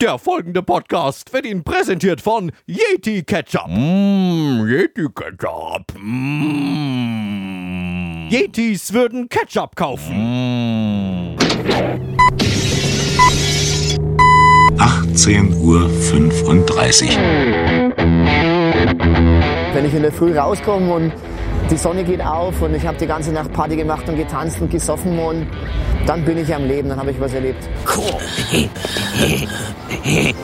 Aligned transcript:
Der 0.00 0.18
folgende 0.18 0.62
Podcast 0.62 1.30
wird 1.34 1.44
Ihnen 1.44 1.62
präsentiert 1.62 2.22
von 2.22 2.52
Yeti 2.66 3.22
Ketchup. 3.22 3.68
Mmm, 3.68 4.66
Yeti 4.66 5.06
Ketchup. 5.14 5.92
Mmh. 6.00 7.20
Yetis 8.30 8.94
würden 8.94 9.28
Ketchup 9.28 9.76
kaufen. 9.76 11.36
Mmh. 11.36 11.36
18.35 14.78 15.58
Uhr. 15.60 15.82
Wenn 19.74 19.84
ich 19.84 19.92
in 19.92 20.00
der 20.00 20.12
Früh 20.12 20.34
rauskomme 20.34 20.94
und 20.94 21.12
die 21.70 21.76
Sonne 21.76 22.04
geht 22.04 22.24
auf 22.24 22.62
und 22.62 22.74
ich 22.74 22.86
habe 22.86 22.96
die 22.96 23.06
ganze 23.06 23.32
Nacht 23.32 23.52
Party 23.52 23.76
gemacht 23.76 24.08
und 24.08 24.16
getanzt 24.16 24.62
und 24.62 24.70
gesoffen 24.70 25.18
und 25.18 25.46
dann 26.06 26.24
bin 26.24 26.38
ich 26.38 26.54
am 26.54 26.66
Leben, 26.66 26.88
dann 26.88 26.98
habe 26.98 27.10
ich 27.10 27.20
was 27.20 27.32
erlebt. 27.34 27.68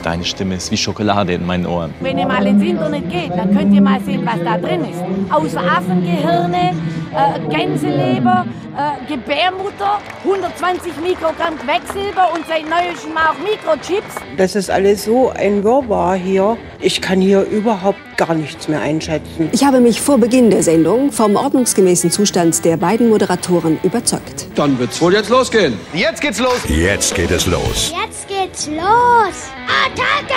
Deine 0.02 0.24
Stimme 0.24 0.56
ist 0.56 0.70
wie 0.70 0.76
Schokolade 0.76 1.32
in 1.34 1.46
meinen 1.46 1.66
Ohren. 1.66 1.94
Wenn 2.00 2.18
ihr 2.18 2.26
mal 2.26 2.46
ins 2.46 2.62
Internet 2.62 3.10
geht, 3.10 3.30
dann 3.30 3.56
könnt 3.56 3.74
ihr 3.74 3.82
mal 3.82 4.00
sehen, 4.00 4.22
was 4.24 4.42
da 4.44 4.58
drin 4.58 4.82
ist. 4.84 5.00
Außer 5.32 5.60
Affengehirne, 5.60 6.74
äh, 7.12 7.40
Gänseleber, 7.48 8.44
äh, 8.76 9.12
Gebärmutter, 9.12 9.98
120 10.22 10.92
Mikrogramm 11.02 11.56
Quecksilber 11.58 12.32
und 12.34 12.44
seit 12.46 12.68
neuestem 12.68 13.12
auch 13.16 13.38
Mikrochips. 13.38 14.14
Das 14.36 14.54
ist 14.54 14.70
alles 14.70 15.04
so 15.04 15.30
ein 15.30 15.64
Wirrwarr 15.64 16.14
hier. 16.14 16.56
Ich 16.80 17.00
kann 17.00 17.20
hier 17.20 17.42
überhaupt 17.42 17.98
gar 18.16 18.34
nichts 18.34 18.68
mehr 18.68 18.80
einschätzen. 18.80 19.48
Ich 19.52 19.64
habe 19.64 19.80
mich 19.80 20.00
vor 20.00 20.18
Beginn 20.18 20.50
der 20.50 20.62
Sendung 20.62 21.10
vom 21.10 21.36
ordnungsgemäßen 21.36 22.10
Zustand 22.10 22.64
der 22.64 22.76
beiden 22.76 23.08
Moderatoren 23.08 23.78
überzeugt. 23.82 24.46
Dann 24.54 24.78
wird's 24.78 25.00
wohl 25.00 25.14
jetzt 25.14 25.30
losgehen. 25.46 25.78
Jetzt 25.92 26.20
geht's 26.20 26.40
los. 26.40 26.64
Jetzt 26.68 27.14
geht 27.14 27.30
es 27.30 27.46
los. 27.46 27.92
Jetzt 28.04 28.26
geht's 28.26 28.66
los. 28.66 29.50
Attacke! 29.84 30.34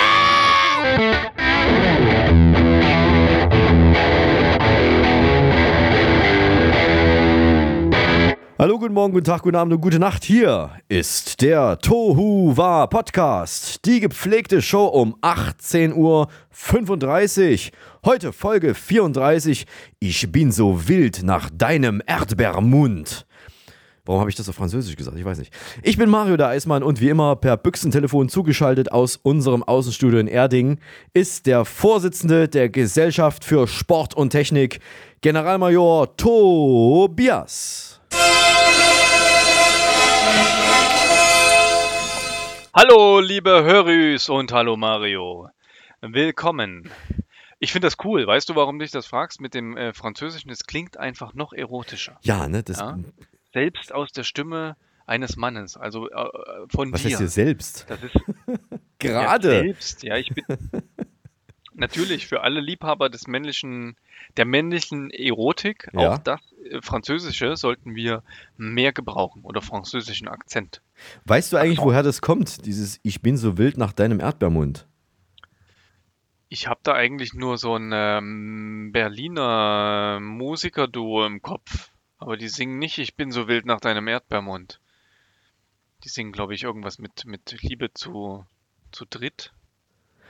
Hallo, 8.58 8.78
guten 8.78 8.92
Morgen, 8.92 9.14
guten 9.14 9.24
Tag, 9.24 9.42
guten 9.42 9.56
Abend 9.56 9.72
und 9.72 9.80
gute 9.80 9.98
Nacht. 9.98 10.22
Hier 10.22 10.70
ist 10.88 11.40
der 11.40 11.78
Tohu 11.78 12.56
Wa 12.56 12.86
Podcast. 12.86 13.84
Die 13.86 14.00
gepflegte 14.00 14.62
Show 14.62 14.84
um 14.84 15.16
18.35 15.22 15.94
Uhr. 15.96 16.28
Heute 18.04 18.32
Folge 18.32 18.74
34. 18.74 19.66
Ich 19.98 20.30
bin 20.30 20.52
so 20.52 20.88
wild 20.88 21.22
nach 21.24 21.50
deinem 21.50 22.00
Erdbeermund. 22.06 23.26
Warum 24.10 24.22
habe 24.22 24.30
ich 24.30 24.34
das 24.34 24.48
auf 24.48 24.56
Französisch 24.56 24.96
gesagt? 24.96 25.16
Ich 25.16 25.24
weiß 25.24 25.38
nicht. 25.38 25.54
Ich 25.84 25.96
bin 25.96 26.10
Mario 26.10 26.36
der 26.36 26.48
Eismann 26.48 26.82
und 26.82 27.00
wie 27.00 27.10
immer 27.10 27.36
per 27.36 27.56
Büchsentelefon 27.56 28.28
zugeschaltet 28.28 28.90
aus 28.90 29.14
unserem 29.14 29.62
Außenstudio 29.62 30.18
in 30.18 30.26
Erding 30.26 30.80
ist 31.14 31.46
der 31.46 31.64
Vorsitzende 31.64 32.48
der 32.48 32.70
Gesellschaft 32.70 33.44
für 33.44 33.68
Sport 33.68 34.14
und 34.14 34.30
Technik, 34.30 34.80
Generalmajor 35.20 36.16
Tobias. 36.16 38.00
Hallo, 42.74 43.20
liebe 43.20 43.62
Hörüs 43.62 44.28
und 44.28 44.52
hallo 44.52 44.76
Mario. 44.76 45.50
Willkommen. 46.00 46.90
Ich 47.60 47.70
finde 47.70 47.86
das 47.86 47.94
cool. 48.02 48.26
Weißt 48.26 48.48
du, 48.48 48.56
warum 48.56 48.80
du 48.80 48.82
dich 48.82 48.90
das 48.90 49.06
fragst 49.06 49.40
mit 49.40 49.54
dem 49.54 49.76
äh, 49.76 49.92
Französischen? 49.92 50.50
Es 50.50 50.66
klingt 50.66 50.96
einfach 50.96 51.32
noch 51.34 51.52
erotischer. 51.52 52.18
Ja, 52.22 52.48
ne? 52.48 52.64
Das, 52.64 52.80
Ja? 52.80 52.98
Selbst 53.52 53.92
aus 53.92 54.12
der 54.12 54.24
Stimme 54.24 54.76
eines 55.06 55.36
Mannes, 55.36 55.76
also 55.76 56.08
äh, 56.08 56.14
von 56.68 56.92
Was 56.92 57.02
dir. 57.02 57.08
heißt 57.10 57.18
hier 57.18 57.28
selbst? 57.28 57.86
Das 57.88 58.02
ist 58.02 58.14
Gerade. 58.98 59.48
Ja, 59.48 59.62
selbst. 59.62 60.02
Ja, 60.04 60.16
ich 60.16 60.28
bin 60.32 60.44
natürlich 61.74 62.26
für 62.26 62.42
alle 62.42 62.60
Liebhaber 62.60 63.08
des 63.08 63.26
männlichen, 63.26 63.96
der 64.36 64.44
männlichen 64.44 65.10
Erotik, 65.10 65.88
Ja. 65.94 66.14
auch 66.14 66.18
das 66.18 66.40
äh, 66.70 66.80
Französische 66.82 67.56
sollten 67.56 67.94
wir 67.96 68.22
mehr 68.56 68.92
gebrauchen 68.92 69.42
oder 69.42 69.62
französischen 69.62 70.28
Akzent. 70.28 70.82
Weißt 71.24 71.52
du 71.52 71.56
eigentlich, 71.56 71.78
woher 71.80 72.02
das 72.02 72.20
kommt? 72.20 72.66
Dieses 72.66 73.00
Ich 73.02 73.20
bin 73.22 73.36
so 73.36 73.56
wild 73.58 73.78
nach 73.78 73.92
deinem 73.92 74.20
Erdbeermund. 74.20 74.86
Ich 76.52 76.66
habe 76.66 76.80
da 76.82 76.92
eigentlich 76.94 77.32
nur 77.32 77.58
so 77.58 77.76
ein 77.76 77.90
ähm, 77.94 78.90
Berliner 78.92 80.18
Musikerduo 80.20 81.24
im 81.24 81.42
Kopf. 81.42 81.89
Aber 82.20 82.36
die 82.36 82.48
singen 82.48 82.78
nicht 82.78 82.98
Ich 82.98 83.16
bin 83.16 83.32
so 83.32 83.48
wild 83.48 83.66
nach 83.66 83.80
deinem 83.80 84.06
Erdbeermund. 84.06 84.78
Die 86.04 86.08
singen, 86.08 86.32
glaube 86.32 86.54
ich, 86.54 86.62
irgendwas 86.62 86.98
mit, 86.98 87.24
mit 87.24 87.62
Liebe 87.62 87.92
zu, 87.92 88.44
zu 88.92 89.04
dritt. 89.08 89.52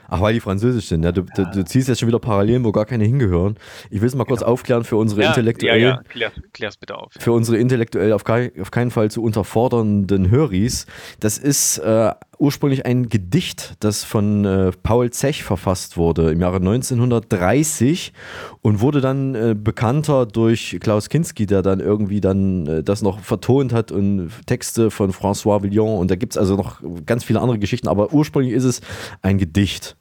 Ach, 0.07 0.19
weil 0.19 0.33
die 0.33 0.39
französisch 0.41 0.87
sind. 0.87 1.03
Ja, 1.03 1.11
du, 1.11 1.21
du, 1.21 1.45
du 1.45 1.63
ziehst 1.63 1.87
jetzt 1.87 1.99
schon 1.99 2.07
wieder 2.07 2.19
Parallelen, 2.19 2.65
wo 2.65 2.71
gar 2.71 2.85
keine 2.85 3.05
hingehören. 3.05 3.57
Ich 3.89 4.01
will 4.01 4.07
es 4.07 4.15
mal 4.15 4.25
kurz 4.25 4.41
aufklären 4.41 4.83
für 4.83 4.97
unsere 4.97 5.23
intellektuell. 5.23 5.79
Genau. 5.79 5.91
Ja, 5.91 5.95
ja, 5.97 6.03
klär's, 6.03 6.33
klär's 6.51 6.77
bitte 6.77 6.97
auf. 6.97 7.13
für 7.17 7.31
unsere 7.31 7.57
intellektuell 7.57 8.11
auf, 8.11 8.25
kei 8.25 8.51
auf 8.59 8.71
keinen 8.71 8.91
Fall 8.91 9.09
zu 9.09 9.23
unterfordernden 9.23 10.29
Höris. 10.29 10.85
Das 11.21 11.37
ist 11.37 11.77
äh, 11.77 12.11
ursprünglich 12.41 12.85
ein 12.85 13.07
Gedicht, 13.07 13.75
das 13.79 14.03
von 14.03 14.43
äh, 14.45 14.71
Paul 14.83 15.11
Zech 15.11 15.43
verfasst 15.43 15.95
wurde 15.95 16.31
im 16.31 16.41
Jahre 16.41 16.57
1930 16.57 18.13
und 18.61 18.81
wurde 18.81 18.99
dann 18.99 19.35
äh, 19.35 19.55
bekannter 19.57 20.25
durch 20.25 20.77
Klaus 20.81 21.09
Kinski, 21.09 21.45
der 21.45 21.61
dann 21.61 21.79
irgendwie 21.79 22.19
dann 22.19 22.65
äh, 22.65 22.83
das 22.83 23.03
noch 23.03 23.19
vertont 23.19 23.73
hat 23.73 23.91
und 23.91 24.31
Texte 24.47 24.89
von 24.89 25.11
François 25.11 25.61
Villon 25.61 25.99
und 25.99 26.09
da 26.09 26.15
gibt 26.15 26.33
es 26.33 26.37
also 26.37 26.55
noch 26.55 26.81
ganz 27.05 27.23
viele 27.23 27.39
andere 27.39 27.59
Geschichten, 27.59 27.87
aber 27.87 28.11
ursprünglich 28.11 28.53
ist 28.53 28.63
es 28.63 28.81
ein 29.21 29.37
Gedicht 29.37 29.95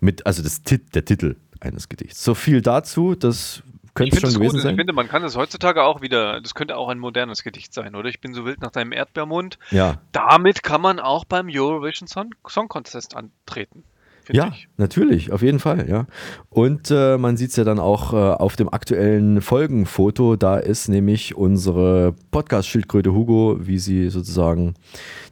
mit, 0.00 0.24
also 0.26 0.42
das 0.42 0.62
der 0.62 1.04
Titel 1.04 1.36
eines 1.60 1.90
Gedichts. 1.90 2.24
So 2.24 2.34
viel 2.34 2.62
dazu, 2.62 3.14
das 3.14 3.62
könnte 3.94 4.20
schon 4.20 4.28
es 4.28 4.34
gewesen 4.34 4.54
gut. 4.54 4.62
sein. 4.62 4.74
Ich 4.74 4.78
finde, 4.78 4.92
man 4.92 5.08
kann 5.08 5.22
es 5.24 5.36
heutzutage 5.36 5.82
auch 5.82 6.00
wieder, 6.00 6.40
das 6.40 6.54
könnte 6.54 6.76
auch 6.76 6.88
ein 6.88 6.98
modernes 6.98 7.42
Gedicht 7.42 7.74
sein, 7.74 7.94
oder? 7.94 8.08
Ich 8.08 8.20
bin 8.20 8.34
so 8.34 8.44
wild 8.44 8.60
nach 8.60 8.70
deinem 8.70 8.92
Erdbeermund. 8.92 9.58
ja. 9.70 10.00
Damit 10.12 10.62
kann 10.62 10.80
man 10.80 11.00
auch 11.00 11.24
beim 11.24 11.48
Eurovision 11.50 12.06
Song, 12.08 12.30
Song 12.48 12.68
Contest 12.68 13.16
antreten. 13.16 13.84
Ja, 14.30 14.48
ich. 14.54 14.68
natürlich, 14.76 15.32
auf 15.32 15.42
jeden 15.42 15.58
Fall, 15.58 15.88
ja. 15.88 16.06
Und 16.50 16.90
äh, 16.90 17.18
man 17.18 17.36
sieht 17.36 17.50
es 17.50 17.56
ja 17.56 17.64
dann 17.64 17.78
auch 17.78 18.12
äh, 18.12 18.16
auf 18.16 18.56
dem 18.56 18.68
aktuellen 18.72 19.40
Folgenfoto, 19.40 20.36
da 20.36 20.58
ist 20.58 20.88
nämlich 20.88 21.34
unsere 21.34 22.14
Podcast-Schildkröte 22.30 23.12
Hugo, 23.12 23.56
wie 23.60 23.78
sie 23.78 24.08
sozusagen 24.10 24.74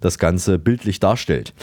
das 0.01 0.19
Ganze 0.19 0.59
bildlich 0.59 0.99
darstellt. 0.99 1.55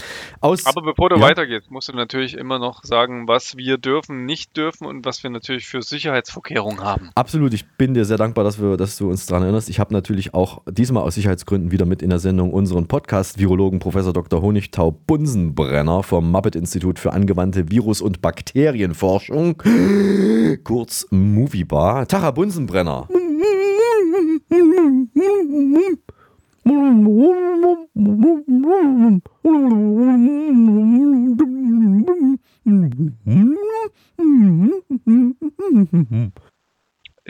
Aus, 0.42 0.66
Aber 0.66 0.82
bevor 0.84 1.10
du 1.10 1.16
Ja. 1.18 1.22
weitergehst, 1.24 1.72
musst 1.72 1.90
du 1.90 1.94
natürlich 1.94 2.36
immer 2.36 2.60
noch 2.60 2.84
sagen, 2.84 3.28
was 3.28 3.58
wir 3.58 3.78
dürfen, 3.78 4.26
nicht 4.26 4.56
dürfen 4.56 4.86
und 4.86 5.06
was 5.06 5.24
wir 5.24 5.30
natürlich 5.30 5.66
für 5.66 5.82
Sicherheitsvorkehrungen 5.82 6.82
haben. 6.84 7.10
Absolut, 7.16 7.54
ich 7.54 7.66
bin 7.78 7.94
dir 7.94 8.06
sehr 8.06 8.18
dankbar, 8.18 8.44
dass, 8.44 8.62
wir, 8.62 8.78
dass 8.78 8.98
du 8.98 9.10
uns 9.10 9.26
daran 9.26 9.44
erinnerst. 9.44 9.70
Ich 9.70 9.80
habe 9.80 9.94
natürlich 9.94 10.34
auch 10.34 10.62
diesmal 10.70 11.04
aus 11.04 11.16
Sicherheitsgründen 11.16 11.72
wieder 11.72 11.86
mit 11.86 12.02
in 12.02 12.10
der 12.10 12.20
Sendung 12.20 12.54
unseren 12.54 12.88
Podcast-Virologen 12.88 13.80
Professor 13.80 14.14
Dr. 14.14 14.42
Honigtau 14.42 14.92
Bunsenbrenner 14.92 16.04
vom 16.04 16.30
Muppet-Institut 16.32 17.00
für 17.00 17.14
angewandte 17.18 17.70
Virus- 17.72 18.02
und 18.02 18.22
Bakterienforschung, 18.22 19.58
kurz 20.64 21.08
Moviebar. 21.10 22.08
Tara 22.08 22.32
Bunsenbrenner. 22.32 23.08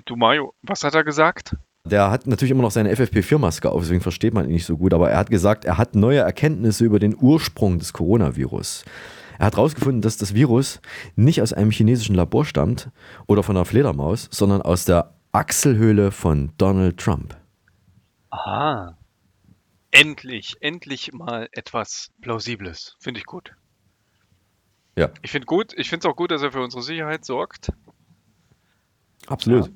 Du 0.05 0.15
Mario, 0.15 0.53
was 0.63 0.83
hat 0.83 0.95
er 0.95 1.03
gesagt? 1.03 1.55
Der 1.85 2.11
hat 2.11 2.27
natürlich 2.27 2.51
immer 2.51 2.63
noch 2.63 2.71
seine 2.71 2.93
FFP4-Maske 2.93 3.71
auf, 3.71 3.81
deswegen 3.81 4.01
versteht 4.01 4.33
man 4.33 4.45
ihn 4.45 4.51
nicht 4.51 4.65
so 4.65 4.77
gut. 4.77 4.93
Aber 4.93 5.09
er 5.09 5.17
hat 5.17 5.29
gesagt, 5.29 5.63
er 5.63 5.77
hat 5.77 5.95
neue 5.95 6.19
Erkenntnisse 6.19 6.83
über 6.83 6.99
den 6.99 7.15
Ursprung 7.17 7.79
des 7.79 7.93
Coronavirus. 7.93 8.83
Er 9.39 9.47
hat 9.47 9.55
herausgefunden, 9.55 10.01
dass 10.01 10.17
das 10.17 10.33
Virus 10.33 10.81
nicht 11.15 11.41
aus 11.41 11.53
einem 11.53 11.71
chinesischen 11.71 12.15
Labor 12.15 12.45
stammt 12.45 12.89
oder 13.27 13.43
von 13.43 13.55
einer 13.55 13.65
Fledermaus, 13.65 14.27
sondern 14.31 14.61
aus 14.61 14.85
der 14.85 15.13
Achselhöhle 15.31 16.11
von 16.11 16.51
Donald 16.57 16.97
Trump. 16.99 17.37
Aha. 18.29 18.97
Endlich, 19.91 20.55
endlich 20.61 21.13
mal 21.13 21.49
etwas 21.51 22.11
Plausibles. 22.21 22.95
Finde 22.99 23.19
ich 23.19 23.25
gut. 23.25 23.53
Ja. 24.95 25.09
Ich 25.21 25.31
finde 25.31 25.45
gut, 25.45 25.73
ich 25.77 25.89
finde 25.89 26.07
es 26.07 26.11
auch 26.11 26.15
gut, 26.15 26.31
dass 26.31 26.41
er 26.41 26.51
für 26.51 26.61
unsere 26.61 26.81
Sicherheit 26.81 27.23
sorgt. 27.23 27.71
Absolut. 29.27 29.71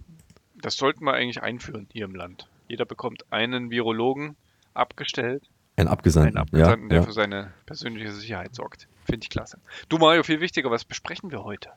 Das 0.56 0.76
sollten 0.76 1.06
wir 1.06 1.14
eigentlich 1.14 1.42
einführen 1.42 1.88
hier 1.92 2.06
im 2.06 2.16
Land. 2.16 2.48
Jeder 2.68 2.86
bekommt 2.86 3.32
einen 3.32 3.70
Virologen 3.70 4.36
abgestellt, 4.74 5.50
Ein 5.76 5.88
Abgesandten. 5.88 6.38
einen 6.38 6.48
Abgesandten, 6.48 6.84
ja, 6.84 6.90
der 6.90 7.00
ja. 7.02 7.04
für 7.06 7.14
seine 7.14 7.54
persönliche 7.66 8.12
Sicherheit 8.12 8.56
sorgt. 8.56 8.88
Finde 9.06 9.24
ich 9.24 9.30
klasse. 9.30 9.58
Du 9.90 9.98
Mario, 9.98 10.24
viel 10.24 10.40
wichtiger, 10.40 10.72
was 10.72 10.86
besprechen 10.86 11.32
wir 11.32 11.44
heute? 11.44 11.70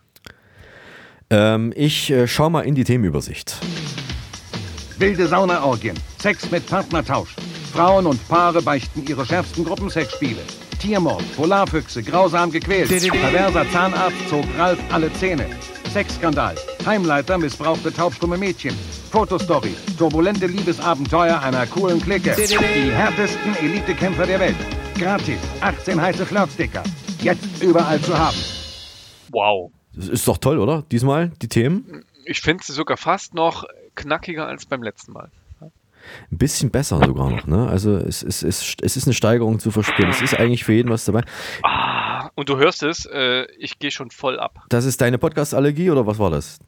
Ähm, 1.30 1.72
ich 1.74 2.10
äh, 2.10 2.28
schau 2.28 2.50
mal 2.50 2.62
in 2.62 2.74
die 2.74 2.84
Themenübersicht. 2.84 3.56
Wilde 4.98 5.26
Saunaorgien, 5.26 5.96
Sex 6.20 6.50
mit 6.50 6.66
Partnertausch. 6.66 7.34
Frauen 7.72 8.06
und 8.06 8.28
Paare 8.28 8.62
beichten 8.62 9.04
ihre 9.08 9.26
schärfsten 9.26 9.64
Gruppensexspiele. 9.64 10.42
Tiermord, 10.78 11.24
Polarfüchse, 11.34 12.02
grausam 12.02 12.52
gequält. 12.52 12.88
Perverser 12.88 13.68
Zahnarzt 13.72 14.28
zog 14.28 14.44
Ralf 14.56 14.78
alle 14.92 15.12
Zähne. 15.14 15.46
Sexskandal. 15.92 16.54
Heimleiter 16.84 17.38
missbrauchte 17.38 17.92
taubstumme 17.92 18.36
Mädchen. 18.36 18.74
Fotostory. 19.10 19.74
Turbulente 19.96 20.46
Liebesabenteuer 20.46 21.40
einer 21.40 21.66
coolen 21.66 22.00
Clique. 22.00 22.34
Die 22.36 22.92
härtesten 22.92 23.56
Elitekämpfer 23.62 24.26
der 24.26 24.40
Welt. 24.40 24.56
Gratis. 24.98 25.38
18 25.60 26.00
heiße 26.00 26.26
Flirtsticker. 26.26 26.82
Jetzt 27.24 27.62
überall 27.62 27.98
zu 28.00 28.18
haben. 28.18 28.36
Wow. 29.30 29.72
Das 29.94 30.08
ist 30.08 30.28
doch 30.28 30.36
toll, 30.36 30.58
oder? 30.58 30.84
Diesmal 30.92 31.30
die 31.40 31.48
Themen? 31.48 32.04
Ich 32.26 32.42
finde 32.42 32.62
sie 32.62 32.72
sogar 32.72 32.98
fast 32.98 33.32
noch 33.32 33.64
knackiger 33.94 34.46
als 34.46 34.66
beim 34.66 34.82
letzten 34.82 35.12
Mal. 35.12 35.30
Ein 36.30 36.36
bisschen 36.36 36.70
besser 36.70 37.00
sogar 37.02 37.30
noch, 37.30 37.46
ne? 37.46 37.66
Also 37.66 37.96
es, 37.96 38.22
es, 38.22 38.42
es, 38.42 38.76
es 38.82 38.96
ist 38.98 39.06
eine 39.06 39.14
Steigerung 39.14 39.58
zu 39.58 39.70
verspüren. 39.70 40.10
Es 40.10 40.20
ist 40.20 40.38
eigentlich 40.38 40.64
für 40.64 40.74
jeden 40.74 40.90
was 40.90 41.06
dabei. 41.06 41.22
Ah, 41.62 42.28
und 42.34 42.50
du 42.50 42.58
hörst 42.58 42.82
es, 42.82 43.06
äh, 43.06 43.46
ich 43.58 43.78
gehe 43.78 43.90
schon 43.90 44.10
voll 44.10 44.38
ab. 44.38 44.62
Das 44.68 44.84
ist 44.84 45.00
deine 45.00 45.16
Podcast-Allergie 45.16 45.90
oder 45.90 46.06
was 46.06 46.18
war 46.18 46.30
das? 46.30 46.58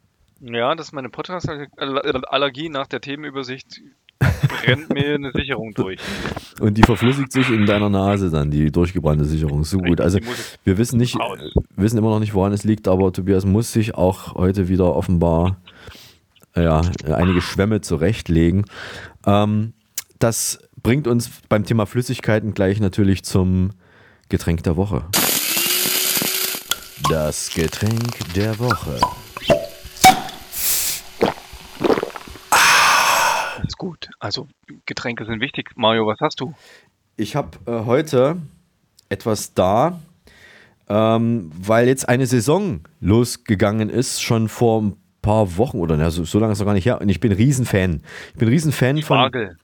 Ja, 0.41 0.75
das 0.75 0.87
ist 0.87 0.93
meine 0.93 1.09
Podcast-Allergie 1.09 2.69
nach 2.69 2.87
der 2.87 3.01
Themenübersicht. 3.01 3.81
Brennt 4.19 4.89
mir 4.93 5.15
eine 5.15 5.31
Sicherung 5.31 5.73
durch. 5.73 5.99
Und 6.59 6.77
die 6.77 6.83
verflüssigt 6.83 7.31
sich 7.31 7.49
in 7.49 7.65
deiner 7.65 7.89
Nase 7.89 8.29
dann, 8.29 8.49
die 8.49 8.71
durchgebrannte 8.71 9.25
Sicherung. 9.25 9.63
So 9.63 9.77
gut. 9.77 10.01
Also 10.01 10.19
wir 10.63 10.77
wissen 10.77 10.97
nicht, 10.97 11.17
wissen 11.75 11.97
immer 11.97 12.09
noch 12.09 12.19
nicht, 12.19 12.33
woran 12.33 12.53
es 12.53 12.63
liegt, 12.63 12.87
aber 12.87 13.13
Tobias 13.13 13.45
muss 13.45 13.71
sich 13.71 13.95
auch 13.95 14.35
heute 14.35 14.67
wieder 14.67 14.95
offenbar 14.95 15.57
ja, 16.55 16.81
einige 17.05 17.41
Schwämme 17.41 17.81
zurechtlegen. 17.81 18.65
Ähm, 19.25 19.73
das 20.19 20.59
bringt 20.81 21.07
uns 21.07 21.29
beim 21.49 21.65
Thema 21.65 21.85
Flüssigkeiten 21.85 22.53
gleich 22.53 22.79
natürlich 22.79 23.23
zum 23.23 23.71
Getränk 24.29 24.63
der 24.63 24.75
Woche. 24.75 25.05
Das 27.09 27.51
Getränk 27.53 28.33
der 28.33 28.57
Woche. 28.59 28.99
Gut. 33.77 34.09
Also 34.19 34.47
Getränke 34.85 35.25
sind 35.25 35.41
wichtig. 35.41 35.71
Mario, 35.75 36.07
was 36.07 36.19
hast 36.19 36.39
du? 36.39 36.53
Ich 37.15 37.35
habe 37.35 37.57
äh, 37.65 37.85
heute 37.85 38.37
etwas 39.09 39.53
da, 39.53 39.99
ähm, 40.89 41.51
weil 41.57 41.87
jetzt 41.87 42.07
eine 42.07 42.25
Saison 42.25 42.81
losgegangen 42.99 43.89
ist, 43.89 44.21
schon 44.21 44.49
vor 44.49 44.81
ein 44.81 44.97
paar 45.21 45.57
Wochen 45.57 45.79
oder 45.79 45.97
na, 45.97 46.09
so, 46.09 46.23
so 46.23 46.39
lange 46.39 46.53
ist 46.53 46.57
es 46.57 46.61
noch 46.61 46.67
gar 46.67 46.73
nicht 46.73 46.85
her. 46.85 47.01
Und 47.01 47.09
ich 47.09 47.19
bin 47.19 47.31
Riesenfan. 47.31 48.01
Ich 48.33 48.39
bin 48.39 48.47
Riesenfan 48.47 49.01
von. 49.01 49.17
Spargel. 49.17 49.57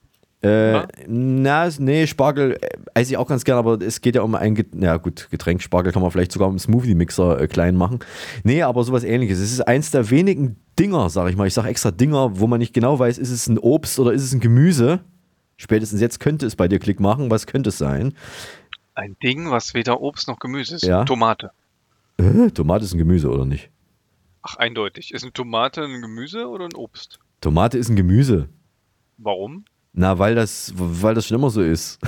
Äh, 0.44 0.88
na, 1.08 1.70
nee, 1.80 2.06
Spargel 2.06 2.58
äh, 2.60 2.78
esse 2.94 3.14
ich 3.14 3.18
auch 3.18 3.28
ganz 3.28 3.46
gerne, 3.46 3.60
aber 3.60 3.82
es 3.82 4.02
geht 4.02 4.16
ja 4.16 4.24
um 4.24 4.36
ein, 4.36 4.56
Get 4.56 4.76
ja 4.76 4.98
gut, 4.98 5.30
Getränk, 5.32 5.62
Spargel 5.62 5.94
kann 5.94 6.02
man 6.02 6.12
vielleicht 6.12 6.34
sogar 6.34 6.50
im 6.50 6.60
Smoothie-Mixer 6.60 7.40
äh, 7.40 7.48
klein 7.48 7.76
machen. 7.76 8.00
Nee, 8.44 8.62
aber 8.62 8.84
sowas 8.84 9.06
ähnliches. 9.06 9.40
Es 9.40 9.54
ist 9.54 9.62
eins 9.62 9.92
der 9.92 10.10
wenigen 10.10 10.58
Dinger, 10.78 11.10
sag 11.10 11.30
ich 11.30 11.38
mal. 11.38 11.48
Ich 11.48 11.54
sage 11.54 11.70
extra 11.70 11.92
Dinger, 11.92 12.40
wo 12.40 12.48
man 12.48 12.60
nicht 12.60 12.74
genau 12.74 13.00
weiß, 13.00 13.20
ist 13.20 13.30
es 13.30 13.48
ein 13.48 13.58
Obst 13.58 14.00
oder 14.00 14.12
ist 14.12 14.22
es 14.22 14.34
ein 14.34 14.42
Gemüse. 14.42 15.00
Spätestens 15.56 16.02
jetzt 16.02 16.20
könnte 16.20 16.46
es 16.46 16.58
bei 16.58 16.68
dir 16.68 16.80
Klick 16.80 17.00
machen. 17.00 17.32
Was 17.32 17.48
könnte 17.48 17.70
es 17.70 17.78
sein? 17.78 18.14
Ein 18.96 19.16
Ding, 19.24 19.50
was 19.50 19.74
weder 19.74 20.02
Obst 20.02 20.28
noch 20.28 20.40
Gemüse 20.40 20.76
ist. 20.76 20.84
Ja. 20.84 21.06
Tomate. 21.06 21.52
Äh, 22.18 22.50
Tomate 22.52 22.84
ist 22.84 22.94
ein 22.94 22.98
Gemüse, 22.98 23.30
oder 23.30 23.46
nicht? 23.46 23.70
Ach, 24.42 24.58
eindeutig. 24.58 25.14
Ist 25.14 25.24
eine 25.24 25.32
Tomate 25.32 25.84
ein 25.86 26.02
Gemüse 26.02 26.50
oder 26.50 26.66
ein 26.66 26.76
Obst? 26.76 27.20
Tomate 27.40 27.78
ist 27.78 27.88
ein 27.88 27.96
Gemüse. 27.96 28.50
Warum? 29.18 29.64
Na, 29.96 30.18
weil 30.18 30.34
das, 30.34 30.74
weil 30.76 31.14
das 31.14 31.28
schon 31.28 31.38
immer 31.38 31.52
so 31.52 31.62
ist. 31.62 32.00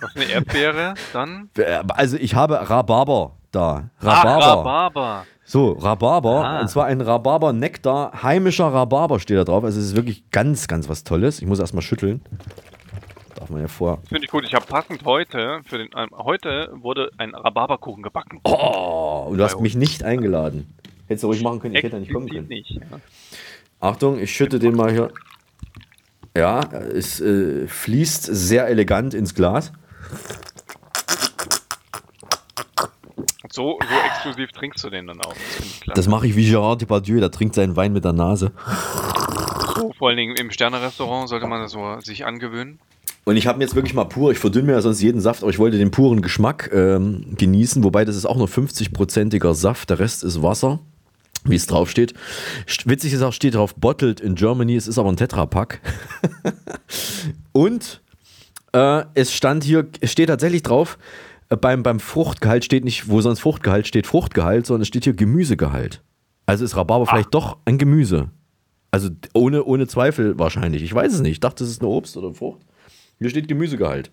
Was 0.00 0.14
eine 0.14 0.26
Erdbeere 0.26 0.94
dann? 1.12 1.48
Also 1.88 2.18
ich 2.18 2.34
habe 2.34 2.68
Rhabarber 2.68 3.32
da. 3.50 3.90
Rhabarber. 4.00 4.44
Ah, 4.44 4.52
Rhabarber. 4.52 5.26
So, 5.44 5.72
Rhabarber. 5.72 6.44
Ah. 6.44 6.60
Und 6.60 6.68
zwar 6.68 6.86
ein 6.86 7.00
Rhabarber-Nektar. 7.00 8.22
Heimischer 8.22 8.66
Rhabarber 8.66 9.18
steht 9.18 9.38
da 9.38 9.44
drauf. 9.44 9.64
Also 9.64 9.80
es 9.80 9.86
ist 9.86 9.96
wirklich 9.96 10.30
ganz, 10.30 10.68
ganz 10.68 10.88
was 10.88 11.02
Tolles. 11.02 11.40
Ich 11.40 11.48
muss 11.48 11.58
erstmal 11.58 11.82
schütteln. 11.82 12.20
Darf 13.36 13.48
man 13.48 13.62
ja 13.62 13.68
vor. 13.68 14.02
Finde 14.08 14.24
ich 14.24 14.30
gut. 14.30 14.44
Ich 14.44 14.54
habe 14.54 14.66
passend 14.66 15.04
heute, 15.06 15.62
für 15.64 15.78
den, 15.78 15.88
ähm, 15.96 16.10
heute 16.12 16.70
wurde 16.74 17.10
ein 17.16 17.34
Rhabarberkuchen 17.34 18.02
gebacken. 18.02 18.40
Oh, 18.44 19.28
und 19.30 19.38
du 19.38 19.44
hast 19.44 19.58
mich 19.60 19.76
nicht 19.76 20.04
eingeladen. 20.04 20.74
Hättest 21.06 21.24
du 21.24 21.28
ruhig 21.28 21.42
machen 21.42 21.58
können, 21.58 21.74
ich 21.74 21.82
hätte 21.82 21.96
ja 21.96 22.00
nicht 22.00 22.12
kommen 22.12 22.28
können. 22.28 22.46
Nicht. 22.48 22.78
Achtung, 23.80 24.18
ich 24.18 24.30
schütte 24.30 24.58
den 24.58 24.76
mal 24.76 24.92
hier. 24.92 25.10
Ja, 26.36 26.60
es 26.60 27.20
äh, 27.20 27.66
fließt 27.66 28.24
sehr 28.24 28.68
elegant 28.68 29.14
ins 29.14 29.34
Glas. 29.34 29.72
So, 33.52 33.78
so 33.80 34.06
exklusiv 34.06 34.52
trinkst 34.52 34.84
du 34.84 34.90
den 34.90 35.08
dann 35.08 35.20
auch. 35.20 35.34
Das. 35.86 35.94
Das 35.96 36.08
mache 36.08 36.28
ich 36.28 36.36
wie 36.36 36.48
Gerard 36.48 36.82
Depardieu, 36.82 37.18
der 37.18 37.32
trinkt 37.32 37.56
seinen 37.56 37.74
Wein 37.74 37.92
mit 37.92 38.04
der 38.04 38.12
Nase. 38.12 38.52
so, 39.76 39.92
vor 39.98 40.08
allen 40.08 40.18
Dingen 40.18 40.36
im 40.36 40.52
Sternerestaurant 40.52 41.28
sollte 41.28 41.48
man 41.48 41.60
das 41.60 41.72
so 41.72 41.98
sich 42.00 42.24
angewöhnen. 42.24 42.78
Und 43.24 43.36
ich 43.36 43.46
habe 43.46 43.58
mir 43.58 43.64
jetzt 43.64 43.74
wirklich 43.74 43.92
mal 43.92 44.04
pur, 44.04 44.30
ich 44.30 44.38
verdünne 44.38 44.66
mir 44.66 44.72
ja 44.72 44.80
sonst 44.80 45.02
jeden 45.02 45.20
Saft, 45.20 45.42
aber 45.42 45.50
ich 45.50 45.58
wollte 45.58 45.78
den 45.78 45.90
puren 45.90 46.22
Geschmack 46.22 46.70
ähm, 46.72 47.34
genießen, 47.36 47.84
wobei 47.84 48.04
das 48.04 48.16
ist 48.16 48.24
auch 48.24 48.36
nur 48.36 48.48
50-prozentiger 48.48 49.52
Saft, 49.54 49.90
der 49.90 49.98
Rest 49.98 50.24
ist 50.24 50.42
Wasser, 50.42 50.78
wie 51.44 51.54
es 51.56 51.66
drauf 51.66 51.90
steht. 51.90 52.14
St- 52.66 52.88
Witzig 52.88 53.12
ist 53.12 53.22
auch, 53.22 53.32
steht 53.32 53.54
drauf, 53.54 53.74
bottled 53.74 54.20
in 54.20 54.34
Germany, 54.34 54.76
es 54.76 54.86
ist 54.88 54.98
aber 54.98 55.10
ein 55.10 55.16
Tetrapack. 55.16 55.80
Und 57.52 58.02
äh, 58.72 59.04
es 59.14 59.32
stand 59.32 59.64
hier, 59.64 59.88
es 60.00 60.12
steht 60.12 60.28
tatsächlich 60.28 60.62
drauf, 60.62 60.98
äh, 61.48 61.56
beim, 61.56 61.82
beim 61.82 62.00
Fruchtgehalt 62.00 62.64
steht 62.64 62.84
nicht, 62.84 63.08
wo 63.08 63.20
sonst 63.20 63.40
Fruchtgehalt 63.40 63.86
steht, 63.86 64.06
Fruchtgehalt, 64.06 64.66
sondern 64.66 64.82
es 64.82 64.88
steht 64.88 65.04
hier 65.04 65.14
Gemüsegehalt. 65.14 66.02
Also 66.46 66.64
ist 66.64 66.76
Rhabarber 66.76 67.06
vielleicht 67.06 67.34
doch 67.34 67.58
ein 67.64 67.78
Gemüse. 67.78 68.30
Also 68.90 69.08
ohne, 69.34 69.64
ohne 69.64 69.86
Zweifel 69.86 70.38
wahrscheinlich. 70.38 70.82
Ich 70.82 70.92
weiß 70.92 71.12
es 71.14 71.20
nicht. 71.20 71.32
Ich 71.32 71.40
dachte, 71.40 71.62
es 71.62 71.70
ist 71.70 71.80
eine 71.80 71.90
Obst 71.90 72.16
oder 72.16 72.26
eine 72.28 72.34
Frucht. 72.34 72.60
Hier 73.18 73.30
steht 73.30 73.46
Gemüsegehalt. 73.46 74.10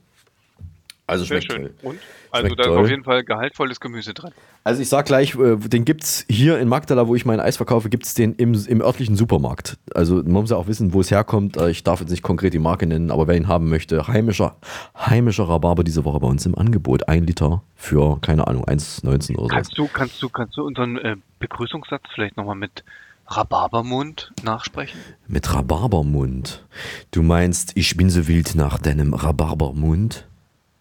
Also 1.08 1.24
Sehr 1.24 1.42
schmeckt 1.42 1.52
schön. 1.54 1.62
toll. 1.64 1.74
Und? 1.84 2.00
Also 2.30 2.48
Schmeckt 2.48 2.60
da 2.60 2.64
ist 2.64 2.68
toll. 2.70 2.78
auf 2.84 2.90
jeden 2.90 3.04
Fall 3.06 3.24
gehaltvolles 3.24 3.80
Gemüse 3.80 4.14
drin. 4.14 4.32
Also 4.66 4.82
ich 4.82 4.90
sag 4.90 5.06
gleich, 5.06 5.36
äh, 5.36 5.56
den 5.56 5.86
gibt's 5.86 6.26
hier 6.30 6.60
in 6.60 6.68
Magdala, 6.68 7.08
wo 7.08 7.16
ich 7.16 7.26
mein 7.26 7.40
Eis 7.40 7.56
verkaufe, 7.56 7.90
gibt's 7.90 8.14
den 8.14 8.34
im, 8.36 8.54
im 8.68 8.82
örtlichen 8.82 9.16
Supermarkt. 9.16 9.78
Also 9.96 10.16
man 10.16 10.34
muss 10.34 10.50
ja 10.50 10.58
auch 10.58 10.68
wissen, 10.68 10.92
wo 10.92 11.00
es 11.00 11.10
herkommt. 11.10 11.56
Äh, 11.56 11.70
Ich 11.70 11.84
darf 11.86 12.02
jetzt 12.02 12.10
nicht 12.12 12.24
konkret 12.24 12.54
die 12.54 12.60
Marke 12.60 12.86
nennen, 12.86 13.10
aber 13.10 13.28
wer 13.28 13.38
ihn 13.38 13.48
haben 13.48 13.70
möchte, 13.70 14.06
heimischer, 14.10 14.58
heimischer 14.98 15.48
Rhabarber 15.48 15.86
diese 15.86 16.04
Woche 16.04 16.20
bei 16.20 16.28
uns 16.28 16.46
im 16.46 16.58
Angebot. 16.58 17.08
Ein 17.08 17.24
Liter 17.26 17.64
für, 17.76 18.20
keine 18.22 18.46
Ahnung, 18.46 18.66
1,19 18.66 19.06
oder 19.06 19.22
so. 19.24 19.48
Kannst 19.48 19.78
du, 19.78 19.88
kannst 19.88 20.22
du, 20.22 20.28
kannst 20.30 20.58
du 20.58 20.66
unseren 20.66 20.98
äh, 20.98 21.16
Begrüßungssatz 21.40 22.04
vielleicht 22.14 22.36
nochmal 22.36 22.56
mit 22.56 22.84
Rhabarbermund 23.28 24.34
nachsprechen? 24.44 25.00
Mit 25.28 25.54
Rhabarbermund. 25.54 26.66
Du 27.12 27.22
meinst, 27.24 27.72
ich 27.76 27.96
bin 27.96 28.10
so 28.10 28.28
wild 28.28 28.56
nach 28.56 28.78
deinem 28.80 29.14
Rhabarbermund? 29.14 30.28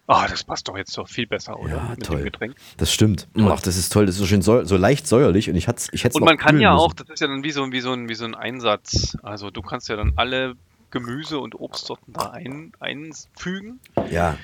Ah, 0.09 0.25
das 0.27 0.45
passt 0.45 0.67
doch 0.69 0.77
jetzt 0.77 0.97
doch 0.97 1.07
viel 1.09 1.27
besser, 1.27 1.59
oder? 1.59 1.75
Ja, 1.75 1.87
Mit 1.89 2.05
toll. 2.05 2.17
dem 2.17 2.23
Getränk. 2.25 2.55
Das 2.77 2.93
stimmt. 2.93 3.27
Ach, 3.37 3.59
das 3.59 3.75
ist 3.75 3.91
toll. 3.91 4.05
Das 4.05 4.15
ist 4.15 4.19
so 4.19 4.25
schön 4.25 4.41
so 4.41 4.61
leicht 4.77 5.05
säuerlich 5.05 5.49
und 5.49 5.57
ich 5.57 5.67
hätte 5.67 5.83
ich 5.91 6.05
Und 6.15 6.23
man 6.23 6.37
kann 6.37 6.59
ja 6.61 6.73
auch, 6.73 6.93
das 6.93 7.09
ist 7.09 7.19
ja 7.19 7.27
dann 7.27 7.43
wie 7.43 7.51
so, 7.51 7.69
wie 7.73 7.81
so, 7.81 7.91
ein, 7.91 8.07
wie 8.07 8.15
so 8.15 8.23
ein 8.23 8.33
Einsatz. 8.33 9.17
Also 9.21 9.51
du 9.51 9.61
kannst 9.61 9.89
ja 9.89 9.97
dann 9.97 10.13
alle 10.15 10.55
Gemüse- 10.91 11.39
und 11.39 11.59
Obstsorten 11.59 12.13
da 12.13 12.31
ein, 12.31 12.71
einfügen. 12.79 13.81
Ja. 14.09 14.37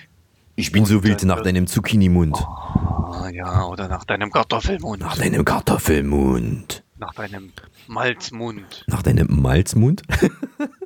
Ich 0.56 0.72
bin 0.74 0.86
so 0.86 1.04
wild 1.04 1.24
nach 1.24 1.42
deinem 1.42 1.66
Zucchini-Mund. 1.66 2.38
Ah, 2.38 3.30
ja, 3.32 3.66
oder 3.66 3.88
nach 3.88 4.04
deinem 4.04 4.32
Kartoffelmund. 4.32 5.00
Nach 5.02 5.18
deinem 5.18 5.46
Kartoffelmund. 5.46 6.84
Nach 6.98 7.14
deinem 7.14 7.54
Malzmund. 7.88 8.84
Nach 8.88 9.02
deinem 9.02 9.28
Malzmund? 9.42 10.04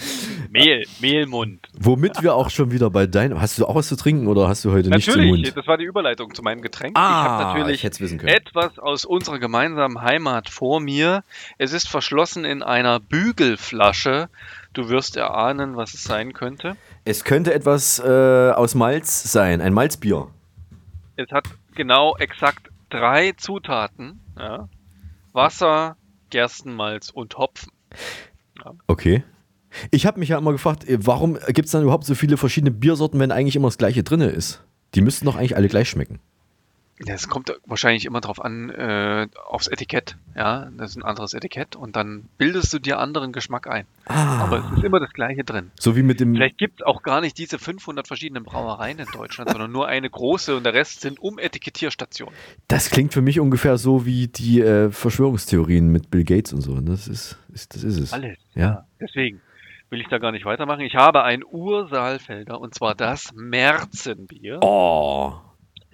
Mehl, 0.50 0.84
Mehlmund. 1.00 1.68
Womit 1.78 2.22
wir 2.22 2.34
auch 2.34 2.50
schon 2.50 2.70
wieder 2.70 2.90
bei 2.90 3.06
deinem. 3.06 3.40
Hast 3.40 3.58
du 3.58 3.66
auch 3.66 3.74
was 3.74 3.88
zu 3.88 3.96
trinken 3.96 4.26
oder 4.28 4.48
hast 4.48 4.64
du 4.64 4.72
heute 4.72 4.88
nichts 4.88 5.06
im 5.08 5.14
Natürlich, 5.14 5.42
Mund? 5.44 5.56
das 5.56 5.66
war 5.66 5.76
die 5.76 5.84
Überleitung 5.84 6.34
zu 6.34 6.42
meinem 6.42 6.62
Getränk. 6.62 6.96
Ah, 6.96 7.00
ich 7.00 7.28
habe 7.28 7.42
natürlich 7.44 7.74
ich 7.76 7.82
hätte 7.84 7.94
es 7.94 8.00
wissen 8.00 8.18
können. 8.18 8.32
etwas 8.32 8.78
aus 8.78 9.04
unserer 9.04 9.38
gemeinsamen 9.38 10.00
Heimat 10.00 10.48
vor 10.48 10.80
mir. 10.80 11.24
Es 11.58 11.72
ist 11.72 11.88
verschlossen 11.88 12.44
in 12.44 12.62
einer 12.62 13.00
Bügelflasche. 13.00 14.28
Du 14.72 14.88
wirst 14.88 15.16
erahnen, 15.16 15.76
was 15.76 15.94
es 15.94 16.04
sein 16.04 16.32
könnte. 16.32 16.76
Es 17.04 17.24
könnte 17.24 17.52
etwas 17.52 17.98
äh, 17.98 18.50
aus 18.50 18.74
Malz 18.74 19.30
sein, 19.32 19.60
ein 19.60 19.72
Malzbier. 19.72 20.28
Es 21.16 21.30
hat 21.32 21.44
genau 21.74 22.16
exakt 22.16 22.68
drei 22.90 23.32
Zutaten. 23.32 24.20
Ja? 24.38 24.68
Wasser, 25.32 25.96
Gerstenmalz 26.30 27.10
und 27.10 27.36
Hopfen. 27.38 27.72
Okay. 28.86 29.24
Ich 29.90 30.06
habe 30.06 30.18
mich 30.18 30.30
ja 30.30 30.38
immer 30.38 30.52
gefragt, 30.52 30.88
äh, 30.88 30.98
warum 31.00 31.38
gibt 31.48 31.66
es 31.66 31.72
dann 31.72 31.82
überhaupt 31.82 32.04
so 32.04 32.14
viele 32.14 32.36
verschiedene 32.36 32.70
Biersorten, 32.70 33.20
wenn 33.20 33.32
eigentlich 33.32 33.56
immer 33.56 33.68
das 33.68 33.78
gleiche 33.78 34.02
drin 34.02 34.20
ist? 34.20 34.64
Die 34.94 35.00
müssten 35.02 35.26
doch 35.26 35.36
eigentlich 35.36 35.56
alle 35.56 35.68
gleich 35.68 35.88
schmecken. 35.88 36.20
Es 37.06 37.28
kommt 37.28 37.52
wahrscheinlich 37.64 38.06
immer 38.06 38.20
drauf 38.20 38.44
an, 38.44 38.70
äh, 38.70 39.28
aufs 39.46 39.68
Etikett. 39.68 40.16
Ja, 40.34 40.68
das 40.76 40.90
ist 40.90 40.96
ein 40.96 41.04
anderes 41.04 41.32
Etikett 41.32 41.76
und 41.76 41.94
dann 41.94 42.24
bildest 42.38 42.72
du 42.72 42.80
dir 42.80 42.98
anderen 42.98 43.32
Geschmack 43.32 43.68
ein. 43.68 43.86
Ah. 44.06 44.38
Aber 44.38 44.58
es 44.58 44.78
ist 44.78 44.84
immer 44.84 44.98
das 44.98 45.12
Gleiche 45.12 45.44
drin. 45.44 45.70
So 45.78 45.94
wie 45.96 46.02
mit 46.02 46.18
dem. 46.18 46.34
Vielleicht 46.34 46.58
gibt 46.58 46.80
es 46.80 46.86
auch 46.86 47.02
gar 47.02 47.20
nicht 47.20 47.38
diese 47.38 47.58
500 47.58 48.08
verschiedenen 48.08 48.42
Brauereien 48.42 48.98
in 48.98 49.06
Deutschland, 49.12 49.50
sondern 49.50 49.70
nur 49.70 49.86
eine 49.86 50.10
große 50.10 50.56
und 50.56 50.64
der 50.64 50.74
Rest 50.74 51.00
sind 51.00 51.20
Umetikettierstationen. 51.20 52.34
Das 52.66 52.90
klingt 52.90 53.12
für 53.12 53.22
mich 53.22 53.38
ungefähr 53.38 53.78
so 53.78 54.04
wie 54.04 54.26
die 54.26 54.60
äh, 54.60 54.90
Verschwörungstheorien 54.90 55.88
mit 55.88 56.10
Bill 56.10 56.24
Gates 56.24 56.52
und 56.52 56.62
so. 56.62 56.80
Das 56.80 57.06
ist, 57.06 57.38
ist 57.52 57.76
das 57.76 57.84
ist 57.84 57.98
es. 57.98 58.12
Alles. 58.12 58.38
Ja. 58.54 58.86
Deswegen 59.00 59.40
will 59.90 60.00
ich 60.00 60.08
da 60.08 60.18
gar 60.18 60.32
nicht 60.32 60.44
weitermachen. 60.44 60.80
Ich 60.80 60.94
habe 60.94 61.22
ein 61.22 61.42
Ursaalfelder 61.44 62.60
und 62.60 62.74
zwar 62.74 62.94
das 62.94 63.32
Märzenbier. 63.34 64.58
Oh. 64.62 65.34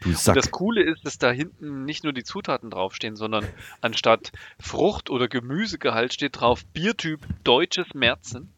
Du 0.00 0.10
Und 0.10 0.36
das 0.36 0.50
Coole 0.50 0.82
ist, 0.82 1.06
dass 1.06 1.16
da 1.16 1.30
hinten 1.30 1.84
nicht 1.84 2.04
nur 2.04 2.12
die 2.12 2.24
Zutaten 2.24 2.68
draufstehen, 2.68 3.16
sondern 3.16 3.46
anstatt 3.80 4.32
Frucht- 4.60 5.08
oder 5.08 5.28
Gemüsegehalt 5.28 6.12
steht 6.12 6.40
drauf 6.40 6.64
Biertyp 6.66 7.20
deutsches 7.42 7.94
Märzen, 7.94 8.52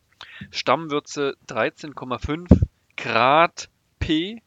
Stammwürze 0.50 1.36
13,5 1.46 2.62
Grad 2.96 3.68
P. 4.00 4.42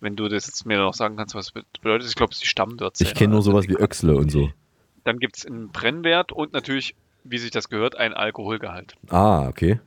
Wenn 0.00 0.16
du 0.16 0.28
das 0.28 0.46
jetzt 0.46 0.66
mir 0.66 0.78
noch 0.78 0.94
sagen 0.94 1.16
kannst, 1.16 1.34
was 1.34 1.52
das 1.52 1.64
bedeutet, 1.80 2.08
ich 2.08 2.16
glaube, 2.16 2.32
es 2.32 2.38
ist 2.38 2.44
die 2.44 2.48
Stammwürze. 2.48 3.04
Ich 3.04 3.14
kenne 3.14 3.30
nur 3.30 3.38
Also 3.38 3.52
sowas 3.52 3.68
wie 3.68 3.74
Öxle 3.74 4.16
und 4.16 4.30
so. 4.30 4.50
Dann 5.04 5.18
gibt 5.18 5.36
es 5.36 5.46
einen 5.46 5.68
Brennwert 5.68 6.32
und 6.32 6.52
natürlich, 6.52 6.96
wie 7.24 7.38
sich 7.38 7.50
das 7.50 7.68
gehört, 7.68 7.96
ein 7.96 8.12
Alkoholgehalt. 8.14 8.94
Ah, 9.08 9.48
okay. 9.48 9.80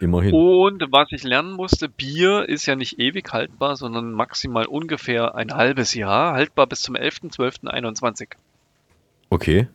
Immerhin. 0.00 0.32
Und 0.34 0.82
was 0.90 1.08
ich 1.12 1.24
lernen 1.24 1.52
musste, 1.52 1.88
Bier 1.88 2.48
ist 2.48 2.64
ja 2.64 2.74
nicht 2.74 2.98
ewig 2.98 3.32
haltbar, 3.32 3.76
sondern 3.76 4.12
maximal 4.12 4.64
ungefähr 4.64 5.34
ein 5.34 5.52
halbes 5.52 5.92
Jahr, 5.94 6.32
haltbar 6.32 6.66
bis 6.66 6.80
zum 6.80 6.96
11.12.21. 6.96 8.28
Okay. 9.28 9.68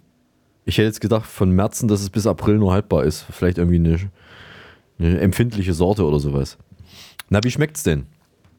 Ich 0.65 0.79
hätte 0.79 0.87
jetzt 0.87 1.01
gedacht 1.01 1.27
von 1.27 1.51
Märzen, 1.51 1.87
dass 1.87 2.01
es 2.01 2.09
bis 2.09 2.25
April 2.25 2.57
nur 2.57 2.73
haltbar 2.73 3.03
ist. 3.03 3.23
Vielleicht 3.29 3.59
irgendwie 3.59 3.75
eine, 3.75 3.99
eine 4.97 5.19
empfindliche 5.19 5.73
Sorte 5.75 6.03
oder 6.03 6.19
sowas. 6.19 6.57
Na, 7.29 7.43
wie 7.43 7.51
schmeckt's 7.51 7.83
denn? 7.83 8.07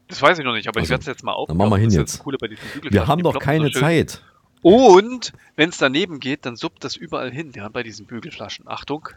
Das 0.07 0.21
weiß 0.21 0.39
ich 0.39 0.45
noch 0.45 0.53
nicht, 0.53 0.69
aber 0.69 0.79
ich 0.79 0.83
Also, 0.83 0.91
werde 0.91 1.01
es 1.01 1.07
jetzt 1.07 1.23
mal 1.23 1.35
dann 1.47 1.57
machen 1.57 1.71
wir 1.71 1.77
hin 1.77 1.89
jetzt. 1.89 2.23
Bügelflaschen. 2.23 2.91
Wir 2.91 3.07
haben 3.07 3.23
doch 3.23 3.39
keine. 3.39 3.71
Zeit. 3.71 4.21
Und 4.61 5.33
wenn 5.55 5.69
es 5.69 5.77
daneben 5.77 6.19
geht, 6.19 6.45
dann 6.45 6.55
suppt 6.55 6.83
das 6.83 6.95
überall 6.95 7.31
hin, 7.31 7.51
ja, 7.55 7.67
bei 7.69 7.83
diesen 7.83 8.05
Bügelflaschen. 8.05 8.67
Achtung. 8.67 9.09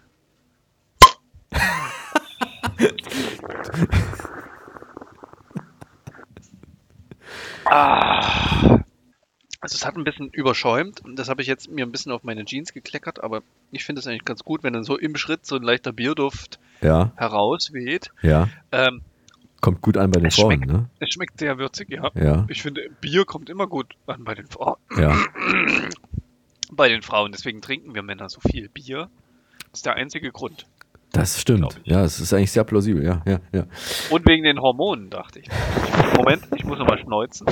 ah. 7.65 8.79
Also 9.63 9.77
es 9.77 9.85
hat 9.85 9.95
ein 9.97 10.05
bisschen 10.05 10.31
überschäumt 10.31 11.05
und 11.05 11.17
das 11.17 11.29
habe 11.29 11.43
ich 11.43 11.49
jetzt 11.49 11.71
mir 11.71 11.85
ein 11.85 11.93
bisschen 11.93 12.13
auf 12.13 12.25
meine 12.25 12.47
Jeans 12.47 12.73
gekleckert, 12.73 13.23
aber 13.23 13.43
ich 13.71 13.85
finde 13.85 14.01
es 14.01 14.07
eigentlich 14.07 14.25
ganz 14.25 14.43
gut, 14.43 14.63
wenn 14.63 14.73
dann 14.73 14.85
so 14.85 14.97
im 14.97 15.17
Schritt 15.17 15.45
so 15.45 15.57
ein 15.57 15.63
leichter 15.63 15.93
Bierduft 15.93 16.59
Ja, 16.81 17.13
herausweht. 17.17 18.11
ja. 18.23 18.49
Ähm, 18.73 19.03
Kommt 19.61 19.83
gut 19.83 19.97
an 19.97 20.11
bei 20.11 20.21
den 20.21 20.27
es, 20.27 20.37
Frauen, 20.37 20.53
schmeckt, 20.57 20.73
ne? 20.73 20.89
es 21.01 21.11
schmeckt 21.11 21.39
sehr 21.39 21.59
würzig, 21.59 21.91
ja. 21.91 22.11
Ja. 22.15 22.47
Ich 22.49 22.63
finde, 22.63 22.83
Bier 23.01 23.25
kommt 23.25 23.51
immer 23.51 23.67
gut 23.67 23.95
an 24.07 24.25
bei 24.25 24.35
den 24.35 24.47
Frauen. 24.47 24.77
Ja. 24.97 25.17
Bei 26.73 26.89
den 26.89 27.03
Frauen, 27.03 27.33
deswegen 27.33 27.61
trinken 27.61 27.97
wir 27.97 28.03
Männer 28.03 28.29
so 28.29 28.41
viel 28.41 28.69
Bier. 28.69 29.11
Das 29.73 29.81
ist 29.81 29.87
der 29.87 29.95
einzige 29.95 30.31
Grund. 30.31 30.67
Das 31.13 31.41
stimmt. 31.41 31.81
Ja, 31.83 32.05
es 32.05 32.21
ist 32.21 32.33
eigentlich 32.33 32.53
sehr 32.53 32.63
plausibel. 32.63 33.05
Ja, 33.05 33.23
ja, 33.27 33.41
ja. 33.53 33.65
Und 34.11 34.25
wegen 34.29 34.45
den 34.45 34.61
Hormonen, 34.61 35.11
dachte 35.11 35.41
ich. 35.41 35.49
Moment, 36.17 36.43
ich 36.55 36.65
muss 36.65 36.79
nochmal 36.79 36.99
schneuzen. 37.01 37.49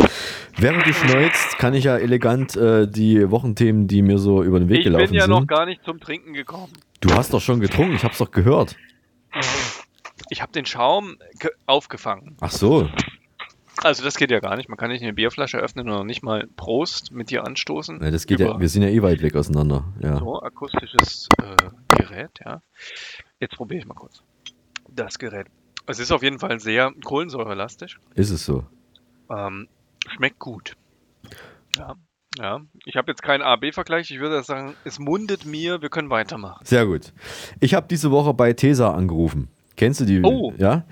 Während 0.57 0.87
du 0.87 0.93
schneuzt, 0.95 1.59
kann 1.59 1.75
ich 1.75 1.85
ja 1.85 1.97
elegant 1.97 2.55
äh, 2.57 2.87
die 2.87 3.29
Wochenthemen, 3.29 3.89
die 3.89 4.03
mir 4.03 4.19
so 4.19 4.45
über 4.45 4.61
den 4.61 4.69
Weg 4.69 4.79
Ich 4.79 4.85
gelaufen 4.85 5.07
bin 5.07 5.15
ja 5.15 5.23
sind. 5.23 5.31
noch 5.31 5.47
gar 5.49 5.67
nicht 5.67 5.83
zum 5.85 5.99
Trinken 5.99 6.33
gekommen. 6.35 6.73
Du 7.01 7.13
hast 7.13 7.33
doch 7.35 7.41
schon 7.41 7.59
getrunken, 7.59 7.97
ich 7.97 8.05
hab's 8.05 8.19
doch 8.19 8.31
gehört. 8.31 8.77
Ich 10.31 10.43
habe 10.43 10.53
den 10.53 10.67
Schaum 10.67 11.17
ge- 11.39 11.53
aufgefangen. 11.67 12.37
Ach 12.41 12.51
so. 12.51 12.89
Also 13.83 14.03
das 14.03 14.17
geht 14.17 14.31
ja 14.33 14.41
gar 14.41 14.57
nicht. 14.57 14.69
Man 14.69 14.77
kann 14.77 14.91
nicht 14.91 15.03
eine 15.03 15.13
Bierflasche 15.13 15.59
öffnen 15.59 15.89
und 15.89 15.95
noch 15.95 16.05
nicht 16.05 16.23
mal 16.23 16.49
Prost 16.57 17.13
mit 17.13 17.31
dir 17.31 17.45
anstoßen. 17.47 18.03
Ja, 18.03 18.11
das 18.11 18.27
geht 18.27 18.41
ja, 18.41 18.59
wir 18.59 18.69
sind 18.69 18.83
ja 18.83 18.89
eh 18.89 19.03
weit 19.03 19.23
weg 19.23 19.37
auseinander. 19.37 19.85
Ja. 20.01 20.19
So, 20.19 20.43
akustisches 20.43 21.29
äh, 21.41 21.55
Gerät, 21.97 22.31
ja. 22.45 22.61
Jetzt 23.39 23.55
probiere 23.57 23.81
ich 23.81 23.87
mal 23.87 23.95
kurz. 23.95 24.23
Das 24.89 25.19
Gerät. 25.19 25.47
Es 25.87 26.01
ist 26.01 26.11
auf 26.11 26.23
jeden 26.25 26.39
Fall 26.41 26.59
sehr 26.61 26.93
kohlensäurelastig. 27.05 27.97
Ist 28.15 28.31
es 28.31 28.45
so. 28.45 28.65
Ähm, 29.31 29.69
schmeckt 30.09 30.41
gut. 30.41 30.75
Ja, 31.77 31.95
ja. 32.37 32.61
Ich 32.85 32.97
habe 32.97 33.13
jetzt 33.13 33.23
keinen 33.23 33.43
A-B-Vergleich. 33.43 34.11
Ich 34.11 34.19
würde 34.19 34.43
sagen, 34.43 34.75
es 34.85 34.99
mundet 34.99 35.45
mir. 35.47 35.81
Wir 35.83 35.89
können 35.89 36.11
weitermachen. 36.11 36.65
Sehr 36.67 36.85
gut. 36.85 37.13
Ich 37.61 37.75
habe 37.75 37.87
diese 37.89 38.11
Woche 38.11 38.35
bei 38.35 38.53
Tesa 38.55 38.93
angerufen. 38.93 39.49
Kennst 39.79 40.01
du 40.01 40.05
die? 40.05 40.21
Oh. 40.23 40.53
Ja. 40.59 40.85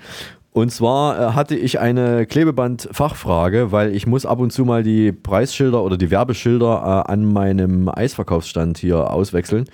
Und 0.53 0.71
zwar 0.71 1.19
äh, 1.19 1.33
hatte 1.33 1.55
ich 1.55 1.79
eine 1.79 2.25
Klebeband-Fachfrage, 2.25 3.71
weil 3.71 3.95
ich 3.95 4.07
muss 4.07 4.25
ab 4.25 4.39
und 4.39 4.51
zu 4.51 4.65
mal 4.65 4.81
die 4.81 5.11
Preisschilder 5.11 5.83
oder 5.83 5.97
die 5.97 6.09
Werbeschilder 6.09 7.03
äh, 7.05 7.11
an 7.11 7.31
meinem 7.31 7.89
Eisverkaufsstand 7.89 8.79
hier 8.79 9.11
auswechseln. 9.11 9.65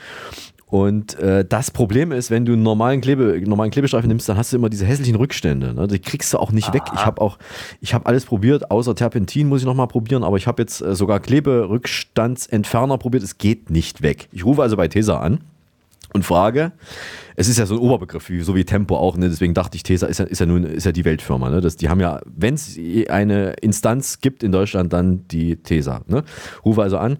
Und 0.66 1.18
äh, 1.20 1.46
das 1.48 1.70
Problem 1.70 2.12
ist, 2.12 2.32
wenn 2.32 2.46
du 2.46 2.54
einen 2.54 2.64
normalen, 2.64 3.00
Klebe, 3.00 3.40
normalen 3.46 3.70
Klebestreifen 3.70 4.08
nimmst, 4.08 4.28
dann 4.28 4.36
hast 4.36 4.52
du 4.52 4.58
immer 4.58 4.70
diese 4.70 4.86
hässlichen 4.86 5.16
Rückstände. 5.16 5.74
Ne? 5.76 5.88
Die 5.88 6.00
kriegst 6.00 6.34
du 6.34 6.40
auch 6.40 6.52
nicht 6.52 6.74
weg. 6.74 6.82
Ich 6.96 7.06
habe 7.06 7.22
auch, 7.22 7.38
ich 7.80 7.94
habe 7.94 8.08
alles 8.08 8.26
probiert, 8.26 8.72
außer 8.72 8.96
Terpentin 8.96 9.48
muss 9.48 9.62
ich 9.62 9.68
noch 9.68 9.76
mal 9.76 9.86
probieren, 9.86 10.24
aber 10.24 10.38
ich 10.38 10.48
habe 10.48 10.64
jetzt 10.64 10.82
äh, 10.82 10.96
sogar 10.96 11.20
Kleberückstandsentferner 11.20 12.98
probiert. 12.98 13.24
Es 13.24 13.38
geht 13.38 13.70
nicht 13.70 14.02
weg. 14.02 14.28
Ich 14.32 14.44
rufe 14.44 14.64
also 14.64 14.76
bei 14.76 14.88
Tesa 14.88 15.20
an 15.20 15.42
und 16.12 16.26
frage, 16.26 16.72
es 17.36 17.48
ist 17.48 17.58
ja 17.58 17.66
so 17.66 17.76
ein 17.76 17.80
Oberbegriff, 17.80 18.30
wie, 18.30 18.42
so 18.42 18.56
wie 18.56 18.66
Tempo 18.66 18.96
auch, 18.96 19.18
ne? 19.18 19.30
deswegen 19.30 19.54
dachte 19.54 19.76
ich, 19.76 19.84
Tesa 19.84 20.08
ist 20.08 20.20
ja, 20.20 20.26
ist 20.26 20.40
ja 20.40 20.46
nun 20.46 20.64
ist 20.64 20.86
ja 20.86 20.92
die 20.92 21.06
Weltfirma. 21.06 21.50
Ne? 21.50 21.62
Das, 21.62 21.78
die 21.78 21.90
haben 21.90 22.00
ja, 22.00 22.22
wenn 22.26 22.54
es 22.54 22.78
eine 23.10 23.54
Instanz 23.62 24.20
gibt 24.20 24.44
in 24.44 24.52
Deutschland, 24.52 24.94
dann 24.94 25.28
die 25.28 25.58
Tesa. 25.58 26.02
Ne? 26.08 26.24
Rufe 26.66 26.82
also 26.82 26.98
an 26.98 27.18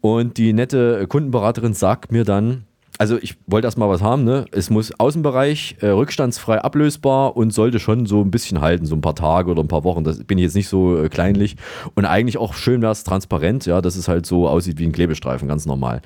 und 0.00 0.36
die 0.36 0.52
nette 0.52 1.06
Kundenberaterin 1.08 1.74
sagt 1.74 2.12
mir 2.12 2.24
dann, 2.24 2.64
also 2.98 3.18
ich 3.20 3.36
wollte 3.46 3.66
erstmal 3.66 3.88
was 3.88 4.02
haben, 4.02 4.22
ne? 4.22 4.44
Es 4.52 4.70
muss 4.70 4.92
Außenbereich 4.98 5.78
äh, 5.80 5.88
rückstandsfrei 5.88 6.60
ablösbar 6.60 7.36
und 7.36 7.52
sollte 7.52 7.80
schon 7.80 8.06
so 8.06 8.20
ein 8.20 8.30
bisschen 8.30 8.60
halten, 8.60 8.86
so 8.86 8.94
ein 8.94 9.00
paar 9.00 9.16
Tage 9.16 9.50
oder 9.50 9.62
ein 9.62 9.68
paar 9.68 9.82
Wochen. 9.82 10.04
Das 10.04 10.22
bin 10.22 10.38
ich 10.38 10.44
jetzt 10.44 10.54
nicht 10.54 10.68
so 10.68 11.02
äh, 11.02 11.08
kleinlich. 11.08 11.56
Und 11.94 12.04
eigentlich 12.04 12.38
auch 12.38 12.54
schön 12.54 12.82
wäre 12.82 12.92
es 12.92 13.02
transparent, 13.02 13.66
ja, 13.66 13.80
dass 13.80 13.96
es 13.96 14.06
halt 14.06 14.26
so 14.26 14.48
aussieht 14.48 14.78
wie 14.78 14.84
ein 14.84 14.92
Klebestreifen, 14.92 15.48
ganz 15.48 15.66
normal. 15.66 16.02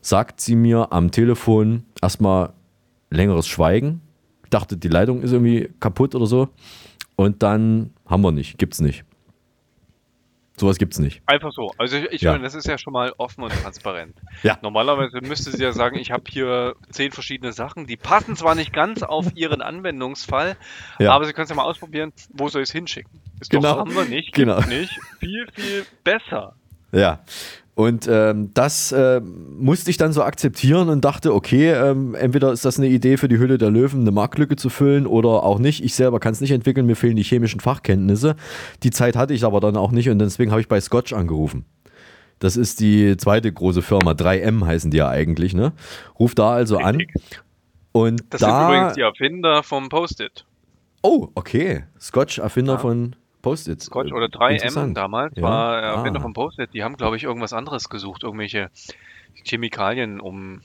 Sagt 0.00 0.40
sie 0.40 0.56
mir 0.56 0.90
am 0.90 1.10
Telefon 1.10 1.82
erstmal 2.00 2.54
längeres 3.12 3.46
Schweigen. 3.46 4.00
Ich 4.44 4.50
dachte, 4.50 4.76
die 4.76 4.88
Leitung 4.88 5.22
ist 5.22 5.32
irgendwie 5.32 5.70
kaputt 5.80 6.14
oder 6.14 6.26
so. 6.26 6.48
Und 7.16 7.42
dann 7.42 7.92
haben 8.06 8.22
wir 8.22 8.32
nicht, 8.32 8.58
gibt's 8.58 8.80
nicht. 8.80 9.04
Sowas 10.58 10.76
gibt's 10.76 10.98
nicht. 10.98 11.22
Einfach 11.26 11.50
so. 11.52 11.72
Also 11.78 11.96
ich, 11.96 12.04
ich 12.12 12.20
Ja. 12.22 12.32
meine, 12.32 12.44
das 12.44 12.54
ist 12.54 12.66
ja 12.66 12.76
schon 12.76 12.92
mal 12.92 13.12
offen 13.16 13.42
und 13.42 13.52
transparent. 13.52 14.14
Ja. 14.42 14.58
Normalerweise 14.60 15.20
müsste 15.22 15.50
sie 15.50 15.62
ja 15.62 15.72
sagen, 15.72 15.96
ich 15.96 16.10
habe 16.10 16.24
hier 16.28 16.74
zehn 16.90 17.10
verschiedene 17.10 17.52
Sachen, 17.52 17.86
die 17.86 17.96
passen 17.96 18.36
zwar 18.36 18.54
nicht 18.54 18.72
ganz 18.72 19.02
auf 19.02 19.34
ihren 19.34 19.62
Anwendungsfall, 19.62 20.56
Ja. 20.98 21.12
aber 21.12 21.24
sie 21.24 21.32
können 21.32 21.44
es 21.44 21.50
ja 21.50 21.56
mal 21.56 21.64
ausprobieren, 21.64 22.12
wo 22.32 22.48
soll 22.48 22.62
ich 22.62 22.68
es 22.68 22.72
hinschicken? 22.72 23.20
Ist 23.40 23.50
Genau. 23.50 23.62
doch, 23.72 23.78
haben 23.80 23.94
wir 23.94 24.04
nicht, 24.04 24.34
Genau. 24.34 24.60
nicht. 24.60 24.98
Viel, 25.20 25.46
viel 25.54 25.86
besser. 26.04 26.54
Ja. 26.92 27.20
Und 27.74 28.06
ähm, 28.06 28.50
das 28.52 28.92
äh, 28.92 29.20
musste 29.20 29.90
ich 29.90 29.96
dann 29.96 30.12
so 30.12 30.22
akzeptieren 30.22 30.90
und 30.90 31.04
dachte, 31.06 31.32
okay, 31.34 31.70
ähm, 31.72 32.14
entweder 32.14 32.52
ist 32.52 32.66
das 32.66 32.78
eine 32.78 32.88
Idee 32.88 33.16
für 33.16 33.28
die 33.28 33.38
Hülle 33.38 33.56
der 33.56 33.70
Löwen, 33.70 34.02
eine 34.02 34.10
Marktlücke 34.10 34.56
zu 34.56 34.68
füllen 34.68 35.06
oder 35.06 35.42
auch 35.42 35.58
nicht. 35.58 35.82
Ich 35.82 35.94
selber 35.94 36.20
kann 36.20 36.32
es 36.32 36.42
nicht 36.42 36.50
entwickeln, 36.50 36.84
mir 36.84 36.96
fehlen 36.96 37.16
die 37.16 37.22
chemischen 37.22 37.60
Fachkenntnisse. 37.60 38.36
Die 38.82 38.90
Zeit 38.90 39.16
hatte 39.16 39.32
ich 39.32 39.44
aber 39.44 39.60
dann 39.60 39.78
auch 39.78 39.90
nicht 39.90 40.10
und 40.10 40.18
deswegen 40.18 40.50
habe 40.50 40.60
ich 40.60 40.68
bei 40.68 40.80
Scotch 40.82 41.14
angerufen. 41.14 41.64
Das 42.40 42.58
ist 42.58 42.80
die 42.80 43.16
zweite 43.16 43.50
große 43.50 43.80
Firma, 43.80 44.10
3M 44.12 44.66
heißen 44.66 44.90
die 44.90 44.98
ja 44.98 45.08
eigentlich, 45.08 45.54
ne? 45.54 45.72
Ruf 46.18 46.34
da 46.34 46.50
also 46.52 46.76
an. 46.76 46.98
Und 47.92 48.22
Das 48.30 48.40
sind 48.40 48.50
da. 48.50 48.68
übrigens 48.68 48.94
die 48.94 49.00
Erfinder 49.02 49.62
vom 49.62 49.88
Post-it. 49.88 50.44
oh, 51.02 51.28
okay. 51.36 51.84
Scotch, 51.98 52.38
Erfinder 52.38 52.74
Ja. 52.74 52.78
von 52.80 53.16
Post-its. 53.42 53.86
Scotch 53.86 54.10
Äh, 54.10 54.14
oder 54.14 54.26
3M 54.28 54.52
interessant. 54.52 54.96
damals 54.96 55.34
Ja. 55.36 55.42
war 55.42 55.82
Erfinder 55.82 56.20
Ah. 56.20 56.22
vom 56.22 56.32
Post-it. 56.32 56.72
Die 56.72 56.82
haben, 56.84 56.96
glaube 56.96 57.16
ich, 57.16 57.24
irgendwas 57.24 57.52
anderes 57.52 57.88
gesucht, 57.88 58.22
irgendwelche 58.22 58.70
Chemikalien, 59.44 60.20
um 60.20 60.62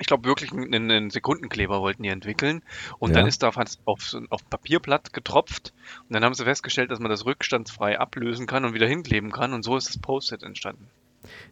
ich 0.00 0.06
glaube 0.06 0.24
wirklich 0.26 0.52
einen, 0.52 0.72
einen 0.72 1.10
Sekundenkleber 1.10 1.80
wollten 1.82 2.02
die 2.02 2.08
entwickeln 2.08 2.62
und 2.98 3.10
Ja. 3.10 3.16
dann 3.16 3.26
ist 3.26 3.42
da 3.42 3.52
fast 3.52 3.78
auf, 3.84 4.16
auf 4.30 4.40
Papierblatt 4.48 5.12
getropft 5.12 5.74
und 6.08 6.14
dann 6.14 6.24
haben 6.24 6.32
sie 6.34 6.44
festgestellt, 6.44 6.90
dass 6.90 6.98
man 6.98 7.10
das 7.10 7.26
rückstandsfrei 7.26 7.98
ablösen 7.98 8.46
kann 8.46 8.64
und 8.64 8.72
wieder 8.72 8.86
hinkkleben 8.86 9.30
kann 9.32 9.52
und 9.52 9.62
so 9.62 9.76
ist 9.76 9.88
das 9.88 9.98
Post-it 9.98 10.42
entstanden. 10.42 10.90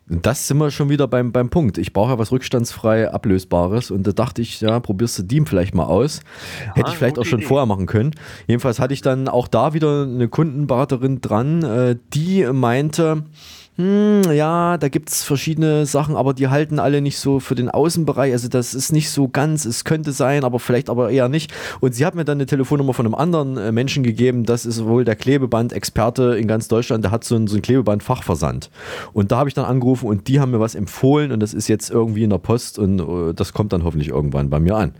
Das 0.07 0.49
sind 0.49 0.59
wir 0.59 0.71
schon 0.73 0.89
wieder 0.89 1.07
beim, 1.07 1.31
beim 1.31 1.51
Punkt. 1.51 1.79
Ich 1.79 1.93
brauche 1.93 2.11
ja 2.11 2.19
was 2.19 2.33
rückstandsfrei 2.33 3.11
Ablösbares 3.13 3.91
und 3.93 4.07
da 4.07 4.13
dachte 4.13 4.43
ich, 4.43 4.61
ja, 4.61 4.81
probierst 4.81 5.21
du 5.21 5.23
Diem 5.23 5.47
vielleicht 5.47 5.75
mal 5.75 5.85
aus. 5.85 6.21
Hätte 6.75 6.91
ich 6.91 6.97
vielleicht 6.97 7.19
auch 7.19 7.25
schon 7.25 7.41
Idee. 7.41 7.49
vorher 7.49 7.67
machen 7.67 7.87
können. 7.87 8.13
Jedenfalls 8.49 8.81
hatte 8.81 8.93
ich 8.93 9.03
dann 9.03 9.29
auch 9.29 9.47
da 9.47 9.73
wieder 9.73 10.03
eine 10.03 10.29
Kundenberaterin 10.29 11.21
dran, 11.21 11.63
äh, 11.63 11.97
die 12.13 12.45
meinte, 12.53 13.25
hm, 13.81 14.33
ja, 14.33 14.77
da 14.77 14.89
gibt 14.89 15.09
es 15.09 15.23
verschiedene 15.23 15.87
Sachen, 15.87 16.15
aber 16.15 16.35
die 16.35 16.49
halten 16.49 16.79
alle 16.79 17.01
nicht 17.01 17.19
so 17.19 17.41
für 17.41 17.55
den 17.55 17.71
Außenbereich. 17.71 18.33
Also 18.33 18.49
das 18.49 18.75
ist 18.75 18.93
nicht 18.93 19.09
so 19.09 19.29
ganz, 19.29 19.65
es 19.65 19.85
könnte 19.85 20.13
sein, 20.13 20.45
aber 20.45 20.59
vielleicht 20.59 20.91
aber 20.91 21.11
eher 21.11 21.31
nicht. 21.31 21.55
Und 21.81 21.95
sie 21.95 22.05
hat 22.05 22.15
mir 22.15 22.27
dann 22.27 22.37
eine 22.37 22.45
Telefonnummer 22.45 22.93
von 22.93 23.07
einem 23.07 23.15
anderen 23.15 23.57
äh, 23.57 23.73
Menschen 23.73 24.03
gegeben, 24.03 24.45
das 24.45 24.67
ist 24.67 24.85
wohl 24.85 25.07
der 25.07 25.17
Klebeband-Experte 25.17 26.37
in 26.37 26.47
ganz 26.47 26.69
Deutschland, 26.69 27.05
der 27.05 27.11
hat 27.11 27.25
so 27.25 27.37
einen, 27.37 27.47
so 27.47 27.59
Klebeband-Fachversand. 27.59 28.71
Und 29.15 29.33
da 29.33 29.39
habe 29.39 29.49
ich 29.49 29.55
dann 29.55 29.65
angerufen 29.65 30.07
und 30.09 30.29
die 30.29 30.41
haben 30.41 30.51
mir 30.51 30.61
was 30.61 30.75
empfohlen 30.75 31.33
und 31.33 31.41
das 31.41 31.55
ist 31.55 31.69
jetzt 31.69 31.91
irgendwie 31.91 32.25
in 32.25 32.31
der 32.31 32.39
Post 32.39 32.79
und 32.79 33.01
äh, 33.01 33.33
das 33.33 33.55
kommt 33.55 33.73
dann 33.73 33.85
hoffentlich 33.85 34.09
irgendwann 34.09 34.51
bei 34.51 34.61
mir 34.61 34.77
an. 34.77 34.95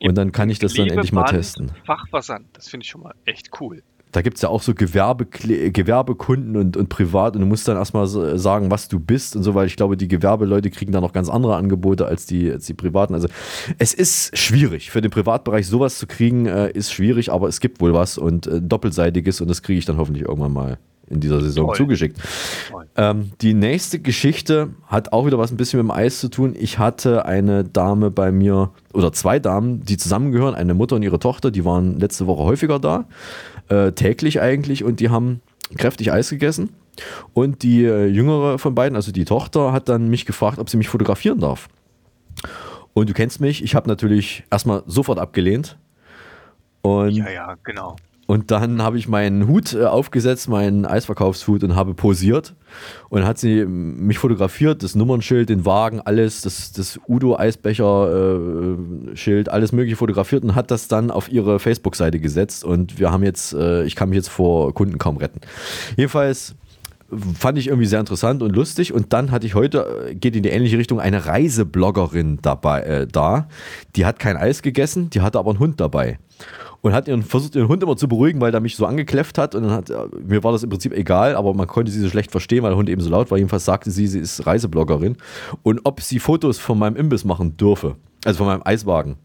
Und 0.00 0.16
dann 0.16 0.32
kann 0.32 0.50
ich 0.50 0.58
das 0.58 0.74
dann 0.74 0.88
endlich 0.88 1.12
mal 1.12 1.24
testen. 1.24 1.70
Fachversand, 1.86 2.46
das 2.54 2.68
finde 2.68 2.82
ich 2.82 2.90
schon 2.90 3.02
mal 3.02 3.14
echt 3.24 3.60
cool. 3.60 3.82
Da 4.12 4.22
gibt 4.22 4.36
es 4.36 4.42
ja 4.42 4.48
auch 4.48 4.62
so 4.62 4.74
Gewerbe, 4.74 5.26
Gewerbekunden 5.26 6.56
und, 6.56 6.76
und 6.76 6.88
privat 6.88 7.34
und 7.34 7.42
du 7.42 7.46
musst 7.46 7.68
dann 7.68 7.76
erstmal 7.76 8.06
sagen, 8.06 8.70
was 8.70 8.88
du 8.88 9.00
bist 9.00 9.36
und 9.36 9.42
so, 9.42 9.54
weil 9.54 9.66
ich 9.66 9.76
glaube, 9.76 9.96
die 9.96 10.08
Gewerbeleute 10.08 10.70
kriegen 10.70 10.92
da 10.92 11.00
noch 11.00 11.12
ganz 11.12 11.28
andere 11.28 11.56
Angebote 11.56 12.06
als 12.06 12.26
die, 12.26 12.50
als 12.50 12.66
die 12.66 12.74
privaten. 12.74 13.14
Also 13.14 13.28
es 13.78 13.94
ist 13.94 14.36
schwierig. 14.36 14.90
Für 14.90 15.00
den 15.00 15.10
Privatbereich 15.10 15.66
sowas 15.66 15.98
zu 15.98 16.06
kriegen, 16.06 16.46
äh, 16.46 16.70
ist 16.70 16.92
schwierig, 16.92 17.32
aber 17.32 17.48
es 17.48 17.60
gibt 17.60 17.80
wohl 17.80 17.92
was 17.92 18.18
und 18.18 18.46
äh, 18.46 18.60
doppelseitiges 18.60 19.40
und 19.40 19.48
das 19.48 19.62
kriege 19.62 19.78
ich 19.78 19.84
dann 19.84 19.98
hoffentlich 19.98 20.24
irgendwann 20.24 20.52
mal 20.52 20.78
in 21.10 21.20
dieser 21.20 21.40
Saison 21.40 21.66
Toll. 21.66 21.76
zugeschickt. 21.76 22.18
Ähm, 22.96 23.32
die 23.40 23.54
nächste 23.54 23.98
Geschichte 23.98 24.70
hat 24.86 25.12
auch 25.12 25.26
wieder 25.26 25.38
was 25.38 25.50
ein 25.50 25.56
bisschen 25.56 25.78
mit 25.80 25.88
dem 25.88 25.96
Eis 25.96 26.20
zu 26.20 26.28
tun. 26.28 26.54
Ich 26.58 26.78
hatte 26.78 27.24
eine 27.24 27.64
Dame 27.64 28.10
bei 28.10 28.32
mir, 28.32 28.70
oder 28.92 29.12
zwei 29.12 29.38
Damen, 29.38 29.84
die 29.84 29.96
zusammengehören, 29.96 30.54
eine 30.54 30.74
Mutter 30.74 30.96
und 30.96 31.02
ihre 31.02 31.18
Tochter, 31.18 31.50
die 31.50 31.64
waren 31.64 31.98
letzte 31.98 32.26
Woche 32.26 32.44
häufiger 32.44 32.78
da, 32.78 33.06
äh, 33.68 33.92
täglich 33.92 34.40
eigentlich, 34.40 34.84
und 34.84 35.00
die 35.00 35.10
haben 35.10 35.40
kräftig 35.76 36.12
Eis 36.12 36.30
gegessen. 36.30 36.70
Und 37.32 37.62
die 37.62 37.84
äh, 37.84 38.06
jüngere 38.06 38.58
von 38.58 38.74
beiden, 38.74 38.96
also 38.96 39.12
die 39.12 39.24
Tochter, 39.24 39.72
hat 39.72 39.88
dann 39.88 40.08
mich 40.08 40.26
gefragt, 40.26 40.58
ob 40.58 40.68
sie 40.68 40.76
mich 40.76 40.88
fotografieren 40.88 41.38
darf. 41.38 41.68
Und 42.92 43.08
du 43.08 43.14
kennst 43.14 43.40
mich, 43.40 43.62
ich 43.62 43.74
habe 43.74 43.88
natürlich 43.88 44.44
erstmal 44.50 44.82
sofort 44.86 45.18
abgelehnt. 45.18 45.78
Und 46.82 47.10
Ja, 47.10 47.30
ja, 47.30 47.56
genau. 47.62 47.96
Und 48.28 48.50
dann 48.50 48.82
habe 48.82 48.98
ich 48.98 49.08
meinen 49.08 49.48
Hut 49.48 49.72
äh, 49.72 49.86
aufgesetzt, 49.86 50.50
meinen 50.50 50.84
Eisverkaufshut 50.84 51.64
und 51.64 51.74
habe 51.74 51.94
posiert. 51.94 52.52
Und 53.08 53.24
hat 53.24 53.38
sie 53.38 53.60
ähm, 53.60 54.06
mich 54.06 54.18
fotografiert, 54.18 54.82
das 54.82 54.94
Nummernschild, 54.94 55.48
den 55.48 55.64
Wagen, 55.64 56.02
alles, 56.02 56.42
das, 56.42 56.72
das 56.72 57.00
Udo-Eisbecher-Schild, 57.08 59.48
alles 59.48 59.72
mögliche 59.72 59.96
fotografiert 59.96 60.44
und 60.44 60.54
hat 60.54 60.70
das 60.70 60.88
dann 60.88 61.10
auf 61.10 61.32
ihre 61.32 61.58
Facebook-Seite 61.58 62.20
gesetzt. 62.20 62.64
Und 62.64 62.98
wir 62.98 63.10
haben 63.10 63.22
jetzt, 63.22 63.54
äh, 63.54 63.84
ich 63.84 63.96
kann 63.96 64.10
mich 64.10 64.16
jetzt 64.16 64.28
vor 64.28 64.74
Kunden 64.74 64.98
kaum 64.98 65.16
retten. 65.16 65.40
Jedenfalls 65.96 66.54
fand 67.38 67.56
ich 67.56 67.68
irgendwie 67.68 67.86
sehr 67.86 68.00
interessant 68.00 68.42
und 68.42 68.54
lustig. 68.54 68.92
Und 68.92 69.14
dann 69.14 69.30
hatte 69.30 69.46
ich 69.46 69.54
heute, 69.54 70.10
äh, 70.10 70.14
geht 70.14 70.36
in 70.36 70.42
die 70.42 70.50
ähnliche 70.50 70.76
Richtung, 70.76 71.00
eine 71.00 71.24
Reisebloggerin 71.24 72.40
dabei, 72.42 72.82
äh, 72.82 73.06
da. 73.06 73.48
Die 73.96 74.04
hat 74.04 74.18
kein 74.18 74.36
Eis 74.36 74.60
gegessen, 74.60 75.08
die 75.08 75.22
hatte 75.22 75.38
aber 75.38 75.52
einen 75.52 75.60
Hund 75.60 75.80
dabei. 75.80 76.18
Und 76.80 76.92
hat 76.92 77.08
ihren, 77.08 77.22
versucht, 77.22 77.56
ihren 77.56 77.68
Hund 77.68 77.82
immer 77.82 77.96
zu 77.96 78.06
beruhigen, 78.06 78.40
weil 78.40 78.52
der 78.52 78.60
mich 78.60 78.76
so 78.76 78.86
angekläfft 78.86 79.36
hat. 79.36 79.54
Und 79.54 79.64
dann 79.64 79.72
hat, 79.72 79.90
mir 80.24 80.44
war 80.44 80.52
das 80.52 80.62
im 80.62 80.70
Prinzip 80.70 80.92
egal, 80.92 81.34
aber 81.34 81.52
man 81.52 81.66
konnte 81.66 81.90
sie 81.90 82.00
so 82.00 82.08
schlecht 82.08 82.30
verstehen, 82.30 82.62
weil 82.62 82.70
der 82.70 82.76
Hund 82.76 82.88
eben 82.88 83.00
so 83.00 83.10
laut 83.10 83.30
war. 83.30 83.38
Jedenfalls 83.38 83.64
sagte 83.64 83.90
sie, 83.90 84.06
sie 84.06 84.20
ist 84.20 84.46
Reisebloggerin. 84.46 85.16
Und 85.64 85.80
ob 85.84 86.00
sie 86.00 86.20
Fotos 86.20 86.58
von 86.58 86.78
meinem 86.78 86.96
Imbiss 86.96 87.24
machen 87.24 87.56
dürfe. 87.56 87.96
Also 88.24 88.38
von 88.38 88.46
meinem 88.46 88.62
Eiswagen. 88.64 89.16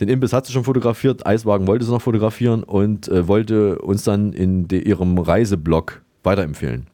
Den 0.00 0.08
Imbiss 0.08 0.32
hat 0.32 0.46
sie 0.46 0.52
schon 0.52 0.64
fotografiert, 0.64 1.26
Eiswagen 1.26 1.66
wollte 1.66 1.84
sie 1.84 1.92
noch 1.92 2.02
fotografieren 2.02 2.64
und 2.64 3.08
äh, 3.08 3.28
wollte 3.28 3.78
uns 3.78 4.04
dann 4.04 4.32
in 4.32 4.66
de, 4.66 4.82
ihrem 4.82 5.18
Reiseblog 5.18 6.02
weiterempfehlen. 6.24 6.88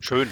Schön. 0.00 0.28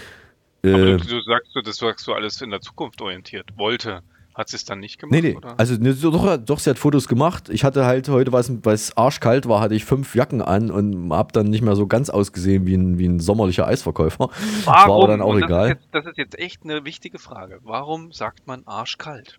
Äh, 0.65 0.73
Aber 0.73 0.85
du, 0.85 0.97
du 0.99 1.21
sagst, 1.23 1.55
du, 1.55 1.61
das 1.61 1.77
sagst 1.77 2.07
du 2.09 2.13
alles 2.13 2.41
in 2.41 2.51
der 2.51 2.61
Zukunft 2.61 3.01
orientiert. 3.01 3.47
Wollte. 3.57 4.03
Hat 4.41 4.49
sie 4.49 4.57
es 4.57 4.65
dann 4.65 4.81
nicht 4.81 4.99
gemacht? 4.99 5.13
Nee, 5.13 5.21
nee. 5.33 5.37
Oder? 5.37 5.53
Also 5.61 5.75
ne, 5.75 5.93
doch, 5.93 6.39
doch, 6.39 6.59
sie 6.59 6.71
hat 6.71 6.79
Fotos 6.79 7.09
gemacht. 7.09 7.51
Ich 7.51 7.63
hatte 7.63 7.85
halt 7.85 8.09
heute, 8.09 8.33
weil 8.33 8.41
es- 8.75 8.97
arschkalt 8.97 9.47
war, 9.47 9.61
hatte 9.61 9.75
ich 9.75 9.85
fünf 9.85 10.15
Jacken 10.15 10.41
an 10.41 10.71
und 10.71 11.13
habe 11.13 11.31
dann 11.33 11.51
nicht 11.51 11.61
mehr 11.61 11.77
so 11.77 11.87
ganz 11.87 12.09
ausgesehen 12.09 12.65
wie 12.67 12.75
ein, 12.75 12.97
wie 12.99 13.05
ein 13.07 13.21
sommerlicher 13.21 13.67
Eisverkäufer. 13.67 14.31
Warum? 14.65 14.89
War 14.89 14.97
aber 14.97 15.09
dann 15.09 15.21
auch 15.21 15.35
das 15.35 15.43
egal. 15.43 15.65
Ist 15.67 15.75
jetzt, 15.75 15.89
das 15.93 16.07
ist 16.07 16.17
jetzt 16.17 16.39
echt 16.39 16.65
eine 16.65 16.87
wichtige 16.87 17.19
Frage. 17.19 17.59
Warum 17.65 18.13
sagt 18.13 18.47
man 18.47 18.63
arschkalt? 18.67 19.39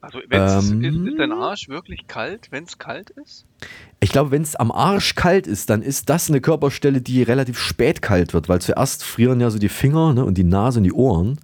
Also, 0.00 0.18
Ähm. 0.30 0.82
ist, 0.82 0.96
ist 1.12 1.18
dein 1.20 1.30
Arsch 1.30 1.68
wirklich 1.68 2.08
kalt, 2.08 2.48
wenn 2.50 2.64
es 2.64 2.78
kalt 2.78 3.10
ist? 3.10 3.46
Ich 4.00 4.10
glaube, 4.10 4.32
wenn 4.32 4.42
es 4.42 4.56
am 4.56 4.72
Arsch 4.72 5.14
kalt 5.14 5.46
ist, 5.46 5.70
dann 5.70 5.80
ist 5.80 6.08
das 6.08 6.28
eine 6.28 6.40
Körperstelle, 6.40 7.00
die 7.00 7.22
relativ 7.22 7.56
spät 7.56 8.02
kalt 8.02 8.34
wird, 8.34 8.48
weil 8.48 8.60
zuerst 8.60 9.04
frieren 9.04 9.38
ja 9.40 9.48
so 9.50 9.60
die 9.60 9.68
Finger 9.68 10.12
ne, 10.12 10.24
und 10.24 10.36
die 10.38 10.42
Nase 10.42 10.80
und 10.80 10.84
die 10.84 10.92
Ohren. 10.92 11.38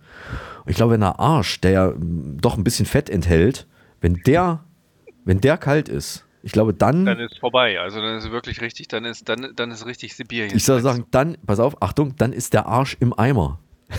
Ich 0.68 0.76
glaube, 0.76 0.92
wenn 0.92 1.00
der 1.00 1.18
Arsch, 1.18 1.60
der 1.60 1.70
ja 1.70 1.92
doch 1.96 2.56
ein 2.56 2.64
bisschen 2.64 2.86
Fett 2.86 3.10
enthält, 3.10 3.66
wenn 4.00 4.14
der, 4.26 4.64
wenn 5.24 5.40
der 5.40 5.56
kalt 5.56 5.88
ist, 5.88 6.24
ich 6.42 6.52
glaube, 6.52 6.72
dann, 6.72 7.04
Dann 7.04 7.18
ist 7.18 7.38
vorbei. 7.38 7.80
Also 7.80 8.00
dann 8.00 8.16
ist 8.16 8.26
es 8.26 8.30
wirklich 8.30 8.60
richtig, 8.60 8.88
dann 8.88 9.04
ist, 9.04 9.28
dann, 9.28 9.52
dann 9.56 9.70
ist 9.70 9.86
richtig 9.86 10.14
Sibirien. 10.14 10.56
ich 10.56 10.64
soll 10.64 10.80
sagen, 10.80 11.04
dann, 11.10 11.36
pass 11.44 11.58
auf, 11.58 11.82
Achtung, 11.82 12.16
dann 12.16 12.32
ist 12.32 12.54
der 12.54 12.66
Arsch 12.66 12.96
im 13.00 13.12
Eimer. 13.18 13.58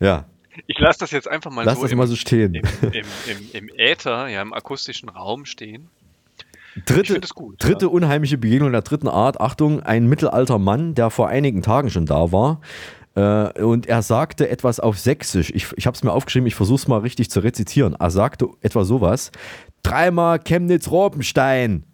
ja, 0.00 0.26
Ich 0.66 0.78
lasse 0.78 0.98
das 0.98 1.10
jetzt 1.12 1.28
einfach 1.28 1.50
mal 1.50 1.64
lass 1.64 1.76
so, 1.76 1.82
das 1.82 1.92
im, 1.92 1.98
mal 1.98 2.06
so 2.06 2.16
stehen. 2.16 2.54
im, 2.54 2.64
im, 2.82 2.92
im, 2.92 3.50
im 3.52 3.68
Äther, 3.76 4.28
ja, 4.28 4.42
im 4.42 4.52
akustischen 4.52 5.08
Raum 5.08 5.44
stehen. 5.44 5.88
Dritte, 6.86 7.20
gut, 7.34 7.56
dritte 7.58 7.86
ja. 7.86 7.90
unheimliche 7.90 8.38
Begegnung 8.38 8.72
der 8.72 8.82
dritten 8.82 9.08
Art. 9.08 9.40
Achtung, 9.40 9.82
ein 9.82 10.06
mittelalter 10.06 10.58
Mann, 10.58 10.94
der 10.94 11.10
vor 11.10 11.28
einigen 11.28 11.62
Tagen 11.62 11.90
schon 11.90 12.06
da 12.06 12.30
war. 12.32 12.60
Äh, 13.18 13.62
und 13.62 13.86
er 13.86 14.02
sagte 14.02 14.48
etwas 14.48 14.78
auf 14.78 14.98
Sächsisch. 14.98 15.50
Ich, 15.52 15.66
ich 15.76 15.86
habe 15.86 15.96
es 15.96 16.04
mir 16.04 16.12
aufgeschrieben, 16.12 16.46
ich 16.46 16.54
versuche 16.54 16.76
es 16.76 16.88
mal 16.88 16.98
richtig 17.00 17.30
zu 17.30 17.40
rezitieren. 17.40 17.96
Er 17.98 18.10
sagte 18.10 18.48
etwa 18.60 18.84
sowas. 18.84 19.32
Dreimal 19.82 20.38
Chemnitz-Robenstein. 20.38 21.84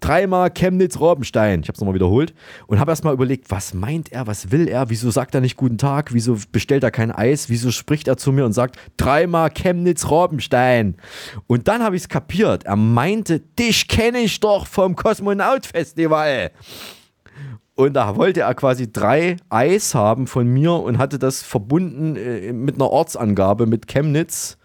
Dreimal 0.00 0.50
Chemnitz-Robenstein. 0.50 1.60
Ich 1.62 1.68
habe 1.68 1.76
es 1.76 1.80
nochmal 1.80 1.94
wiederholt 1.94 2.34
und 2.66 2.78
habe 2.78 2.92
erstmal 2.92 3.14
überlegt, 3.14 3.50
was 3.50 3.72
meint 3.72 4.12
er, 4.12 4.26
was 4.26 4.50
will 4.50 4.68
er, 4.68 4.90
wieso 4.90 5.10
sagt 5.10 5.34
er 5.34 5.40
nicht 5.40 5.56
guten 5.56 5.78
Tag, 5.78 6.12
wieso 6.12 6.36
bestellt 6.52 6.84
er 6.84 6.90
kein 6.90 7.10
Eis, 7.10 7.48
wieso 7.48 7.70
spricht 7.70 8.06
er 8.06 8.18
zu 8.18 8.30
mir 8.30 8.44
und 8.44 8.52
sagt 8.52 8.78
dreimal 8.98 9.48
Chemnitz-Robenstein. 9.48 10.96
Und 11.46 11.68
dann 11.68 11.82
habe 11.82 11.96
ich 11.96 12.02
es 12.02 12.08
kapiert. 12.10 12.64
Er 12.64 12.76
meinte, 12.76 13.40
dich 13.40 13.88
kenne 13.88 14.18
ich 14.18 14.40
doch 14.40 14.66
vom 14.66 14.94
Kosmonaut-Festival. 14.94 16.50
Und 17.76 17.94
da 17.94 18.16
wollte 18.16 18.40
er 18.42 18.54
quasi 18.54 18.92
drei 18.92 19.36
Eis 19.48 19.94
haben 19.94 20.26
von 20.26 20.46
mir 20.46 20.72
und 20.74 20.98
hatte 20.98 21.18
das 21.18 21.42
verbunden 21.42 22.16
äh, 22.16 22.52
mit 22.52 22.76
einer 22.76 22.88
Ortsangabe 22.90 23.66
mit 23.66 23.88
Chemnitz 23.88 24.58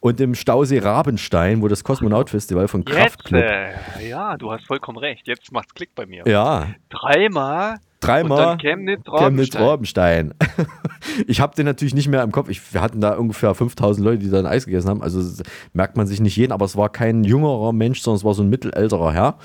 und 0.00 0.18
dem 0.18 0.34
Stausee 0.34 0.78
Rabenstein, 0.78 1.62
wo 1.62 1.68
das 1.68 1.84
Kosmonaut-Festival 1.84 2.68
von 2.68 2.84
Kraftklub. 2.84 3.42
äh, 3.42 4.08
ja, 4.08 4.36
du 4.36 4.50
hast 4.50 4.66
vollkommen 4.66 4.98
recht. 4.98 5.26
Jetzt 5.28 5.52
macht's 5.52 5.74
Klick 5.74 5.94
bei 5.94 6.06
mir. 6.06 6.24
Ja, 6.26 6.68
Dreimal 6.88 7.76
dreimal 8.00 8.56
Chemnitz 8.58 9.02
Chemnitz 9.04 9.56
Rabenstein. 9.56 10.34
Ich 11.26 11.40
habe 11.40 11.54
den 11.54 11.66
natürlich 11.66 11.94
nicht 11.94 12.08
mehr 12.08 12.22
im 12.22 12.32
Kopf. 12.32 12.48
Ich, 12.48 12.72
wir 12.72 12.80
hatten 12.80 13.00
da 13.00 13.16
ungefähr 13.16 13.54
5000 13.54 14.04
Leute, 14.04 14.18
die 14.18 14.30
da 14.30 14.38
ein 14.38 14.46
Eis 14.46 14.66
gegessen 14.66 14.88
haben. 14.88 15.02
Also 15.02 15.42
merkt 15.72 15.96
man 15.96 16.06
sich 16.06 16.20
nicht 16.20 16.36
jeden, 16.36 16.52
aber 16.52 16.64
es 16.64 16.76
war 16.76 16.88
kein 16.90 17.24
jüngerer 17.24 17.72
Mensch, 17.72 18.00
sondern 18.00 18.16
es 18.18 18.24
war 18.24 18.34
so 18.34 18.42
ein 18.42 18.50
mittelälterer 18.50 19.12
Herr. 19.12 19.38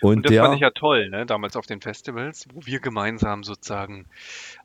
Und, 0.00 0.16
Und 0.16 0.26
das 0.26 0.30
der, 0.30 0.42
fand 0.44 0.54
ich 0.56 0.60
ja 0.60 0.70
toll, 0.70 1.08
ne? 1.10 1.26
damals 1.26 1.56
auf 1.56 1.66
den 1.66 1.80
Festivals, 1.80 2.46
wo 2.52 2.64
wir 2.64 2.80
gemeinsam 2.80 3.44
sozusagen 3.44 4.06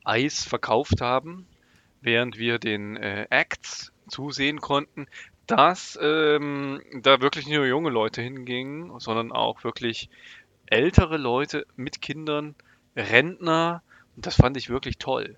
Eis 0.03 0.43
verkauft 0.43 1.01
haben, 1.01 1.47
während 2.01 2.37
wir 2.37 2.59
den 2.59 2.97
äh, 2.97 3.27
Acts 3.29 3.91
zusehen 4.07 4.59
konnten, 4.59 5.07
dass 5.47 5.97
ähm, 6.01 6.81
da 7.01 7.21
wirklich 7.21 7.47
nicht 7.47 7.57
nur 7.57 7.65
junge 7.65 7.89
Leute 7.89 8.21
hingingen, 8.21 8.99
sondern 8.99 9.31
auch 9.31 9.63
wirklich 9.63 10.09
ältere 10.67 11.17
Leute 11.17 11.65
mit 11.75 12.01
Kindern, 12.01 12.55
Rentner. 12.95 13.83
Und 14.15 14.25
das 14.25 14.35
fand 14.35 14.57
ich 14.57 14.69
wirklich 14.69 14.97
toll. 14.97 15.37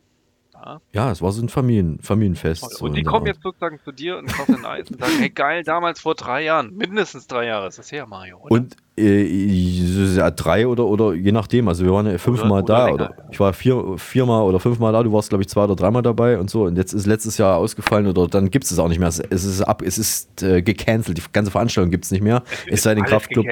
Ja, 0.66 0.82
ja, 0.94 1.12
es 1.12 1.22
war 1.22 1.32
so 1.32 1.42
ein 1.42 1.50
Familien, 1.50 2.00
Familienfest. 2.02 2.62
toll. 2.62 2.72
so 2.72 2.86
Und 2.86 2.96
die 2.96 3.04
kommen 3.04 3.28
Art. 3.28 3.36
jetzt 3.36 3.44
sozusagen 3.44 3.80
zu 3.84 3.92
dir 3.92 4.18
und 4.18 4.28
kaufen 4.28 4.56
ein 4.56 4.66
Eis 4.66 4.90
und 4.90 5.00
sagen, 5.00 5.18
hey 5.20 5.30
geil, 5.30 5.64
damals 5.64 6.00
vor 6.00 6.16
drei 6.16 6.44
Jahren, 6.44 6.76
mindestens 6.76 7.28
drei 7.28 7.46
Jahre 7.48 7.68
ist 7.68 7.78
das 7.80 7.92
her, 7.92 8.06
Mario. 8.06 8.38
Oder? 8.40 8.52
Und 8.52 8.78
ja, 8.96 10.30
drei 10.30 10.68
oder, 10.68 10.86
oder 10.86 11.14
je 11.14 11.32
nachdem. 11.32 11.68
Also 11.68 11.84
wir 11.84 11.92
waren 11.92 12.06
ja 12.06 12.18
fünfmal 12.20 12.62
oder 12.62 12.88
da. 12.88 12.94
Oder 12.94 13.16
ich 13.32 13.40
war 13.40 13.52
vier, 13.54 13.96
viermal 13.98 14.44
oder 14.44 14.60
fünfmal 14.60 14.94
da. 14.94 15.02
Du 15.02 15.12
warst, 15.12 15.30
glaube 15.30 15.42
ich, 15.42 15.50
zwei 15.50 15.64
oder 15.64 15.76
dreimal 15.76 16.04
dabei 16.04 16.38
und 16.38 16.50
so. 16.50 16.66
Und 16.66 16.78
jetzt 16.78 16.94
ist 16.94 17.08
letztes 17.08 17.40
Jahr 17.40 17.58
ausgefallen 17.58 18.06
oder 18.06 18.28
dann 18.28 18.52
gibt 18.52 18.66
es 18.66 18.72
es 18.72 18.78
auch 18.78 18.90
nicht 18.90 19.00
mehr. 19.00 19.08
Es 19.08 19.20
es 19.20 19.46
ist 19.46 19.62
ab, 19.62 19.82
es 19.82 19.98
ist 19.98 20.44
äh, 20.44 20.62
gecancelt. 20.62 21.18
Die 21.18 21.24
ganze 21.32 21.50
Veranstaltung 21.50 21.90
gibt 21.90 22.06
es 22.06 22.12
nicht 22.12 22.22
mehr. 22.22 22.44
Es 22.68 22.84
sei 22.84 22.94
denn, 22.94 23.04
Kraftclub. 23.04 23.46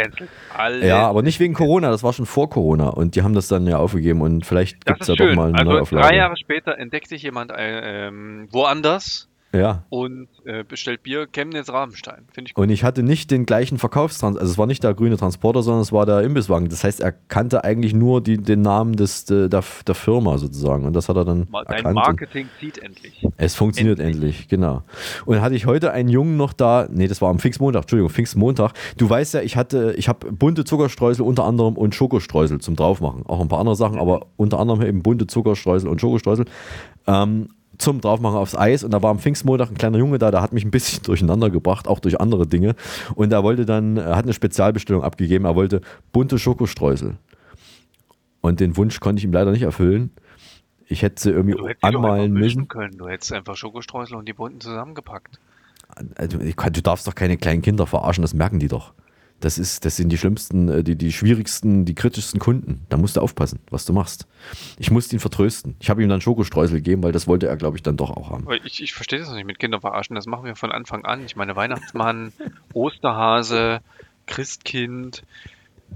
Ja, 0.82 1.08
aber 1.08 1.23
nicht 1.23 1.39
wegen 1.39 1.56
Corona. 1.56 1.89
Das 1.89 2.04
war 2.04 2.13
schon 2.13 2.27
vor 2.27 2.49
Corona. 2.49 2.89
Und 2.89 3.15
die 3.15 3.23
haben 3.23 3.34
das 3.34 3.47
dann 3.47 3.65
ja 3.65 3.77
aufgegeben. 3.77 4.21
Und 4.21 4.45
vielleicht 4.45 4.86
gibt 4.86 5.01
es 5.01 5.08
ja 5.08 5.15
schön. 5.15 5.30
doch 5.30 5.36
mal 5.36 5.49
eine 5.49 5.58
also 5.58 5.71
Neuauflage. 5.71 6.08
drei 6.08 6.17
Jahre 6.17 6.38
später 6.38 6.77
entdeckt 6.77 7.08
sich 7.08 7.23
jemand 7.23 7.51
äh, 7.51 8.08
ähm, 8.08 8.47
woanders 8.51 9.31
Ja. 9.54 9.84
und 9.90 10.28
äh, 10.46 10.64
bestellt 10.64 11.04
Bier 11.04 11.28
Chemnitz 11.28 11.70
Rabenstein. 11.70 12.26
Finde 12.32 12.50
ich 12.50 12.54
gut. 12.54 12.64
Und 12.64 12.70
ich 12.70 12.84
hatte 12.84 13.04
nicht 13.04 13.32
den 13.32 13.46
gleichen 13.46 13.78
Verkaufstrans, 13.78 14.38
also 14.38 14.52
es 14.52 14.58
war 14.58 14.68
nicht 14.68 14.84
der 14.84 14.94
grüne 14.94 15.18
Transporter, 15.18 15.62
sondern 15.62 15.82
es 15.82 15.92
war 15.92 16.06
der 16.06 16.22
Imbisswagen. 16.22 16.70
Das 16.70 16.84
heißt, 16.84 17.02
er 17.02 17.12
kannte 17.12 17.64
eigentlich 17.64 17.94
nur 17.94 18.22
die, 18.22 18.38
den 18.38 18.62
Namen 18.62 18.96
des, 18.96 19.26
der, 19.26 19.50
der 19.50 19.62
Firma 19.62 20.38
sozusagen. 20.38 20.86
Und 20.86 20.94
das 20.94 21.10
hat 21.10 21.18
er 21.18 21.26
dann 21.26 21.48
Dein 21.52 21.78
erkannt. 21.78 21.96
Marketing 21.96 22.48
zieht 22.60 22.78
endlich. 22.78 23.28
es 23.38 23.56
funktioniert 23.56 24.00
endlich. 24.00 24.48
genau. 24.48 24.84
Und 25.26 25.36
dann 25.36 25.44
hatte 25.44 25.56
ich 25.56 25.66
heute 25.66 25.92
einen 25.92 26.10
Jungen 26.10 26.38
noch 26.38 26.54
da, 26.54 26.88
nee, 26.90 27.08
das 27.08 27.22
war 27.22 27.30
am 27.30 27.40
Pfingstmontag, 27.40 27.84
Entschuldigung, 27.84 28.10
Pfingstmontag. 28.10 28.74
Du 28.98 29.10
weißt 29.10 29.34
ja, 29.34 29.42
ich 29.42 29.58
hatte, 29.58 29.94
ich 29.98 30.08
habe 30.08 30.32
bunte 30.32 30.64
Zuckerstreusel 30.64 31.26
unter 31.26 31.44
anderem 31.44 31.76
und 31.76 31.94
Schokostreusel 31.94 32.60
zum 32.60 32.76
draufmachen. 32.76 33.26
Auch 33.26 33.42
ein 33.42 33.48
paar 33.48 33.60
andere 33.60 33.76
Sachen, 33.76 34.00
aber 34.00 34.28
unter 34.38 34.60
anderem 34.60 34.82
eben 34.84 35.04
bunte 35.04 35.28
Zuckerstreusel 35.28 35.90
und 35.90 36.00
Schokostreusel. 36.00 36.46
Ähm, 37.08 37.50
zum 37.82 38.02
Draufmachen 38.02 38.38
aufs 38.38 38.56
Eis 38.56 38.84
und 38.84 38.91
da 38.91 39.02
war 39.02 39.12
am 39.12 39.20
Pfingstmontag 39.20 39.70
ein 39.70 39.78
kleiner 39.78 39.98
Junge 39.98 40.17
da, 40.20 40.32
der 40.32 40.41
hat 40.41 40.54
mich 40.54 40.63
ein 40.63 40.72
bisschen 40.72 41.04
durcheinander 41.04 41.50
gebracht, 41.50 41.88
auch 41.88 42.00
durch 42.00 42.20
andere 42.20 42.48
Dinge. 42.48 42.76
Und 43.15 43.34
er 43.34 43.44
wollte 43.44 43.65
dann, 43.65 43.98
er 43.98 44.15
hat 44.15 44.26
eine 44.26 44.34
Spezialbestellung 44.34 45.04
abgegeben, 45.04 45.46
er 45.46 45.56
wollte 45.56 45.82
bunte 46.12 46.39
Schokostreusel. 46.39 47.17
Und 48.41 48.60
den 48.60 48.78
Wunsch 48.78 49.00
konnte 49.00 49.20
ich 49.20 49.26
ihm 49.26 49.34
leider 49.34 49.52
nicht 49.52 49.62
erfüllen. 49.62 50.12
Ich 50.88 51.04
hätte 51.04 51.22
sie 51.22 51.30
irgendwie 51.30 51.58
anmalen 51.82 52.34
müssen. 52.34 52.67
können. 52.67 52.98
Du 52.98 53.08
hättest 53.08 53.32
einfach 53.32 53.56
Schokostreusel 53.56 54.17
und 54.17 54.28
die 54.28 54.34
bunten 54.34 54.60
zusammengepackt. 54.60 55.39
Also, 56.15 56.38
du 56.38 56.82
darfst 56.82 57.08
doch 57.08 57.15
keine 57.15 57.38
kleinen 57.38 57.62
Kinder 57.62 57.86
verarschen, 57.86 58.22
das 58.22 58.34
merken 58.34 58.60
die 58.60 58.67
doch. 58.67 58.94
Das, 59.41 59.58
ist, 59.58 59.84
das 59.86 59.97
sind 59.97 60.10
die 60.10 60.17
schlimmsten, 60.17 60.69
äh, 60.69 60.84
die, 60.84 60.95
die 60.95 61.12
schwierigsten, 61.12 61.84
die 61.84 61.95
kritischsten 61.95 62.39
Kunden. 62.39 62.86
Da 62.89 62.95
musst 62.97 63.17
du 63.17 63.21
aufpassen, 63.21 63.60
was 63.69 63.86
du 63.86 63.91
machst. 63.93 64.27
Ich 64.77 64.91
musste 64.91 65.15
ihn 65.15 65.19
vertrösten. 65.19 65.75
Ich 65.80 65.89
habe 65.89 66.01
ihm 66.01 66.10
dann 66.10 66.21
Schokostreusel 66.21 66.77
gegeben, 66.77 67.04
weil 67.04 67.12
das 67.12 67.27
wollte 67.27 67.47
er, 67.47 67.58
glaube 67.58 67.75
ich, 67.75 67.84
dann 67.84 67.97
doch 67.97 68.12
auch 68.12 68.30
haben. 68.30 68.47
Ich, 68.63 68.82
ich 68.82 68.93
verstehe 68.93 69.19
das 69.19 69.27
noch 69.27 69.36
nicht 69.36 69.45
mit 69.47 69.60
Kindern 69.60 69.82
verarschen. 69.82 70.15
Das 70.15 70.25
machen 70.27 70.45
wir 70.45 70.56
von 70.56 70.71
Anfang 70.71 71.04
an. 71.06 71.25
Ich 71.25 71.36
meine, 71.36 71.56
Weihnachtsmann, 71.56 72.32
Osterhase, 72.73 73.82
Christkind. 74.27 75.23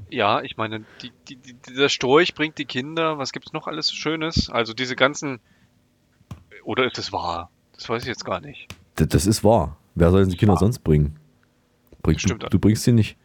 Ja, 0.10 0.42
ich 0.42 0.58
meine, 0.58 0.84
die, 1.02 1.12
die, 1.30 1.36
die, 1.38 1.54
dieser 1.70 1.88
Storch 1.90 2.34
bringt 2.36 2.58
die 2.58 2.66
Kinder. 2.66 3.18
Was 3.18 3.32
gibt's 3.32 3.54
noch 3.54 3.68
alles 3.68 3.92
Schönes? 3.94 4.50
Also 4.50 4.74
diese 4.74 4.96
ganzen. 4.96 5.40
Oder 6.64 6.86
ist 6.86 6.98
es 6.98 7.14
wahr? 7.14 7.50
Das 7.76 7.88
weiß 7.88 8.02
ich 8.04 8.08
jetzt 8.10 8.26
gar 8.26 8.42
nicht. 8.42 8.68
D- 9.00 9.06
Das 9.06 9.26
ist 9.26 9.44
wahr. 9.44 9.78
Wer 9.94 10.12
soll 10.12 10.22
denn 10.22 10.32
die 10.32 10.38
Kinder 10.38 10.58
sonst 10.58 10.80
bringen? 10.80 11.18
Bringst 12.02 12.30
du, 12.30 12.36
du 12.36 12.60
bringst 12.60 12.84
sie 12.84 12.92
nicht. 12.92 13.18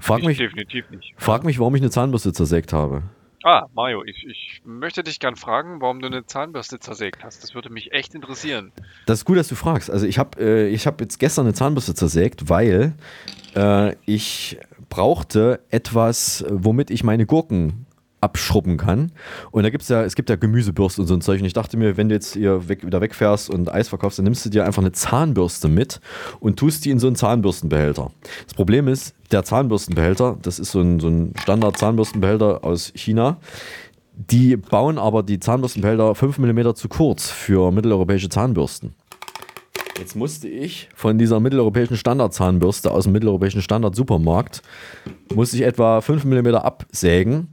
Frag 0.00 0.20
ich 0.20 0.26
mich, 0.26 0.38
definitiv 0.38 0.90
nicht. 0.90 1.14
frag 1.16 1.44
mich, 1.44 1.58
warum 1.58 1.74
ich 1.74 1.82
eine 1.82 1.90
Zahnbürste 1.90 2.32
zersägt 2.32 2.72
habe. 2.72 3.02
Ah, 3.44 3.66
Mario, 3.74 4.04
ich, 4.04 4.24
ich 4.28 4.62
möchte 4.64 5.02
dich 5.02 5.18
gern 5.18 5.34
fragen, 5.34 5.80
warum 5.80 6.00
du 6.00 6.06
eine 6.06 6.24
Zahnbürste 6.24 6.78
zersägt 6.78 7.24
hast. 7.24 7.42
Das 7.42 7.54
würde 7.56 7.70
mich 7.70 7.92
echt 7.92 8.14
interessieren. 8.14 8.70
Das 9.06 9.20
ist 9.20 9.24
gut, 9.24 9.36
dass 9.36 9.48
du 9.48 9.56
fragst. 9.56 9.90
Also 9.90 10.06
ich 10.06 10.18
habe 10.18 10.40
äh, 10.40 10.68
ich 10.68 10.86
hab 10.86 11.00
jetzt 11.00 11.18
gestern 11.18 11.46
eine 11.46 11.54
Zahnbürste 11.54 11.94
zersägt, 11.94 12.48
weil 12.48 12.94
äh, 13.56 13.96
ich 14.06 14.58
brauchte 14.88 15.60
etwas, 15.70 16.44
womit 16.48 16.90
ich 16.90 17.02
meine 17.02 17.26
Gurken 17.26 17.86
abschrubben 18.22 18.76
kann. 18.76 19.12
Und 19.50 19.64
da 19.64 19.70
gibt's 19.70 19.88
ja, 19.88 20.02
es 20.02 20.14
gibt 20.14 20.30
ja 20.30 20.36
Gemüsebürste 20.36 21.02
und 21.02 21.08
so 21.08 21.14
ein 21.14 21.20
Zeug. 21.20 21.40
Und 21.40 21.46
ich 21.46 21.52
dachte 21.52 21.76
mir, 21.76 21.96
wenn 21.96 22.08
du 22.08 22.14
jetzt 22.14 22.34
hier 22.34 22.68
weg, 22.68 22.86
wieder 22.86 23.00
wegfährst 23.00 23.50
und 23.50 23.72
Eis 23.72 23.88
verkaufst, 23.88 24.18
dann 24.18 24.24
nimmst 24.24 24.46
du 24.46 24.50
dir 24.50 24.64
einfach 24.64 24.82
eine 24.82 24.92
Zahnbürste 24.92 25.68
mit 25.68 26.00
und 26.40 26.58
tust 26.58 26.84
die 26.84 26.90
in 26.90 26.98
so 26.98 27.08
einen 27.08 27.16
Zahnbürstenbehälter. 27.16 28.10
Das 28.46 28.54
Problem 28.54 28.88
ist, 28.88 29.14
der 29.32 29.44
Zahnbürstenbehälter, 29.44 30.38
das 30.40 30.58
ist 30.58 30.70
so 30.70 30.80
ein, 30.80 31.00
so 31.00 31.08
ein 31.08 31.34
Standard-Zahnbürstenbehälter 31.40 32.64
aus 32.64 32.92
China, 32.94 33.38
die 34.14 34.56
bauen 34.56 34.98
aber 34.98 35.22
die 35.22 35.40
Zahnbürstenbehälter 35.40 36.14
5 36.14 36.38
mm 36.38 36.74
zu 36.74 36.88
kurz 36.88 37.28
für 37.28 37.72
mitteleuropäische 37.72 38.28
Zahnbürsten. 38.28 38.94
Jetzt 39.98 40.16
musste 40.16 40.48
ich 40.48 40.88
von 40.94 41.18
dieser 41.18 41.40
mitteleuropäischen 41.40 41.96
Standardzahnbürste 41.96 42.90
aus 42.90 43.04
dem 43.04 43.12
mitteleuropäischen 43.12 43.62
Standard-Supermarkt, 43.62 44.62
musste 45.34 45.56
ich 45.56 45.62
etwa 45.62 46.00
5 46.00 46.24
mm 46.24 46.54
absägen 46.54 47.48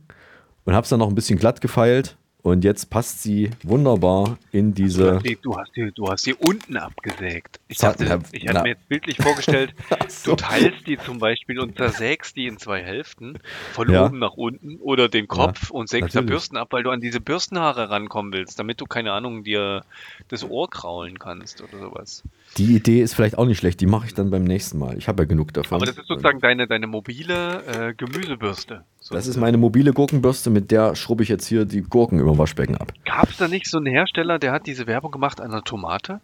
und 0.70 0.76
habe 0.76 0.84
es 0.84 0.90
dann 0.90 1.00
noch 1.00 1.08
ein 1.10 1.16
bisschen 1.16 1.40
glatt 1.40 1.62
gefeilt 1.62 2.16
und 2.44 2.64
jetzt 2.64 2.92
passt 2.92 3.24
sie 3.24 3.50
wunderbar 3.64 4.38
in 4.52 4.74
diese... 4.76 5.20
du, 5.42 5.58
hast 5.58 5.76
die, 5.76 5.92
du 5.92 6.08
hast 6.10 6.26
die 6.28 6.36
unten 6.36 6.78
abgesägt. 6.78 7.60
Ich 7.68 7.80
dachte, 7.80 8.06
na, 8.06 8.20
ich 8.32 8.44
hatte 8.44 8.54
na. 8.54 8.64
mir 8.64 8.70
jetzt 8.70 8.88
bildlich 8.88 9.18
vorgestellt, 9.18 9.74
so. 10.08 10.32
du 10.32 10.36
teilst 10.38 10.86
die 10.86 11.00
zum 11.00 11.18
Beispiel 11.18 11.60
und 11.60 11.76
zersägst 11.76 12.36
die 12.36 12.46
in 12.46 12.60
zwei 12.60 12.84
Hälften, 12.84 13.40
von 13.74 13.92
Ja. 13.92 14.06
oben 14.06 14.20
nach 14.20 14.34
unten 14.34 14.78
oder 14.78 15.10
den 15.10 15.28
Kopf 15.28 15.72
und 15.72 15.90
sägst 15.90 16.16
da. 16.16 16.22
Bürsten 16.22 16.56
ab, 16.56 16.68
weil 16.72 16.84
du 16.84 16.92
an 16.92 17.02
diese 17.02 17.20
Bürstenhaare 17.20 17.90
rankommen 17.90 18.32
willst, 18.32 18.60
damit 18.60 18.80
du, 18.80 18.86
keine 18.86 19.12
Ahnung, 19.12 19.44
dir 19.44 19.84
das 20.28 20.44
Ohr 20.44 20.70
kraulen 20.70 21.18
kannst 21.18 21.64
oder 21.64 21.80
sowas. 21.80 22.24
Die 22.58 22.76
Idee 22.76 23.02
ist 23.02 23.16
vielleicht 23.16 23.40
auch 23.40 23.48
nicht 23.48 23.58
schlecht, 23.58 23.82
die 23.82 23.88
mache 23.88 24.06
ich 24.06 24.14
dann 24.14 24.30
beim 24.30 24.44
nächsten 24.44 24.78
Mal. 24.78 24.98
Ich 24.98 25.08
habe 25.08 25.24
ja 25.24 25.28
genug 25.28 25.52
davon. 25.54 25.78
Aber 25.78 25.86
das 25.88 25.98
ist 25.98 26.08
sozusagen 26.08 26.40
deine, 26.40 26.68
deine 26.68 26.88
mobile 26.88 27.64
äh, 27.90 27.94
Gemüsebürste. 27.96 28.86
So. 29.02 29.16
Das 29.16 29.28
ist 29.28 29.38
meine 29.38 29.58
mobile 29.58 29.94
Gurkenbürste, 29.94 30.50
mit 30.50 30.72
der 30.72 30.96
schrubbe 30.96 31.24
ich 31.24 31.30
jetzt 31.30 31.48
hier 31.48 31.66
die 31.66 31.82
Gurken 31.82 32.20
über 32.20 32.38
Waschbecken 32.38 32.76
ab. 32.78 32.94
Gab 33.06 33.30
es 33.30 33.38
da 33.38 33.48
nicht 33.48 33.68
so 33.68 33.78
einen 33.78 33.88
Hersteller, 33.88 34.40
der 34.40 34.52
hat 34.52 34.68
diese 34.68 34.88
Werbung 34.88 35.12
gemacht 35.12 35.40
an 35.42 35.52
der 35.52 35.62
Tomate? 35.64 36.20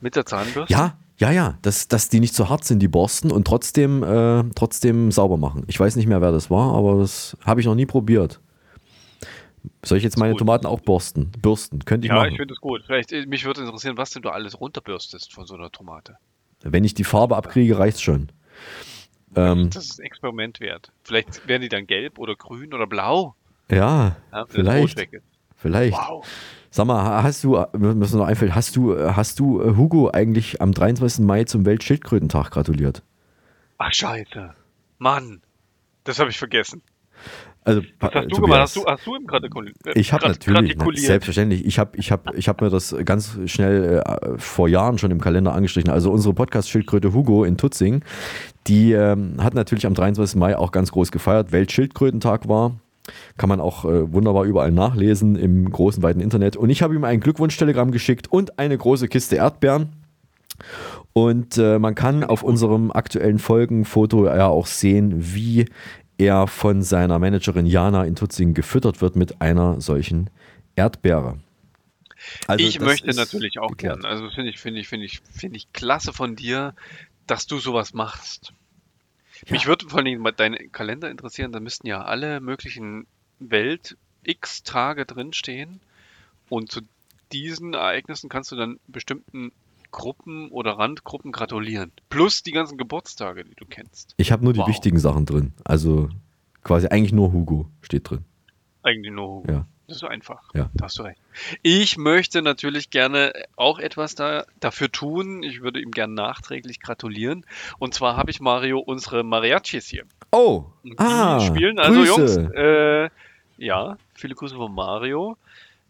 Mit 0.00 0.16
der 0.16 0.26
Zahnbürste? 0.26 0.72
Ja, 0.72 0.96
ja, 1.18 1.30
ja, 1.30 1.58
dass, 1.62 1.86
dass 1.88 2.08
die 2.08 2.18
nicht 2.20 2.34
zu 2.34 2.48
hart 2.48 2.64
sind, 2.64 2.80
die 2.80 2.88
Borsten, 2.88 3.30
und 3.30 3.46
trotzdem, 3.46 4.02
äh, 4.02 4.42
trotzdem 4.54 5.12
sauber 5.12 5.36
machen. 5.36 5.62
Ich 5.68 5.78
weiß 5.78 5.94
nicht 5.96 6.06
mehr, 6.06 6.20
wer 6.20 6.32
das 6.32 6.50
war, 6.50 6.74
aber 6.74 6.98
das 6.98 7.36
habe 7.44 7.60
ich 7.60 7.66
noch 7.66 7.76
nie 7.76 7.86
probiert. 7.86 8.40
Soll 9.84 9.98
ich 9.98 10.04
jetzt 10.04 10.18
meine. 10.18 10.34
Tomaten 10.34 10.66
auch 10.66 10.80
borsten? 10.80 11.30
Bürsten? 11.40 11.84
Könnte 11.84 12.06
ich 12.06 12.10
Ja, 12.10 12.16
machen. 12.16 12.30
ich 12.32 12.36
finde 12.36 12.52
es 12.52 12.60
gut. 12.60 12.82
Vielleicht, 12.84 13.12
äh, 13.12 13.26
mich 13.26 13.44
würde 13.44 13.60
interessieren, 13.62 13.96
was 13.96 14.10
denn 14.10 14.22
du 14.22 14.30
alles 14.30 14.60
runterbürstest 14.60 15.32
von 15.32 15.46
so 15.46 15.54
einer 15.54 15.70
Tomate. 15.70 16.16
Wenn 16.62 16.82
ich 16.84 16.94
die 16.94 17.04
Farbe 17.04 17.36
abkriege, 17.36 17.78
reicht's 17.78 18.00
schon. 18.02 18.30
Ähm, 19.36 19.70
Das 19.70 19.84
ist 19.84 20.00
ein 20.00 20.04
Experiment 20.04 20.60
wert. 20.60 20.92
Vielleicht 21.04 21.46
werden 21.48 21.62
die 21.62 21.68
dann 21.68 21.86
gelb 21.86 22.18
oder 22.18 22.36
grün 22.36 22.74
oder 22.74 22.86
blau. 22.86 23.34
ja, 23.70 23.76
Ja, 23.76 24.16
das 24.30 24.46
vielleicht. 24.50 25.08
Vielleicht. 25.56 25.96
Wow. 25.96 26.26
Sag 26.70 26.86
mal, 26.86 27.22
hast 27.22 27.44
du, 27.44 27.52
was 27.52 27.72
mir 28.12 28.18
noch 28.18 28.26
einfällt, 28.26 28.54
hast 28.54 28.74
du, 28.76 28.98
hast 28.98 29.38
du 29.38 29.60
äh, 29.62 29.76
Hugo 29.76 30.10
eigentlich 30.10 30.60
am 30.60 30.72
23. 30.72 31.24
Mai 31.24 31.44
zum 31.44 31.66
Weltschildkrötentag 31.66 32.50
gratuliert? 32.50 33.02
Ach, 33.78 33.92
scheiße. 33.92 34.54
Mann. 34.98 35.42
Das 36.04 36.18
habe 36.18 36.30
ich 36.30 36.38
vergessen. 36.38 36.82
Also, 37.64 37.82
Was 38.00 38.12
hast 38.12 38.24
du 38.24 38.28
Tobias, 38.28 38.40
gemacht? 38.40 38.60
Hast 38.60 38.76
du, 38.76 38.84
hast 38.86 39.06
du 39.06 39.16
ihm 39.16 39.26
gratikuliert? 39.26 39.76
Ich 39.94 40.12
habe 40.12 40.26
natürlich, 40.26 40.60
na, 40.60 40.66
gratikuliert? 40.66 41.06
selbstverständlich, 41.06 41.64
ich 41.64 41.78
habe 41.78 41.96
ich 41.96 42.10
hab, 42.10 42.34
ich 42.34 42.48
hab 42.48 42.60
mir 42.60 42.70
das 42.70 42.94
ganz 43.04 43.38
schnell 43.46 44.02
äh, 44.04 44.38
vor 44.38 44.68
Jahren 44.68 44.98
schon 44.98 45.12
im 45.12 45.20
Kalender 45.20 45.54
angestrichen. 45.54 45.90
Also 45.90 46.10
unsere 46.10 46.34
Podcast-Schildkröte 46.34 47.12
Hugo 47.12 47.44
in 47.44 47.56
Tutzing, 47.56 48.02
die 48.66 48.92
ähm, 48.92 49.36
hat 49.38 49.54
natürlich 49.54 49.86
am 49.86 49.94
23. 49.94 50.38
Mai 50.38 50.56
auch 50.56 50.72
ganz 50.72 50.90
groß 50.90 51.12
gefeiert. 51.12 51.52
Weltschildkrötentag 51.52 52.48
war. 52.48 52.76
Kann 53.36 53.48
man 53.48 53.60
auch 53.60 53.84
äh, 53.84 54.12
wunderbar 54.12 54.44
überall 54.44 54.72
nachlesen 54.72 55.36
im 55.36 55.70
großen, 55.70 56.02
weiten 56.02 56.20
Internet. 56.20 56.56
Und 56.56 56.70
ich 56.70 56.82
habe 56.82 56.94
ihm 56.94 57.04
ein 57.04 57.20
Glückwunsch-Telegramm 57.20 57.92
geschickt 57.92 58.30
und 58.30 58.58
eine 58.58 58.76
große 58.76 59.06
Kiste 59.08 59.36
Erdbeeren. 59.36 59.90
Und 61.12 61.58
äh, 61.58 61.78
man 61.78 61.94
kann 61.94 62.24
auf 62.24 62.42
unserem 62.42 62.90
aktuellen 62.90 63.38
Folgenfoto 63.38 64.26
ja 64.26 64.46
auch 64.46 64.66
sehen, 64.66 65.12
wie 65.16 65.66
er 66.22 66.46
von 66.46 66.82
seiner 66.82 67.18
Managerin 67.18 67.66
Jana 67.66 68.04
in 68.04 68.16
Tutzing 68.16 68.54
gefüttert 68.54 69.00
wird 69.00 69.16
mit 69.16 69.40
einer 69.40 69.80
solchen 69.80 70.30
Erdbeere. 70.76 71.38
Also 72.46 72.64
ich 72.64 72.80
möchte 72.80 73.12
natürlich 73.14 73.58
auch 73.58 73.68
geklärt. 73.68 74.00
gern. 74.00 74.10
Also 74.10 74.30
finde 74.30 74.50
ich, 74.50 74.58
finde 74.58 74.80
ich, 74.80 74.88
finde 74.88 75.06
ich, 75.06 75.20
finde 75.32 75.56
ich 75.56 75.72
klasse 75.72 76.12
von 76.12 76.36
dir, 76.36 76.74
dass 77.26 77.46
du 77.46 77.58
sowas 77.58 77.94
machst. 77.94 78.52
Mich 79.50 79.66
würde 79.66 79.88
vor 79.88 79.98
allem 79.98 80.20
mal 80.20 80.32
dein 80.32 80.70
Kalender 80.70 81.10
interessieren, 81.10 81.50
da 81.50 81.58
müssten 81.58 81.86
ja 81.86 82.04
alle 82.04 82.40
möglichen 82.40 83.06
Welt 83.40 83.96
X 84.22 84.62
Tage 84.62 85.04
drinstehen 85.04 85.80
und 86.48 86.70
zu 86.70 86.82
diesen 87.32 87.74
Ereignissen 87.74 88.28
kannst 88.28 88.52
du 88.52 88.56
dann 88.56 88.78
bestimmten 88.86 89.52
Gruppen 89.92 90.48
oder 90.50 90.72
Randgruppen 90.72 91.30
gratulieren. 91.30 91.92
Plus 92.08 92.42
die 92.42 92.50
ganzen 92.52 92.76
Geburtstage, 92.78 93.44
die 93.44 93.54
du 93.54 93.66
kennst. 93.66 94.14
Ich 94.16 94.32
habe 94.32 94.42
nur 94.42 94.52
die 94.52 94.60
Wow. 94.60 94.68
wichtigen 94.68 94.98
Sachen 94.98 95.26
drin. 95.26 95.52
Also 95.64 96.08
quasi 96.64 96.88
eigentlich 96.88 97.12
nur 97.12 97.32
Hugo 97.32 97.68
steht 97.82 98.10
drin. 98.10 98.24
Eigentlich 98.82 99.12
nur 99.12 99.28
Hugo. 99.28 99.52
Ja. 99.52 99.66
Das 99.88 99.96
ist 99.96 100.00
so 100.00 100.06
einfach. 100.06 100.42
Ja. 100.54 100.70
Da 100.74 100.86
hast 100.86 100.98
du 100.98 101.02
recht. 101.02 101.20
Ich 101.62 101.98
möchte 101.98 102.40
natürlich 102.40 102.88
gerne 102.90 103.32
auch 103.56 103.78
etwas 103.78 104.14
da, 104.14 104.46
dafür 104.60 104.90
tun. 104.90 105.42
Ich 105.42 105.60
würde 105.60 105.80
ihm 105.80 105.90
gerne 105.90 106.14
nachträglich 106.14 106.80
gratulieren. 106.80 107.44
Und 107.78 107.92
zwar 107.92 108.16
habe 108.16 108.30
ich 108.30 108.40
Mario 108.40 108.78
unsere 108.78 109.22
Mariachis 109.22 109.86
hier. 109.88 110.04
Oh, 110.30 110.64
Die 110.84 110.94
ah, 110.98 111.40
spielen 111.40 111.78
also 111.78 111.98
Grüße. 112.00 112.40
Jungs. 112.40 112.52
Äh, 112.54 113.10
ja, 113.58 113.98
viele 114.14 114.34
Grüße 114.34 114.56
von 114.56 114.74
Mario. 114.74 115.36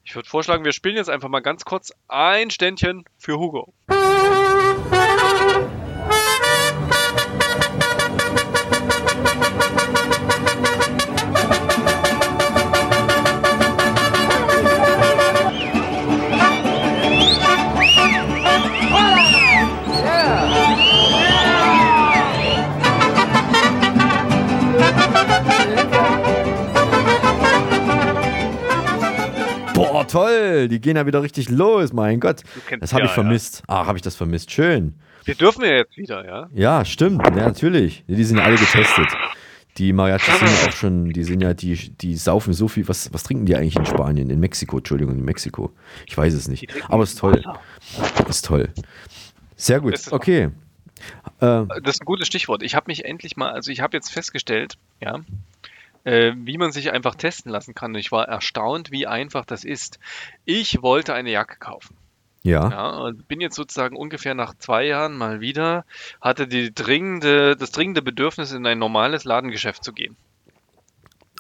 Ich 0.05 0.15
würde 0.15 0.29
vorschlagen, 0.29 0.65
wir 0.65 0.73
spielen 0.73 0.97
jetzt 0.97 1.11
einfach 1.11 1.29
mal 1.29 1.41
ganz 1.41 1.65
kurz 1.65 1.93
ein 2.09 2.51
Ständchen 2.51 3.05
für 3.19 3.39
Hugo. 3.39 3.73
Toll, 30.13 30.69
die 30.69 30.81
gehen 30.81 30.97
ja 30.97 31.07
wieder 31.07 31.23
richtig 31.23 31.49
los, 31.49 31.93
mein 31.93 32.21
Gott. 32.21 32.43
Das 32.81 32.93
habe 32.93 33.05
ja, 33.05 33.09
ich 33.09 33.13
vermisst. 33.13 33.63
Ach, 33.67 33.87
habe 33.87 33.99
ich 33.99 34.03
das 34.03 34.15
vermisst. 34.15 34.51
Schön. 34.51 34.95
Wir 35.25 35.35
dürfen 35.35 35.65
ja 35.65 35.77
jetzt 35.77 35.97
wieder, 35.97 36.25
ja? 36.25 36.49
Ja, 36.53 36.85
stimmt, 36.85 37.23
ja, 37.25 37.31
natürlich. 37.31 38.05
Die 38.09 38.25
sind 38.25 38.39
ja 38.39 38.45
alle 38.45 38.57
getestet. 38.57 39.09
Die 39.79 39.93
Mariachis 39.93 40.39
sind 40.39 40.49
ja 40.49 40.69
auch 40.69 40.73
schon, 40.73 41.09
die 41.11 41.25
sind 41.25 41.41
ja, 41.41 41.55
die, 41.55 41.75
die 41.75 42.17
saufen 42.17 42.53
so 42.53 42.69
viel. 42.69 42.87
Was, 42.89 43.13
was 43.13 43.23
trinken 43.23 43.47
die 43.47 43.57
eigentlich 43.57 43.77
in 43.77 43.87
Spanien? 43.87 44.29
In 44.29 44.39
Mexiko, 44.39 44.79
Entschuldigung, 44.79 45.15
in 45.15 45.25
Mexiko. 45.25 45.73
Ich 46.07 46.17
weiß 46.17 46.35
es 46.35 46.49
nicht. 46.49 46.69
Aber 46.91 47.05
ist 47.05 47.19
toll. 47.19 47.43
Ist 48.29 48.45
toll. 48.45 48.69
Sehr 49.57 49.81
gut. 49.81 49.95
Es 49.95 50.13
Okay. 50.13 50.51
Das 51.41 51.67
ist 51.87 52.03
ein 52.03 52.05
gutes 52.05 52.27
Stichwort. 52.27 52.63
Ich 52.63 52.75
habe 52.75 52.85
mich 52.89 53.05
endlich 53.05 53.37
mal, 53.37 53.51
also 53.51 53.71
ich 53.73 53.81
habe 53.81 53.97
jetzt 53.97 54.11
festgestellt, 54.11 54.77
ja, 55.01 55.21
äh, 56.05 56.33
wie 56.37 56.59
man 56.59 56.73
sich 56.73 56.93
einfach 56.93 57.15
testen 57.15 57.51
lassen 57.51 57.75
kann. 57.75 57.93
Und 57.93 58.01
ich 58.01 58.13
war 58.13 58.29
erstaunt, 58.29 58.91
wie 58.91 59.07
einfach 59.07 59.45
das 59.45 59.65
ist. 59.65 59.99
Ich 60.45 60.83
wollte 60.83 61.15
eine 61.15 61.31
Jacke 61.31 61.57
kaufen. 61.59 61.97
ja. 62.43 62.71
Ja, 62.71 62.91
und 62.91 63.29
bin 63.29 63.41
jetzt 63.41 63.57
sozusagen 63.57 63.97
ungefähr 63.97 64.35
nach 64.35 64.55
zwei 64.55 64.85
Jahren 64.85 65.17
mal 65.17 65.41
wieder, 65.41 65.85
hatte 66.21 66.49
die 66.49 66.75
dringende, 66.75 67.57
das 67.57 67.71
dringende 67.71 68.03
Bedürfnis, 68.03 68.53
in 68.53 68.67
ein 68.67 68.79
normales 68.79 69.25
Ladengeschäft 69.25 69.85
zu 69.85 69.93
gehen. 69.93 70.17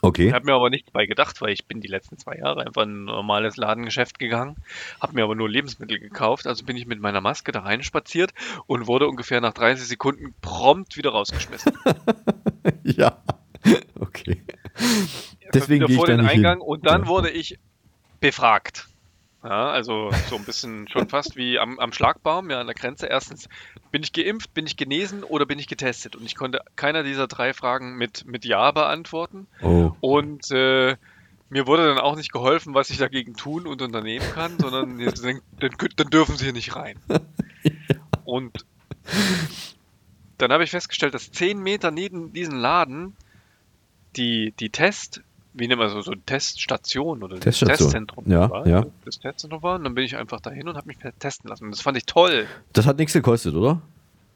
Okay. 0.04 0.32
Habe 0.32 0.46
mir 0.46 0.54
aber 0.54 0.68
nichts 0.68 0.90
bei 0.90 1.06
gedacht, 1.06 1.40
weil 1.40 1.52
ich 1.52 1.66
bin 1.66 1.80
die 1.80 1.86
letzten 1.86 2.18
zwei 2.18 2.36
Jahre 2.36 2.66
einfach 2.66 2.82
in 2.82 3.02
ein 3.02 3.04
normales 3.04 3.56
Ladengeschäft 3.56 4.18
gegangen, 4.18 4.56
habe 5.00 5.14
mir 5.14 5.22
aber 5.22 5.36
nur 5.36 5.48
Lebensmittel 5.48 6.00
gekauft, 6.00 6.48
also 6.48 6.64
bin 6.64 6.76
ich 6.76 6.86
mit 6.86 7.00
meiner 7.00 7.20
Maske 7.20 7.52
da 7.52 7.60
reinspaziert 7.60 8.34
und 8.66 8.88
wurde 8.88 9.06
ungefähr 9.06 9.40
nach 9.40 9.54
30 9.54 9.86
Sekunden 9.86 10.34
prompt 10.40 10.96
wieder 10.96 11.10
rausgeschmissen. 11.10 11.78
ja. 12.82 13.22
Okay. 13.98 14.42
Deswegen 15.54 15.86
gehe 15.86 15.94
ich 15.94 15.96
vor 15.96 16.06
da 16.06 16.14
den 16.16 16.22
nicht 16.24 16.34
Eingang 16.34 16.58
hin. 16.58 16.66
und 16.66 16.86
dann 16.86 17.02
Ja. 17.02 17.08
wurde 17.08 17.30
ich 17.30 17.58
befragt. 18.20 18.88
Ja, 19.44 19.70
also 19.70 20.10
so 20.30 20.36
ein 20.36 20.44
bisschen 20.44 20.86
schon 20.88 21.08
fast 21.08 21.34
wie 21.36 21.58
am, 21.58 21.78
am 21.80 21.92
Schlagbaum, 21.92 22.48
ja, 22.50 22.60
an 22.60 22.66
der 22.68 22.76
Grenze. 22.76 23.06
Erstens, 23.06 23.48
bin 23.90 24.02
ich 24.04 24.12
geimpft, 24.12 24.54
bin 24.54 24.66
ich 24.66 24.76
genesen 24.76 25.24
oder 25.24 25.46
bin 25.46 25.58
ich 25.58 25.66
getestet? 25.66 26.14
Und 26.14 26.24
ich 26.24 26.36
konnte 26.36 26.60
keiner 26.76 27.02
dieser 27.02 27.26
drei 27.26 27.52
Fragen 27.52 27.96
mit, 27.96 28.24
mit 28.24 28.44
Ja 28.44 28.70
beantworten. 28.70 29.48
Oh. 29.60 29.90
Und 30.00 30.48
äh, 30.52 30.96
mir 31.50 31.66
wurde 31.66 31.86
dann 31.86 31.98
auch 31.98 32.14
nicht 32.16 32.32
geholfen, 32.32 32.72
was 32.74 32.90
ich 32.90 32.98
dagegen 32.98 33.34
tun 33.34 33.66
und 33.66 33.82
unternehmen 33.82 34.24
kann, 34.32 34.58
sondern 34.60 34.98
dann, 35.58 35.76
könnt- 35.76 35.98
dann 35.98 36.10
dürfen 36.10 36.36
sie 36.36 36.44
hier 36.44 36.52
nicht 36.52 36.76
rein. 36.76 36.96
Und 38.24 38.64
dann 40.38 40.52
habe 40.52 40.62
ich 40.62 40.70
festgestellt, 40.70 41.14
dass 41.14 41.32
zehn 41.32 41.58
Meter 41.60 41.90
neben 41.90 42.32
diesem 42.32 42.54
Laden 42.56 43.16
die, 44.16 44.52
die 44.58 44.70
Test, 44.70 45.22
wie 45.54 45.68
nennt 45.68 45.78
man 45.80 45.90
so, 45.90 46.00
so 46.00 46.14
Teststation 46.14 47.22
oder 47.22 47.36
das 47.36 47.44
Teststation. 47.44 47.88
Testzentrum 47.88 48.24
Ja, 48.30 48.50
war. 48.50 48.66
ja. 48.66 48.86
Das 49.04 49.18
Testzentrum 49.18 49.62
war. 49.62 49.76
Und 49.76 49.84
dann 49.84 49.94
bin 49.94 50.04
ich 50.04 50.16
einfach 50.16 50.40
dahin 50.40 50.68
und 50.68 50.76
habe 50.76 50.86
mich 50.86 50.98
testen 51.18 51.48
lassen. 51.48 51.64
Und 51.64 51.70
das 51.72 51.82
fand 51.82 51.96
ich 51.96 52.06
toll. 52.06 52.46
Das 52.72 52.86
hat 52.86 52.96
nichts 52.98 53.12
gekostet, 53.12 53.54
oder? 53.54 53.82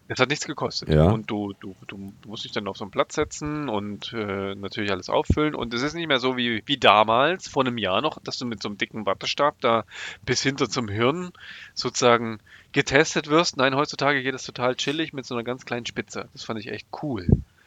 Das 0.09 0.21
hat 0.21 0.29
nichts 0.29 0.47
gekostet. 0.47 0.89
Ja. 0.89 1.11
Und 1.11 1.29
du, 1.31 1.53
du, 1.59 1.75
du 1.89 2.13
musst 2.27 2.45
dich 2.45 2.53
dann 2.53 2.69
auf 2.69 2.77
so 2.77 2.85
einen 2.85 2.93
Platz 2.93 3.17
setzen 3.17 3.69
und 3.69 4.13
äh, 4.13 4.55
natürlich 4.55 4.93
alles 4.93 5.09
auffüllen. 5.11 5.55
Und 5.57 5.75
es 5.75 5.83
ist 5.83 5.95
nicht 5.95 6.07
mehr 6.07 6.21
so 6.21 6.37
wie, 6.37 6.63
wie 6.67 6.77
damals, 6.77 7.49
vor 7.49 7.65
einem 7.65 7.77
Jahr 7.77 8.01
noch, 8.03 8.21
dass 8.23 8.39
du 8.39 8.47
mit 8.47 8.63
so 8.63 8.69
einem 8.69 8.79
dicken 8.79 9.05
Wattestab 9.05 9.57
da 9.61 9.85
bis 10.25 10.43
hinter 10.43 10.69
zum 10.69 10.89
Hirn 10.89 11.33
sozusagen 11.75 12.39
getestet 12.71 13.29
wirst. 13.29 13.57
Nein, 13.57 13.75
heutzutage 13.75 14.23
geht 14.23 14.35
es 14.35 14.45
total 14.45 14.77
chillig 14.77 15.13
mit 15.13 15.27
so 15.27 15.35
einer 15.35 15.43
ganz 15.43 15.65
kleinen 15.65 15.87
Spitze. 15.87 16.29
Das 16.35 16.45
fand 16.45 16.61
ich 16.61 16.69
echt 16.69 16.87
cool. 17.03 17.27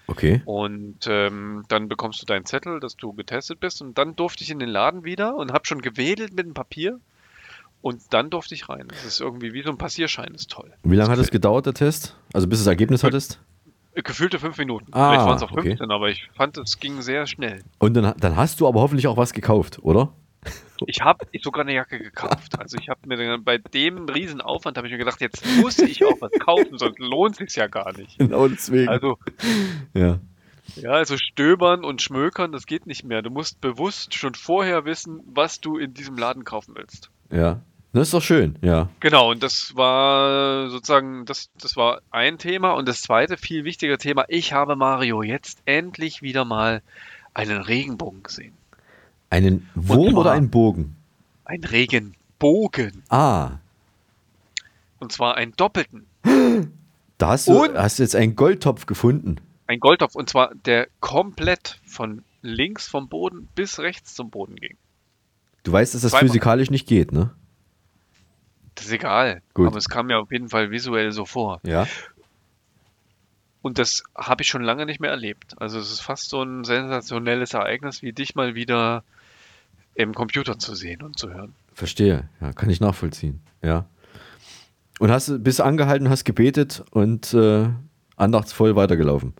Okay. 0.09 0.41
Und 0.45 1.07
ähm, 1.07 1.63
dann 1.67 1.87
bekommst 1.87 2.21
du 2.21 2.25
deinen 2.25 2.45
Zettel, 2.45 2.79
dass 2.79 2.97
du 2.97 3.13
getestet 3.13 3.59
bist. 3.59 3.81
Und 3.81 3.97
dann 3.97 4.15
durfte 4.15 4.43
ich 4.43 4.49
in 4.49 4.59
den 4.59 4.69
Laden 4.69 5.03
wieder 5.03 5.35
und 5.35 5.53
habe 5.53 5.65
schon 5.65 5.81
gewedelt 5.81 6.33
mit 6.33 6.45
dem 6.45 6.53
Papier. 6.53 6.99
Und 7.81 8.01
dann 8.11 8.29
durfte 8.29 8.55
ich 8.55 8.67
rein. 8.67 8.87
Das 8.89 9.05
ist 9.05 9.21
irgendwie 9.21 9.53
wie 9.53 9.61
so 9.61 9.69
ein 9.69 9.77
Passierschein, 9.77 10.29
das 10.33 10.41
ist 10.41 10.51
toll. 10.51 10.73
Wie 10.83 10.95
lange 10.95 11.11
hat 11.11 11.19
es 11.19 11.31
gedauert, 11.31 11.65
der 11.65 11.73
Test? 11.73 12.15
Also 12.33 12.47
bis 12.47 12.59
du 12.59 12.65
das 12.65 12.71
Ergebnis 12.71 13.03
hattest? 13.03 13.39
Gefühlte 13.93 14.39
fünf 14.39 14.57
Minuten. 14.57 14.87
Ah, 14.91 15.09
Vielleicht 15.09 15.25
waren 15.25 15.37
es 15.37 15.43
auch 15.43 15.51
okay. 15.51 15.69
15, 15.69 15.91
aber 15.91 16.09
ich 16.09 16.29
fand, 16.35 16.57
es 16.57 16.79
ging 16.79 17.01
sehr 17.01 17.25
schnell. 17.27 17.63
Und 17.79 17.93
dann, 17.93 18.13
dann 18.17 18.35
hast 18.35 18.59
du 18.59 18.67
aber 18.67 18.81
hoffentlich 18.81 19.07
auch 19.07 19.17
was 19.17 19.33
gekauft, 19.33 19.79
oder? 19.81 20.13
Ich 20.85 21.01
habe 21.01 21.25
sogar 21.41 21.63
eine 21.63 21.73
Jacke 21.73 21.99
gekauft. 21.99 22.57
Also 22.57 22.77
ich 22.77 22.89
habe 22.89 23.01
mir 23.05 23.17
dann 23.17 23.43
bei 23.43 23.57
dem 23.57 24.05
riesen 24.05 24.41
Aufwand 24.41 24.77
habe 24.77 24.87
ich 24.87 24.93
mir 24.93 24.99
gedacht, 24.99 25.21
jetzt 25.21 25.45
muss 25.57 25.79
ich 25.79 26.05
auch 26.05 26.21
was 26.21 26.31
kaufen, 26.39 26.77
sonst 26.77 26.99
lohnt 26.99 27.35
sich 27.35 27.55
ja 27.55 27.67
gar 27.67 27.97
nicht. 27.97 28.17
Genau 28.17 28.47
deswegen. 28.47 28.89
Also 28.89 29.17
ja. 29.93 30.19
ja, 30.75 30.91
also 30.91 31.17
stöbern 31.17 31.83
und 31.83 32.01
schmökern, 32.01 32.51
das 32.51 32.65
geht 32.65 32.85
nicht 32.87 33.03
mehr. 33.03 33.21
Du 33.21 33.29
musst 33.29 33.59
bewusst 33.61 34.13
schon 34.13 34.35
vorher 34.35 34.85
wissen, 34.85 35.21
was 35.25 35.59
du 35.59 35.77
in 35.77 35.93
diesem 35.93 36.17
Laden 36.17 36.45
kaufen 36.45 36.75
willst. 36.75 37.09
Ja. 37.31 37.61
Das 37.91 38.09
ist 38.09 38.13
doch 38.13 38.21
schön, 38.21 38.55
ja. 38.61 38.87
Genau, 38.99 39.31
und 39.31 39.41
das 39.41 39.75
war 39.75 40.69
sozusagen, 40.69 41.25
das, 41.25 41.49
das 41.59 41.75
war 41.75 42.01
ein 42.11 42.37
Thema. 42.37 42.73
Und 42.73 42.87
das 42.87 43.01
zweite, 43.01 43.35
viel 43.35 43.63
wichtiger 43.63 43.97
Thema, 43.97 44.25
ich 44.27 44.53
habe 44.53 44.75
Mario 44.75 45.23
jetzt 45.23 45.59
endlich 45.65 46.21
wieder 46.21 46.45
mal 46.45 46.83
einen 47.33 47.61
Regenbogen 47.61 48.21
gesehen. 48.21 48.58
Einen 49.29 49.69
Wurm 49.75 50.15
oder 50.17 50.31
einen 50.31 50.49
Bogen? 50.49 50.95
Ein 51.45 51.63
Regenbogen. 51.63 53.03
Ah, 53.09 53.57
Und 54.99 55.11
zwar 55.11 55.35
einen 55.35 55.53
doppelten. 55.55 56.05
da 57.17 57.27
hast 57.29 57.47
du, 57.47 57.63
Und- 57.63 57.77
hast 57.77 57.99
jetzt 57.99 58.15
einen 58.15 58.35
Goldtopf 58.35 58.85
gefunden. 58.85 59.37
Ein 59.67 59.79
Goldtopf. 59.79 60.15
Und 60.15 60.29
zwar 60.29 60.53
der 60.65 60.87
komplett 60.99 61.79
von 61.85 62.23
links 62.41 62.87
vom 62.87 63.07
Boden 63.07 63.47
bis 63.55 63.79
rechts 63.79 64.15
zum 64.15 64.29
Boden 64.29 64.55
ging. 64.55 64.75
Du 65.63 65.71
weißt, 65.71 65.93
dass 65.93 66.01
das 66.01 66.11
Zweimal. 66.11 66.27
physikalisch 66.27 66.69
nicht 66.71 66.87
geht, 66.87 67.11
ne? 67.11 67.29
Das 68.75 68.85
ist 68.85 68.91
egal. 68.93 69.41
Gut. 69.53 69.67
Aber 69.67 69.77
es 69.77 69.89
kam 69.89 70.07
mir 70.07 70.17
auf 70.19 70.31
jeden 70.31 70.49
Fall 70.49 70.71
visuell 70.71 71.11
so 71.11 71.25
vor. 71.25 71.59
Ja. 71.63 71.85
Und 73.61 73.77
das 73.77 74.03
habe 74.15 74.41
ich 74.41 74.47
schon 74.47 74.63
lange 74.63 74.85
nicht 74.85 75.01
mehr 75.01 75.11
erlebt. 75.11 75.61
Also 75.61 75.79
es 75.79 75.91
ist 75.91 75.99
fast 75.99 76.29
so 76.29 76.41
ein 76.41 76.63
sensationelles 76.63 77.53
Ereignis, 77.53 78.01
wie 78.01 78.13
dich 78.13 78.35
mal 78.35 78.55
wieder 78.55 79.03
im 79.95 80.13
Computer 80.13 80.57
zu 80.59 80.75
sehen 80.75 81.01
und 81.01 81.17
zu 81.19 81.29
hören. 81.33 81.53
Verstehe. 81.73 82.29
Ja, 82.41 82.53
kann 82.53 82.69
ich 82.69 82.79
nachvollziehen. 82.79 83.41
Ja. 83.61 83.85
Und 84.99 85.11
hast 85.11 85.29
du- 85.29 85.39
bist 85.39 85.61
angehalten, 85.61 86.09
hast 86.09 86.25
gebetet 86.25 86.83
und 86.91 87.33
äh, 87.33 87.69
andachtsvoll 88.17 88.75
weitergelaufen. 88.75 89.33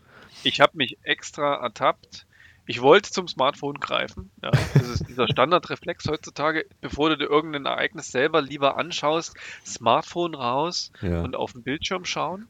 Ich 0.44 0.62
habe 0.62 0.78
mich 0.78 0.98
extra 1.04 1.56
ertappt. 1.62 2.26
Ich 2.66 2.82
wollte 2.82 3.10
zum 3.12 3.28
Smartphone 3.28 3.80
greifen. 3.80 4.30
Ja, 4.44 4.52
das 4.52 4.88
ist 4.88 5.08
dieser 5.10 5.28
Standardreflex 5.28 6.08
heutzutage. 6.08 6.66
Bevor 6.82 7.10
du 7.10 7.18
dir 7.18 7.26
irgendein 7.26 7.66
Ereignis 7.66 8.12
selber 8.12 8.42
lieber 8.42 8.78
anschaust, 8.78 9.36
Smartphone 9.66 10.36
raus 10.36 10.92
Ja. 11.02 11.22
und 11.24 11.36
auf 11.36 11.54
den 11.54 11.64
Bildschirm 11.64 12.06
schauen. 12.06 12.48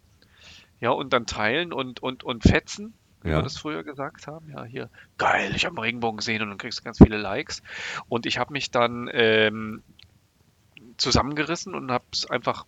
Ja, 0.82 0.92
und 0.92 1.14
dann 1.14 1.26
teilen 1.26 1.74
und, 1.74 2.02
und, 2.04 2.24
und 2.24 2.44
fetzen, 2.44 2.94
wie 3.22 3.30
Ja. 3.30 3.38
wir 3.38 3.42
das 3.44 3.58
früher 3.58 3.84
gesagt 3.84 4.28
haben. 4.28 4.50
Ja, 4.50 4.64
hier, 4.64 4.90
geil, 5.18 5.54
ich 5.56 5.66
habe 5.66 5.76
einen 5.76 5.84
Regenbogen 5.84 6.18
gesehen 6.18 6.42
und 6.42 6.50
dann 6.50 6.58
kriegst 6.58 6.80
du 6.80 6.84
ganz 6.84 6.98
viele 6.98 7.18
Likes. 7.18 7.62
Und 8.08 8.26
ich 8.26 8.38
habe 8.38 8.54
mich 8.54 8.72
dann 8.72 9.10
ähm, 9.12 9.84
zusammengerissen 10.98 11.76
und 11.76 11.92
habe 11.92 12.06
es 12.14 12.30
einfach 12.30 12.66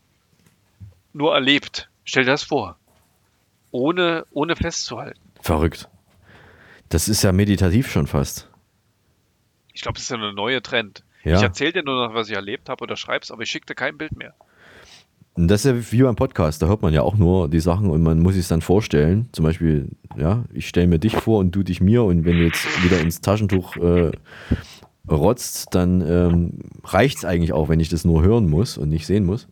nur 1.13 1.33
erlebt. 1.33 1.89
Stell 2.03 2.23
dir 2.25 2.31
das 2.31 2.43
vor. 2.43 2.77
Ohne, 3.71 4.25
ohne 4.31 4.55
festzuhalten. 4.55 5.19
Verrückt. 5.41 5.87
Das 6.89 7.07
ist 7.07 7.23
ja 7.23 7.31
meditativ 7.31 7.89
schon 7.89 8.07
fast. 8.07 8.49
Ich 9.73 9.81
glaube, 9.81 9.93
das 9.95 10.03
ist 10.03 10.09
ja 10.09 10.17
eine 10.17 10.33
neue 10.33 10.61
Trend. 10.61 11.03
Ja. 11.23 11.37
Ich 11.37 11.43
erzähle 11.43 11.73
dir 11.73 11.83
nur 11.83 12.07
noch, 12.07 12.13
was 12.13 12.29
ich 12.29 12.35
erlebt 12.35 12.67
habe 12.67 12.83
oder 12.83 12.97
schreib's, 12.97 13.31
aber 13.31 13.43
ich 13.43 13.49
schicke 13.49 13.67
dir 13.67 13.75
kein 13.75 13.97
Bild 13.97 14.15
mehr. 14.17 14.33
Und 15.33 15.47
das 15.47 15.63
ist 15.63 15.71
ja 15.71 15.91
wie 15.93 16.03
beim 16.03 16.15
Podcast, 16.17 16.61
da 16.61 16.67
hört 16.67 16.81
man 16.81 16.93
ja 16.93 17.03
auch 17.03 17.15
nur 17.15 17.47
die 17.49 17.61
Sachen 17.61 17.89
und 17.89 18.03
man 18.03 18.19
muss 18.19 18.33
sich 18.35 18.47
dann 18.47 18.61
vorstellen. 18.61 19.29
Zum 19.31 19.45
Beispiel, 19.45 19.87
ja, 20.17 20.43
ich 20.53 20.67
stelle 20.67 20.87
mir 20.87 20.99
dich 20.99 21.15
vor 21.15 21.39
und 21.39 21.51
du 21.51 21.63
dich 21.63 21.79
mir 21.79 22.03
und 22.03 22.25
wenn 22.25 22.37
du 22.37 22.43
jetzt 22.45 22.65
wieder 22.83 22.99
ins 22.99 23.21
Taschentuch 23.21 23.77
äh, 23.77 24.11
rotzt, 25.09 25.73
dann 25.73 26.01
ähm, 26.01 26.59
reicht 26.83 27.19
es 27.19 27.25
eigentlich 27.25 27.53
auch, 27.53 27.69
wenn 27.69 27.79
ich 27.79 27.87
das 27.89 28.03
nur 28.03 28.23
hören 28.23 28.49
muss 28.49 28.77
und 28.77 28.89
nicht 28.89 29.05
sehen 29.07 29.25
muss. 29.25 29.47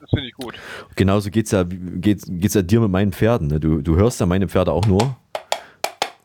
Das 0.00 0.08
finde 0.10 0.28
ich 0.28 0.34
gut. 0.34 0.54
Genauso 0.96 1.30
geht 1.30 1.44
es 1.46 1.52
ja, 1.52 1.64
geht's, 1.68 2.24
geht's 2.28 2.54
ja 2.54 2.62
dir 2.62 2.80
mit 2.80 2.90
meinen 2.90 3.12
Pferden. 3.12 3.48
Ne? 3.48 3.60
Du, 3.60 3.82
du 3.82 3.96
hörst 3.96 4.18
ja 4.18 4.26
meine 4.26 4.48
Pferde 4.48 4.72
auch 4.72 4.86
nur 4.86 5.16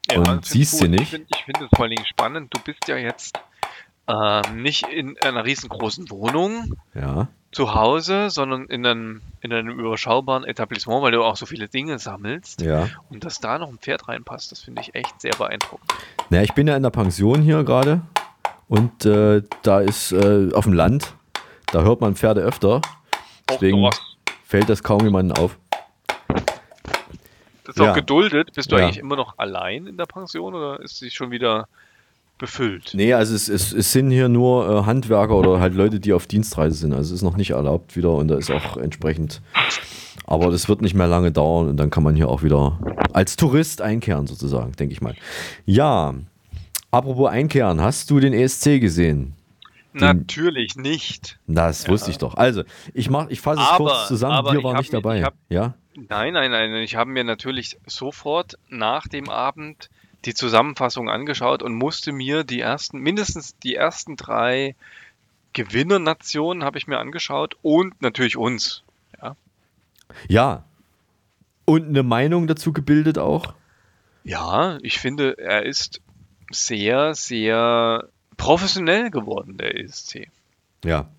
Ja, 0.09 0.19
und 0.19 0.45
siehst 0.45 0.77
sie 0.77 0.85
Ich 0.85 0.91
nicht. 0.91 1.09
finde 1.09 1.27
ich 1.35 1.43
find 1.43 1.57
es 1.61 1.67
vor 1.75 1.81
allen 1.83 1.91
Dingen 1.91 2.05
spannend. 2.05 2.53
Du 2.55 2.59
bist 2.63 2.87
ja 2.87 2.95
jetzt 2.97 3.37
ähm, 4.07 4.61
nicht 4.61 4.87
in 4.87 5.17
einer 5.23 5.43
riesengroßen 5.45 6.09
Wohnung 6.09 6.73
Ja. 6.95 7.27
Zu 7.51 7.73
Hause, 7.73 8.29
sondern 8.29 8.65
in 8.65 8.85
einem, 8.85 9.21
in 9.41 9.53
einem 9.53 9.79
überschaubaren 9.79 10.43
Etablissement, 10.43 11.01
weil 11.01 11.11
du 11.11 11.23
auch 11.23 11.37
so 11.37 11.45
viele 11.45 11.67
Dinge 11.67 11.97
sammelst. 11.97 12.61
Ja. 12.61 12.87
Und 13.09 13.23
dass 13.23 13.39
da 13.39 13.57
noch 13.57 13.69
ein 13.69 13.77
Pferd 13.77 14.07
reinpasst, 14.07 14.51
das 14.51 14.61
finde 14.61 14.81
ich 14.81 14.93
echt 14.95 15.21
sehr 15.21 15.31
beeindruckend. 15.37 15.91
Naja, 16.29 16.43
ich 16.43 16.53
bin 16.53 16.67
ja 16.67 16.75
in 16.75 16.83
der 16.83 16.89
Pension 16.89 17.41
hier 17.41 17.63
gerade 17.63 18.01
und 18.67 19.05
äh, 19.05 19.41
da 19.63 19.79
ist 19.79 20.11
äh, 20.11 20.51
auf 20.53 20.65
dem 20.65 20.73
Land, 20.73 21.13
da 21.71 21.81
hört 21.83 22.01
man 22.01 22.15
Pferde 22.15 22.41
öfter. 22.41 22.81
Deswegen 23.49 23.89
fällt 24.43 24.69
das 24.69 24.83
kaum 24.83 25.01
jemandem 25.01 25.37
auf. 25.37 25.57
Das 27.63 27.75
ist 27.75 27.79
Ja. 27.83 27.91
auch 27.91 27.95
geduldet. 27.95 28.53
Bist 28.53 28.71
du 28.71 28.77
Ja. 28.77 28.83
eigentlich 28.85 28.97
immer 28.97 29.15
noch 29.15 29.37
allein 29.37 29.87
in 29.87 29.97
der 29.97 30.05
Pension 30.05 30.53
oder 30.53 30.79
ist 30.81 30.97
sie 30.99 31.09
schon 31.11 31.31
wieder 31.31 31.67
befüllt? 32.37 32.91
Nee, 32.93 33.13
also 33.13 33.33
es, 33.35 33.49
es, 33.49 33.73
es 33.73 33.91
sind 33.91 34.11
hier 34.11 34.29
nur 34.29 34.69
äh, 34.69 34.85
Handwerker 34.85 35.35
oder 35.35 35.59
halt 35.59 35.73
Leute, 35.75 35.99
die 35.99 36.13
auf 36.13 36.27
Dienstreise 36.27 36.75
sind. 36.75 36.93
Also 36.93 37.13
es 37.13 37.21
ist 37.21 37.23
noch 37.23 37.37
nicht 37.37 37.51
erlaubt 37.51 37.95
wieder 37.95 38.11
und 38.11 38.27
da 38.27 38.37
ist 38.37 38.51
auch 38.51 38.77
entsprechend. 38.77 39.41
Aber 40.25 40.51
das 40.51 40.67
wird 40.67 40.81
nicht 40.81 40.93
mehr 40.93 41.07
lange 41.07 41.31
dauern 41.31 41.69
und 41.69 41.77
dann 41.77 41.89
kann 41.89 42.03
man 42.03 42.15
hier 42.15 42.27
auch 42.29 42.43
wieder 42.43 42.79
als 43.13 43.35
Tourist 43.37 43.81
einkehren, 43.81 44.27
sozusagen, 44.27 44.73
denke 44.73 44.93
ich 44.93 45.01
mal. 45.01 45.15
Ja, 45.65 46.13
apropos 46.91 47.29
einkehren, 47.29 47.81
hast 47.81 48.09
du 48.11 48.19
den 48.19 48.33
ESC 48.33 48.79
gesehen? 48.81 49.33
Natürlich 49.93 50.75
nicht. 50.75 51.39
Das 51.47 51.87
wusste 51.87 52.11
ich 52.11 52.17
doch. 52.17 52.35
Also, 52.35 52.63
ich 52.93 53.09
mach, 53.09 53.29
ich 53.29 53.41
fasse 53.41 53.61
es 53.61 53.77
kurz 53.77 54.07
zusammen. 54.07 54.45
Wir 54.53 54.63
waren 54.63 54.77
nicht 54.77 54.93
dabei. 54.93 55.23
hab- 55.23 55.33
ja? 55.49 55.73
Nein, 56.09 56.33
nein, 56.33 56.51
nein. 56.51 56.75
Ich 56.83 56.95
habe 56.95 57.09
mir 57.09 57.23
natürlich 57.23 57.77
sofort 57.87 58.59
nach 58.69 59.07
dem 59.07 59.29
Abend 59.29 59.89
die 60.25 60.33
Zusammenfassung 60.33 61.09
angeschaut 61.09 61.63
und 61.63 61.73
musste 61.73 62.11
mir 62.11 62.43
die 62.43 62.59
ersten, 62.59 62.99
mindestens 62.99 63.57
die 63.59 63.75
ersten 63.75 64.15
drei 64.15 64.75
Gewinnernationen 65.53 66.63
habe 66.63 66.77
ich 66.77 66.87
mir 66.87 66.99
angeschaut 66.99 67.57
und 67.61 68.01
natürlich 68.01 68.37
uns. 68.37 68.83
Ja. 69.21 69.35
Ja. 70.27 70.63
Und 71.65 71.87
eine 71.87 72.03
Meinung 72.03 72.47
dazu 72.47 72.73
gebildet 72.73 73.17
auch? 73.17 73.53
Ja, 74.23 74.77
ich 74.81 74.99
finde, 74.99 75.37
er 75.37 75.65
ist 75.65 76.01
sehr, 76.51 77.15
sehr 77.15 78.07
professionell 78.37 79.09
geworden, 79.09 79.57
der 79.57 79.79
ESC. 79.79 80.27
Ja. 80.83 81.09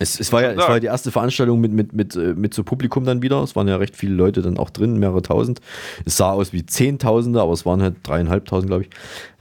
Es, 0.00 0.20
es, 0.20 0.32
war 0.32 0.42
ja, 0.42 0.52
es 0.52 0.58
war 0.58 0.74
ja 0.74 0.80
die 0.80 0.86
erste 0.86 1.10
Veranstaltung 1.10 1.60
mit, 1.60 1.72
mit, 1.72 1.92
mit, 1.92 2.14
äh, 2.14 2.32
mit 2.34 2.54
so 2.54 2.62
Publikum 2.62 3.04
dann 3.04 3.20
wieder. 3.20 3.42
Es 3.42 3.56
waren 3.56 3.66
ja 3.66 3.76
recht 3.76 3.96
viele 3.96 4.14
Leute 4.14 4.42
dann 4.42 4.56
auch 4.56 4.70
drin, 4.70 4.96
mehrere 4.98 5.22
tausend. 5.22 5.60
Es 6.04 6.16
sah 6.16 6.30
aus 6.30 6.52
wie 6.52 6.64
Zehntausende, 6.64 7.40
aber 7.40 7.52
es 7.52 7.66
waren 7.66 7.82
halt 7.82 7.96
dreieinhalbtausend, 8.04 8.70
glaube 8.70 8.84
ich. 8.84 8.90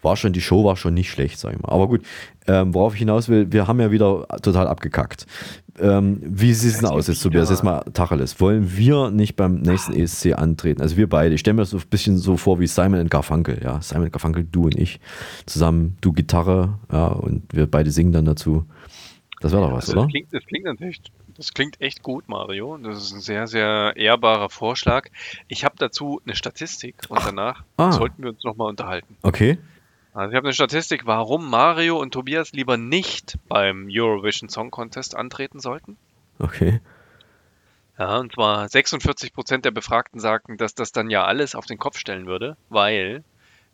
War 0.01 0.15
schon, 0.17 0.33
die 0.33 0.41
Show 0.41 0.63
war 0.63 0.75
schon 0.75 0.95
nicht 0.95 1.11
schlecht, 1.11 1.37
sag 1.37 1.53
ich 1.53 1.61
mal. 1.61 1.69
Aber 1.69 1.87
gut, 1.87 2.01
ähm, 2.47 2.73
worauf 2.73 2.93
ich 2.93 2.99
hinaus 2.99 3.29
will, 3.29 3.51
wir 3.51 3.67
haben 3.67 3.79
ja 3.79 3.91
wieder 3.91 4.25
total 4.41 4.67
abgekackt. 4.67 5.27
Ähm, 5.79 6.21
wie 6.23 6.53
sieht 6.53 6.71
es 6.71 6.77
denn 6.79 6.87
aus 6.87 7.05
jetzt, 7.05 7.21
Tobias? 7.21 7.51
Jetzt 7.51 7.63
mal 7.63 7.83
Tacheles. 7.93 8.39
Wollen 8.39 8.75
wir 8.75 9.11
nicht 9.11 9.35
beim 9.35 9.61
nächsten 9.61 9.93
ESC 9.93 10.33
antreten? 10.33 10.81
Also 10.81 10.97
wir 10.97 11.07
beide. 11.07 11.35
Ich 11.35 11.41
stelle 11.41 11.53
mir 11.53 11.61
das 11.61 11.69
so 11.69 11.77
ein 11.77 11.83
bisschen 11.87 12.17
so 12.17 12.35
vor 12.35 12.59
wie 12.59 12.65
Simon 12.65 12.99
und 13.01 13.11
Garfunkel. 13.11 13.61
Ja, 13.63 13.79
Simon 13.81 14.05
und 14.05 14.11
Garfunkel, 14.11 14.47
du 14.51 14.65
und 14.65 14.75
ich. 14.75 14.99
Zusammen, 15.45 15.97
du 16.01 16.13
Gitarre, 16.13 16.79
ja, 16.91 17.07
und 17.09 17.43
wir 17.53 17.69
beide 17.69 17.91
singen 17.91 18.11
dann 18.11 18.25
dazu. 18.25 18.65
Das 19.39 19.51
wäre 19.51 19.61
doch 19.61 19.71
was, 19.71 19.89
Also 19.89 19.93
oder? 19.93 20.01
das, 20.03 20.11
klingt, 20.11 20.33
das 20.33 20.45
klingt 20.45 20.65
natürlich, 20.65 21.01
das 21.35 21.53
klingt 21.53 21.79
echt 21.79 22.01
gut, 22.01 22.27
Mario. 22.27 22.77
Das 22.77 22.97
ist 22.97 23.13
ein 23.13 23.21
sehr, 23.21 23.47
sehr 23.47 23.93
ehrbarer 23.95 24.49
Vorschlag. 24.49 25.09
Ich 25.47 25.63
habe 25.63 25.75
dazu 25.77 26.21
eine 26.25 26.35
Statistik 26.35 26.95
und 27.09 27.23
danach 27.23 27.63
ah. 27.77 27.91
sollten 27.91 28.23
wir 28.23 28.31
uns 28.31 28.43
nochmal 28.43 28.69
unterhalten. 28.69 29.15
Okay. 29.21 29.59
Also 30.13 30.31
ich 30.31 30.35
habe 30.35 30.47
eine 30.47 30.53
Statistik, 30.53 31.05
warum 31.05 31.47
Mario 31.49 31.99
und 32.01 32.11
Tobias 32.11 32.51
lieber 32.51 32.77
nicht 32.77 33.37
beim 33.47 33.87
Eurovision 33.91 34.49
Song 34.49 34.71
Contest 34.71 35.15
antreten 35.15 35.59
sollten. 35.59 35.97
Okay. 36.39 36.81
Ja, 37.99 38.17
und 38.17 38.33
zwar 38.33 38.65
46% 38.65 39.61
der 39.61 39.71
Befragten 39.71 40.19
sagten, 40.19 40.57
dass 40.57 40.73
das 40.73 40.91
dann 40.91 41.11
ja 41.11 41.25
alles 41.25 41.53
auf 41.53 41.65
den 41.65 41.77
Kopf 41.77 41.97
stellen 41.99 42.25
würde, 42.25 42.57
weil 42.69 43.23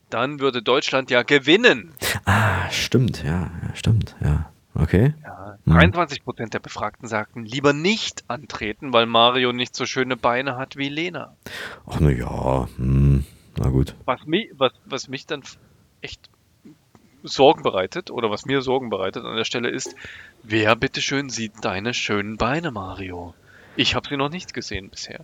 dann 0.09 0.39
würde 0.39 0.61
Deutschland 0.61 1.09
ja 1.11 1.23
gewinnen. 1.23 1.93
Ah, 2.25 2.69
stimmt, 2.71 3.23
ja 3.23 3.51
stimmt, 3.73 4.15
ja. 4.21 4.52
Okay. 4.75 5.13
Ja, 5.23 5.43
Hm. 5.65 5.73
23% 5.77 6.49
der 6.49 6.59
Befragten 6.59 7.07
sagten, 7.07 7.45
lieber 7.45 7.73
nicht 7.73 8.23
antreten, 8.27 8.91
weil 8.91 9.05
Mario 9.05 9.53
nicht 9.53 9.75
so 9.75 9.85
schöne 9.85 10.17
Beine 10.17 10.57
hat 10.57 10.75
wie 10.75 10.89
Lena. 10.89 11.35
Ach, 11.85 11.99
na 11.99 12.09
ja, 12.09 12.67
hm, 12.75 13.23
na 13.57 13.69
gut. 13.69 13.95
Was 14.05 14.25
mich, 14.25 14.49
was, 14.57 14.73
was 14.85 15.07
mich 15.07 15.25
dann 15.25 15.43
echt 16.01 16.29
Sorgen 17.23 17.63
bereitet, 17.63 18.11
oder 18.11 18.29
was 18.29 18.45
mir 18.45 18.61
Sorgen 18.61 18.89
bereitet 18.89 19.23
an 19.23 19.37
der 19.37 19.45
Stelle 19.45 19.69
ist, 19.69 19.95
wer 20.43 20.75
bitteschön 20.75 21.29
sieht 21.29 21.53
deine 21.61 21.93
schönen 21.93 22.35
Beine, 22.35 22.71
Mario? 22.71 23.33
Ich 23.77 23.95
habe 23.95 24.09
sie 24.09 24.17
noch 24.17 24.29
nicht 24.29 24.53
gesehen 24.53 24.89
bisher. 24.89 25.21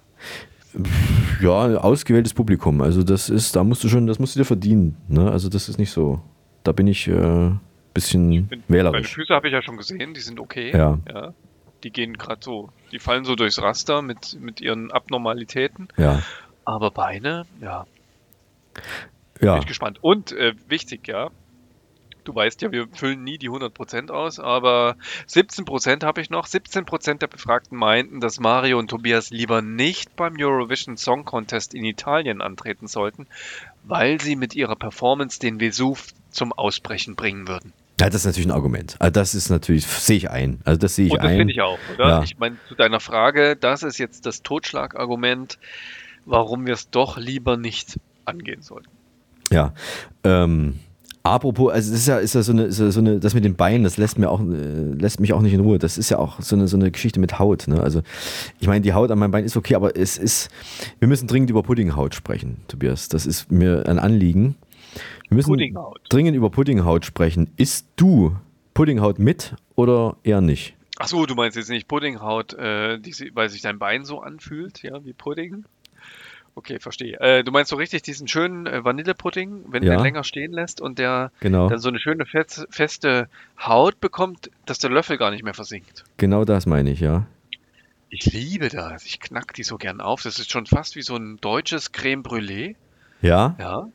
Ja, 1.42 1.52
ausgewähltes 1.78 2.34
Publikum. 2.34 2.82
Also 2.82 3.04
das 3.04 3.30
ist, 3.30 3.56
da 3.56 3.64
musst 3.66 3.84
du 3.84 3.90
schon, 3.90 4.08
das 4.08 4.20
musst 4.20 4.36
du 4.36 4.40
dir 4.40 4.46
verdienen. 4.46 4.96
Ne? 5.10 5.30
Also 5.30 5.50
das 5.50 5.68
ist 5.68 5.78
nicht 5.78 5.92
so. 5.92 6.22
Da 6.64 6.72
bin 6.72 6.88
ich 6.88 7.08
äh, 7.08 7.52
bisschen 7.94 8.48
Meine 8.50 8.62
wählerisch. 8.68 9.14
Füße 9.14 9.34
habe 9.34 9.48
ich 9.48 9.54
ja 9.54 9.62
schon 9.62 9.78
gesehen, 9.78 10.14
die 10.14 10.22
sind 10.22 10.40
okay. 10.40 10.72
Ja. 10.76 11.00
ja. 11.12 11.34
Die 11.84 11.92
gehen 11.92 12.18
gerade 12.18 12.42
so, 12.44 12.70
die 12.92 13.00
fallen 13.00 13.24
so 13.26 13.36
durchs 13.36 13.62
Raster 13.62 14.02
mit, 14.02 14.38
mit 14.40 14.60
ihren 14.62 14.92
Abnormalitäten. 14.92 15.88
Ja. 15.98 16.22
Aber 16.66 16.92
Beine, 16.92 17.46
ja, 17.62 17.86
Ja. 19.42 19.54
bin 19.54 19.62
ich 19.62 19.68
gespannt. 19.68 20.00
Und 20.02 20.32
äh, 20.34 20.54
wichtig, 20.68 21.08
ja, 21.08 21.30
du 22.30 22.36
weißt 22.36 22.62
ja, 22.62 22.72
wir 22.72 22.88
füllen 22.94 23.24
nie 23.24 23.38
die 23.40 23.50
100% 23.50 24.12
aus, 24.12 24.40
aber 24.40 24.96
17% 25.28 26.04
habe 26.06 26.22
ich 26.22 26.30
noch. 26.30 26.46
17% 26.48 27.18
der 27.18 27.28
Befragten 27.28 27.78
meinten, 27.78 28.20
dass 28.20 28.40
Mario 28.40 28.78
und 28.78 28.90
Tobias 28.90 29.32
lieber 29.32 29.62
nicht 29.64 30.16
beim 30.16 30.36
Eurovision 30.40 30.96
Song 30.96 31.26
Contest 31.26 31.74
in 31.74 31.84
Italien 31.84 32.42
antreten 32.42 32.88
sollten, 32.88 33.26
weil 33.84 34.22
sie 34.22 34.36
mit 34.36 34.56
ihrer 34.56 34.76
Performance 34.76 35.40
den 35.40 35.60
Vesuv 35.60 36.08
zum 36.30 36.54
Ausbrechen 36.54 37.16
bringen 37.16 37.48
würden. 37.48 37.74
ja, 38.00 38.08
das 38.08 38.22
ist 38.22 38.26
natürlich 38.28 38.48
ein 38.48 38.52
Argument. 38.52 38.96
Also 39.00 39.12
das 39.12 39.34
ist 39.34 39.50
natürlich, 39.50 39.88
sehe 39.88 40.18
ich 40.18 40.30
ein. 40.30 40.62
Also 40.66 40.78
das 40.80 40.96
sehe 40.96 41.08
ich 41.08 41.12
Und 41.14 41.24
das 41.24 41.32
ein. 41.32 41.38
finde 41.38 41.54
ich 41.54 41.62
auch, 41.62 41.80
oder? 41.96 42.08
Ja. 42.08 42.24
Ich 42.24 42.38
meine, 42.38 42.58
zu 42.68 42.76
deiner 42.76 43.00
Frage, 43.00 43.56
das 43.56 43.82
ist 43.82 43.98
jetzt 43.98 44.28
das 44.28 44.44
Totschlagargument, 44.44 45.58
warum 46.26 46.68
wir 46.68 46.74
es 46.76 46.92
doch 46.92 47.18
lieber 47.18 47.58
nicht 47.58 48.00
angehen 48.26 48.62
sollten. 48.62 48.90
Ja. 49.52 49.74
Ähm, 50.24 50.80
apropos, 51.24 51.72
also 51.72 51.94
es 51.94 52.02
ist 52.02 52.08
ja, 52.08 52.18
ist 52.18 52.36
ja 52.36 52.42
so 52.42 52.52
eine, 52.52 52.72
so 52.72 53.00
eine, 53.00 53.20
das 53.20 53.34
mit 53.34 53.44
den 53.44 53.56
Beinen, 53.56 53.84
das 53.84 53.98
lässt 53.98 54.18
mir 54.18 54.30
auch, 54.30 54.42
äh, 54.42 54.44
lässt 54.44 55.20
mich 55.20 55.34
auch 55.34 55.42
nicht 55.42 55.54
in 55.54 55.60
Ruhe. 55.60 55.80
Das 55.80 55.98
ist 55.98 56.10
ja 56.10 56.18
auch 56.18 56.42
so 56.42 56.56
eine, 56.56 56.68
so 56.68 56.78
eine 56.78 56.92
Geschichte 56.92 57.20
mit 57.20 57.40
Haut. 57.40 57.68
Ne? 57.68 57.82
Also 57.82 58.02
ich 58.60 58.68
meine, 58.68 58.82
die 58.82 58.94
Haut 58.94 59.12
an 59.12 59.20
meinem 59.20 59.32
Bein 59.32 59.46
ist 59.46 59.58
okay, 59.58 59.76
aber 59.76 59.96
es 59.96 60.18
ist, 60.18 60.50
wir 61.00 61.08
müssen 61.08 61.28
dringend 61.28 61.50
über 61.50 61.64
Puddinghaut 61.64 62.16
sprechen, 62.16 62.62
Tobias. 62.68 63.10
Das 63.10 63.26
ist 63.26 63.52
mir 63.52 63.88
ein 63.88 64.00
Anliegen. 64.00 64.56
Wir 65.30 65.36
müssen 65.36 65.78
dringend 66.10 66.36
über 66.36 66.50
Puddinghaut 66.50 67.06
sprechen. 67.06 67.50
Isst 67.58 67.88
du 67.96 68.36
Puddinghaut 68.74 69.20
mit 69.20 69.56
oder 69.76 70.18
eher 70.24 70.42
nicht? 70.42 70.76
Ach 71.02 71.08
so, 71.08 71.26
du 71.26 71.34
meinst 71.36 71.56
jetzt 71.56 71.70
nicht 71.70 71.88
Puddinghaut, 71.88 72.54
äh, 72.56 73.00
die, 73.00 73.14
weil 73.34 73.50
sich 73.50 73.62
dein 73.62 73.80
Bein 73.80 74.04
so 74.04 74.20
anfühlt, 74.20 74.84
ja, 74.84 75.06
wie 75.06 75.14
Pudding? 75.14 75.64
Okay, 76.60 76.78
verstehe. 76.82 77.18
Äh, 77.22 77.46
du 77.46 77.54
meinst 77.54 77.70
so 77.70 77.78
richtig 77.78 78.02
diesen 78.02 78.28
schönen 78.28 78.68
äh, 78.68 78.84
Vanillepudding, 78.84 79.64
wenn 79.70 79.82
Ja. 79.82 79.96
den 79.96 80.02
länger 80.04 80.26
stehen 80.26 80.52
lässt 80.52 80.82
und 80.82 81.00
der 81.00 81.32
Genau. 81.40 81.70
dann 81.70 81.80
so 81.80 81.88
eine 81.88 82.00
schöne 82.02 82.26
fest, 82.26 82.68
feste 82.70 83.30
Haut 83.58 84.02
bekommt, 84.02 84.52
dass 84.66 84.78
der 84.78 84.90
Löffel 84.90 85.18
gar 85.18 85.32
nicht 85.32 85.44
mehr 85.46 85.54
versinkt. 85.54 86.04
Genau 86.18 86.44
das 86.44 86.66
meine 86.66 86.92
ich, 86.92 87.00
ja. 87.00 87.26
Ich 88.10 88.26
liebe 88.26 88.68
das. 88.68 89.06
Ich 89.06 89.22
knack 89.22 89.54
die 89.54 89.64
so 89.64 89.78
gern 89.78 90.02
auf. 90.02 90.22
Das 90.24 90.38
ist 90.38 90.52
schon 90.52 90.66
fast 90.66 90.98
wie 90.98 91.02
so 91.02 91.16
ein 91.16 91.38
deutsches 91.38 91.94
Creme 91.94 92.24
Brûlée. 92.24 92.76
Ja? 93.22 93.56
Ja. 93.58 93.88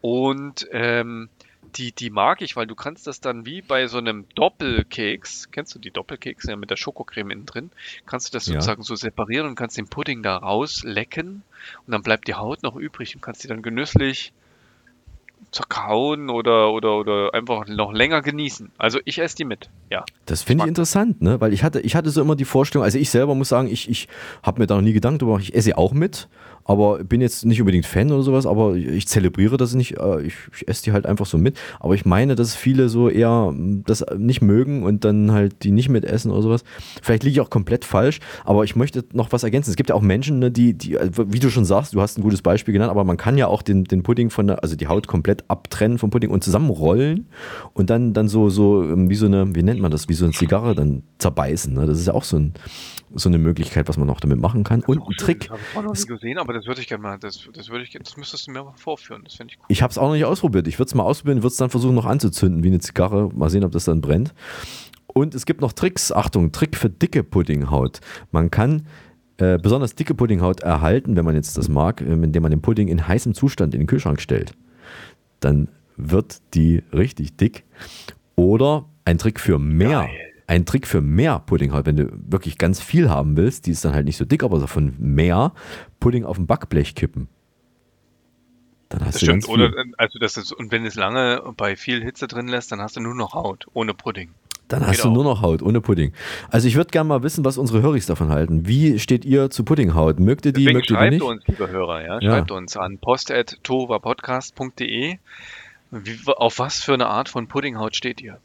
Und 0.00 0.66
ähm, 0.72 1.28
die, 1.76 1.92
die 1.92 2.10
mag 2.10 2.42
ich, 2.42 2.56
weil 2.56 2.66
du 2.66 2.74
kannst 2.74 3.06
das 3.06 3.20
dann 3.20 3.46
wie 3.46 3.62
bei 3.62 3.86
so 3.86 3.98
einem 3.98 4.26
Doppelkeks, 4.34 5.50
kennst 5.50 5.74
du 5.74 5.78
die 5.78 5.90
Doppelkekse 5.90 6.50
ja 6.50 6.56
mit 6.56 6.70
der 6.70 6.76
Schokocreme 6.76 7.30
innen 7.30 7.46
drin, 7.46 7.70
kannst 8.06 8.28
du 8.28 8.36
das 8.36 8.46
Ja. 8.46 8.54
sozusagen 8.54 8.82
so 8.82 8.94
separieren 8.94 9.46
und 9.46 9.54
kannst 9.54 9.76
den 9.76 9.88
Pudding 9.88 10.22
da 10.22 10.36
rauslecken 10.36 11.42
und 11.86 11.92
dann 11.92 12.02
bleibt 12.02 12.28
die 12.28 12.34
Haut 12.34 12.62
noch 12.62 12.76
übrig 12.76 13.14
und 13.14 13.20
kannst 13.20 13.44
die 13.44 13.48
dann 13.48 13.62
genüsslich 13.62 14.32
zerkauen 15.52 16.28
oder, 16.30 16.72
oder, 16.72 16.96
oder 16.96 17.34
einfach 17.34 17.66
noch 17.66 17.92
länger 17.92 18.20
genießen. 18.22 18.72
Also 18.78 18.98
ich 19.04 19.18
esse 19.18 19.36
die 19.36 19.44
mit, 19.44 19.70
ja. 19.90 20.04
Das 20.26 20.42
finde 20.42 20.64
ich 20.64 20.68
interessant, 20.68 21.22
ne? 21.22 21.40
Weil 21.40 21.52
ich 21.52 21.62
hatte, 21.62 21.80
ich 21.80 21.94
hatte 21.94 22.10
so 22.10 22.20
immer 22.20 22.36
die 22.36 22.44
Vorstellung, 22.44 22.84
also 22.84 22.98
ich 22.98 23.10
selber 23.10 23.34
muss 23.34 23.48
sagen, 23.48 23.68
ich, 23.68 23.88
ich 23.88 24.08
habe 24.42 24.60
mir 24.60 24.66
da 24.66 24.74
noch 24.74 24.82
nie 24.82 24.92
Gedanken 24.92 25.18
drüber 25.18 25.32
gemacht, 25.32 25.48
ich 25.48 25.54
esse 25.54 25.78
auch 25.78 25.92
mit, 25.92 26.28
aber 26.66 27.04
bin 27.04 27.20
jetzt 27.20 27.44
nicht 27.44 27.60
unbedingt 27.60 27.86
Fan 27.86 28.10
oder 28.10 28.22
sowas, 28.22 28.44
aber 28.44 28.74
ich 28.74 29.06
zelebriere 29.06 29.56
das 29.56 29.74
nicht, 29.74 29.98
äh, 29.98 30.22
ich, 30.22 30.34
ich 30.54 30.68
esse 30.68 30.84
die 30.84 30.92
halt 30.92 31.06
einfach 31.06 31.26
so 31.26 31.38
mit. 31.38 31.58
Aber 31.78 31.94
ich 31.94 32.04
meine, 32.04 32.34
dass 32.34 32.56
viele 32.56 32.88
so 32.88 33.08
eher 33.08 33.52
mm, 33.52 33.84
das 33.86 34.04
nicht 34.16 34.42
mögen 34.42 34.82
und 34.82 35.04
dann 35.04 35.32
halt 35.32 35.62
die 35.62 35.70
nicht 35.70 35.88
mitessen 35.88 36.30
oder 36.30 36.42
sowas. 36.42 36.64
Vielleicht 37.02 37.22
liege 37.22 37.34
ich 37.34 37.40
auch 37.40 37.50
komplett 37.50 37.84
falsch, 37.84 38.18
aber 38.44 38.64
ich 38.64 38.74
möchte 38.74 39.04
noch 39.12 39.32
was 39.32 39.44
ergänzen. 39.44 39.70
Es 39.70 39.76
gibt 39.76 39.90
ja 39.90 39.94
auch 39.94 40.02
Menschen, 40.02 40.40
ne, 40.40 40.50
die, 40.50 40.74
die, 40.74 40.94
äh, 40.94 41.10
wie 41.14 41.38
du 41.38 41.50
schon 41.50 41.64
sagst, 41.64 41.94
du 41.94 42.00
hast 42.00 42.18
ein 42.18 42.22
gutes 42.22 42.42
Beispiel 42.42 42.72
genannt, 42.72 42.90
aber 42.90 43.04
man 43.04 43.16
kann 43.16 43.38
ja 43.38 43.46
auch 43.46 43.62
den, 43.62 43.84
den 43.84 44.02
Pudding 44.02 44.30
von 44.30 44.48
der, 44.48 44.62
also 44.62 44.74
die 44.76 44.88
Haut 44.88 45.06
komplett 45.06 45.44
abtrennen 45.48 45.98
vom 45.98 46.10
Pudding 46.10 46.30
und 46.30 46.42
zusammenrollen 46.42 47.26
und 47.74 47.90
dann, 47.90 48.12
dann 48.12 48.28
so, 48.28 48.50
so 48.50 48.82
ähm, 48.82 49.08
wie 49.08 49.14
so 49.14 49.26
eine, 49.26 49.54
wie 49.54 49.62
nennt 49.62 49.80
man 49.80 49.90
das, 49.92 50.08
wie 50.08 50.14
so 50.14 50.24
eine 50.24 50.34
Zigarre 50.34 50.74
dann 50.74 51.04
zerbeißen. 51.18 51.72
Ne? 51.72 51.86
Das 51.86 51.98
ist 51.98 52.06
ja 52.06 52.14
auch 52.14 52.24
so 52.24 52.38
ein 52.38 52.54
so 53.14 53.28
eine 53.28 53.38
Möglichkeit, 53.38 53.88
was 53.88 53.96
man 53.96 54.06
noch 54.06 54.20
damit 54.20 54.38
machen 54.38 54.64
kann. 54.64 54.82
Und 54.82 54.98
ein 54.98 55.12
Trick. 55.16 55.50
Auch 55.50 55.92
gesehen, 56.06 56.38
aber 56.38 56.52
das 56.56 56.66
würde 56.66 56.80
ich 56.80 56.88
gerne 56.88 57.02
mal, 57.02 57.18
das, 57.18 57.48
das 57.52 57.68
würde 57.68 57.84
ich, 57.84 57.90
das 57.90 58.16
müsstest 58.16 58.46
du 58.46 58.52
mir 58.52 58.64
mal 58.64 58.74
vorführen. 58.76 59.22
Das 59.24 59.34
finde 59.34 59.52
ich 59.52 59.58
cool. 59.58 59.66
Ich 59.68 59.82
habe 59.82 59.90
es 59.90 59.98
auch 59.98 60.08
noch 60.08 60.14
nicht 60.14 60.24
ausprobiert. 60.24 60.66
Ich 60.68 60.78
würde 60.78 60.88
es 60.88 60.94
mal 60.94 61.04
ausprobieren, 61.04 61.38
würde 61.38 61.48
es 61.48 61.56
dann 61.56 61.70
versuchen 61.70 61.94
noch 61.94 62.06
anzuzünden 62.06 62.62
wie 62.62 62.68
eine 62.68 62.78
Zigarre. 62.78 63.30
Mal 63.34 63.50
sehen, 63.50 63.64
ob 63.64 63.72
das 63.72 63.84
dann 63.84 64.00
brennt. 64.00 64.34
Und 65.06 65.34
es 65.34 65.46
gibt 65.46 65.60
noch 65.60 65.72
Tricks. 65.72 66.12
Achtung, 66.12 66.52
Trick 66.52 66.76
für 66.76 66.90
dicke 66.90 67.22
Puddinghaut. 67.22 68.00
Man 68.32 68.50
kann 68.50 68.86
äh, 69.38 69.58
besonders 69.58 69.94
dicke 69.94 70.14
Puddinghaut 70.14 70.60
erhalten, 70.60 71.16
wenn 71.16 71.24
man 71.24 71.34
jetzt 71.34 71.58
das 71.58 71.68
mag, 71.68 72.00
äh, 72.00 72.04
indem 72.04 72.42
man 72.42 72.50
den 72.50 72.62
Pudding 72.62 72.88
in 72.88 73.06
heißem 73.06 73.34
Zustand 73.34 73.74
in 73.74 73.80
den 73.80 73.86
Kühlschrank 73.86 74.20
stellt. 74.20 74.52
Dann 75.40 75.68
wird 75.96 76.40
die 76.54 76.82
richtig 76.92 77.36
dick. 77.36 77.64
Oder 78.34 78.86
ein 79.04 79.18
Trick 79.18 79.40
für 79.40 79.58
mehr. 79.58 80.02
Geil. 80.02 80.32
Ein 80.48 80.64
Trick 80.64 80.86
für 80.86 81.00
mehr 81.00 81.40
Puddinghaut, 81.40 81.86
wenn 81.86 81.96
du 81.96 82.08
wirklich 82.28 82.56
ganz 82.58 82.80
viel 82.80 83.10
haben 83.10 83.36
willst, 83.36 83.66
die 83.66 83.72
ist 83.72 83.84
dann 83.84 83.94
halt 83.94 84.06
nicht 84.06 84.16
so 84.16 84.24
dick, 84.24 84.42
aber 84.44 84.58
davon 84.60 84.94
mehr, 84.98 85.52
Pudding 86.00 86.24
auf 86.24 86.36
dem 86.36 86.46
Backblech 86.46 86.94
kippen. 86.94 87.26
Dann 88.88 89.00
hast 89.00 89.14
Das 89.14 89.20
du 89.20 89.26
stimmt. 89.26 89.48
Oder, 89.48 89.72
also 89.98 90.20
das 90.20 90.36
ist, 90.36 90.52
und 90.52 90.70
wenn 90.70 90.86
es 90.86 90.94
lange 90.94 91.42
bei 91.56 91.74
viel 91.74 92.04
Hitze 92.04 92.28
drin 92.28 92.46
lässt, 92.46 92.70
dann 92.70 92.80
hast 92.80 92.94
du 92.96 93.00
nur 93.00 93.16
noch 93.16 93.34
Haut, 93.34 93.66
ohne 93.72 93.92
Pudding. 93.94 94.30
Dann 94.68 94.80
Geht 94.80 94.88
hast 94.90 95.04
du 95.04 95.08
auch. 95.08 95.12
nur 95.14 95.24
noch 95.24 95.42
Haut 95.42 95.60
ohne 95.62 95.80
Pudding. 95.80 96.12
Also 96.50 96.68
ich 96.68 96.76
würde 96.76 96.90
gerne 96.90 97.08
mal 97.08 97.22
wissen, 97.24 97.44
was 97.44 97.58
unsere 97.58 97.82
Höris 97.82 98.06
davon 98.06 98.28
halten. 98.30 98.66
Wie 98.68 98.98
steht 99.00 99.24
ihr 99.24 99.50
zu 99.50 99.64
Puddinghaut? 99.64 100.18
Mögt 100.20 100.46
ihr 100.46 100.52
die, 100.52 100.62
Deswegen 100.64 100.78
mögt 100.78 100.90
ihr 100.90 100.96
die 100.96 101.00
schreibt 101.00 101.12
nicht? 101.12 101.22
uns, 101.22 101.42
liebe 101.46 101.68
Hörer, 101.68 102.02
ja, 102.04 102.20
Ja. 102.20 102.30
schreibt 102.30 102.50
uns 102.52 102.76
an 102.76 102.98
post.tovapodcast.de. 102.98 105.18
Wie, 105.92 106.18
auf 106.26 106.58
was 106.58 106.82
für 106.82 106.94
eine 106.94 107.06
Art 107.06 107.28
von 107.28 107.46
Puddinghaut 107.48 107.94
steht 107.96 108.20
ihr? 108.20 108.38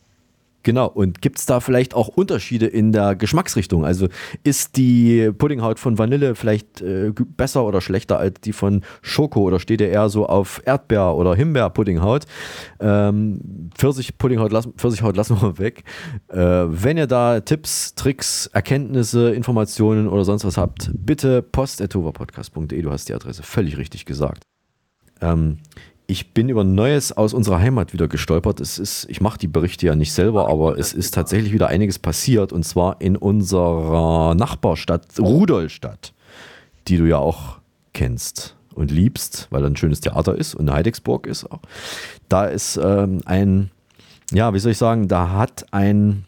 Genau, 0.64 0.88
und 0.88 1.22
gibt 1.22 1.40
es 1.40 1.46
da 1.46 1.60
vielleicht 1.60 1.96
auch 1.96 2.08
Unterschiede 2.08 2.68
in 2.68 2.92
der 2.92 3.16
Geschmacksrichtung? 3.16 3.84
Also 3.84 4.08
ist 4.44 4.78
die 4.78 5.32
Puddinghaut 5.32 5.80
von 5.80 5.98
Vanille 5.98 6.36
vielleicht 6.36 6.82
äh, 6.82 7.12
besser 7.36 7.66
oder 7.66 7.82
schlechter 7.82 8.20
als 8.20 8.42
die 8.42 8.54
von 8.54 8.84
Schoko 9.02 9.42
oder 9.42 9.60
steht 9.60 9.82
ihr 9.82 9.90
eher 9.90 10.10
so 10.10 10.28
auf 10.28 10.62
Erdbeer- 10.66 11.16
oder 11.16 11.36
Himbeer-Puddinghaut? 11.36 12.26
Ähm, 12.80 13.70
Pfirsich-Puddinghaut 13.76 14.52
lassen, 14.52 14.74
Pfirsichhaut 14.74 15.18
lassen 15.18 15.42
wir 15.42 15.58
weg. 15.58 15.84
Äh, 16.28 16.38
wenn 16.38 16.98
ihr 16.98 17.08
da 17.08 17.40
Tipps, 17.40 17.96
Tricks, 17.96 18.48
Erkenntnisse, 18.48 19.32
Informationen 19.34 20.08
oder 20.08 20.26
sonst 20.26 20.46
was 20.46 20.58
habt, 20.58 20.92
bitte 20.94 21.42
post.tovapodcast.de, 21.42 22.82
du 22.82 22.92
hast 22.92 23.10
die 23.10 23.14
Adresse 23.16 23.42
völlig 23.42 23.78
richtig 23.78 24.06
gesagt. 24.06 24.44
Ähm, 25.22 25.58
ich 26.12 26.34
bin 26.34 26.50
über 26.50 26.66
Neues 26.66 27.14
aus 27.14 27.34
unserer 27.34 27.60
Heimat 27.60 27.94
wieder 27.94 28.10
gestolpert. 28.10 28.60
Es 28.60 28.78
ist, 28.78 29.08
ich 29.10 29.22
mache 29.22 29.38
die 29.38 29.48
Berichte 29.48 29.86
ja 29.86 29.96
nicht 29.96 30.12
selber, 30.12 30.50
aber 30.50 30.78
es 30.78 30.92
ist 30.92 31.14
tatsächlich 31.14 31.54
wieder 31.54 31.70
einiges 31.70 32.00
passiert 32.00 32.52
und 32.52 32.64
zwar 32.64 33.00
in 33.00 33.16
unserer 33.16 34.36
Nachbarstadt 34.36 35.18
Rudolstadt, 35.18 36.14
die 36.90 36.98
du 36.98 37.06
ja 37.06 37.18
auch 37.18 37.60
kennst 37.94 38.58
und 38.76 38.92
liebst, 38.92 39.48
weil 39.52 39.62
da 39.62 39.68
ein 39.68 39.78
schönes 39.78 40.02
Theater 40.02 40.36
ist 40.36 40.54
und 40.54 40.70
Heidecksburg 40.70 41.28
ist 41.28 41.50
auch. 41.50 41.62
Da 42.28 42.44
ist 42.44 42.76
ähm, 42.76 43.22
ein, 43.24 43.72
ja, 44.34 44.54
wie 44.54 44.60
soll 44.60 44.74
ich 44.74 44.78
sagen, 44.78 45.08
da 45.08 45.30
hat 45.30 45.66
ein 45.72 46.26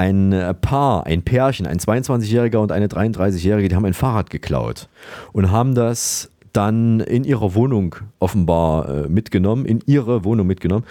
ein 0.00 0.32
äh, 0.32 0.54
Paar, 0.54 1.06
ein 1.06 1.22
Pärchen, 1.24 1.66
ein 1.66 1.80
22-Jähriger 1.80 2.58
und 2.58 2.70
eine 2.70 2.86
33-Jährige, 2.86 3.68
die 3.68 3.74
haben 3.74 3.84
ein 3.84 3.94
Fahrrad 3.94 4.30
geklaut 4.30 4.88
und 5.32 5.50
haben 5.50 5.74
das 5.74 6.30
dann 6.52 7.00
in 7.00 7.24
ihrer 7.24 7.54
Wohnung 7.54 7.96
offenbar 8.18 8.88
äh, 8.88 9.08
mitgenommen, 9.08 9.64
in 9.64 9.80
ihre 9.86 10.24
Wohnung 10.24 10.46
mitgenommen. 10.46 10.84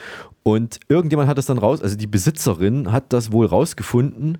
Und 0.43 0.79
irgendjemand 0.87 1.27
hat 1.29 1.37
das 1.37 1.45
dann 1.45 1.57
raus, 1.57 1.81
also 1.81 1.97
die 1.97 2.07
Besitzerin 2.07 2.91
hat 2.91 3.11
das 3.11 3.31
wohl 3.31 3.45
rausgefunden, 3.45 4.37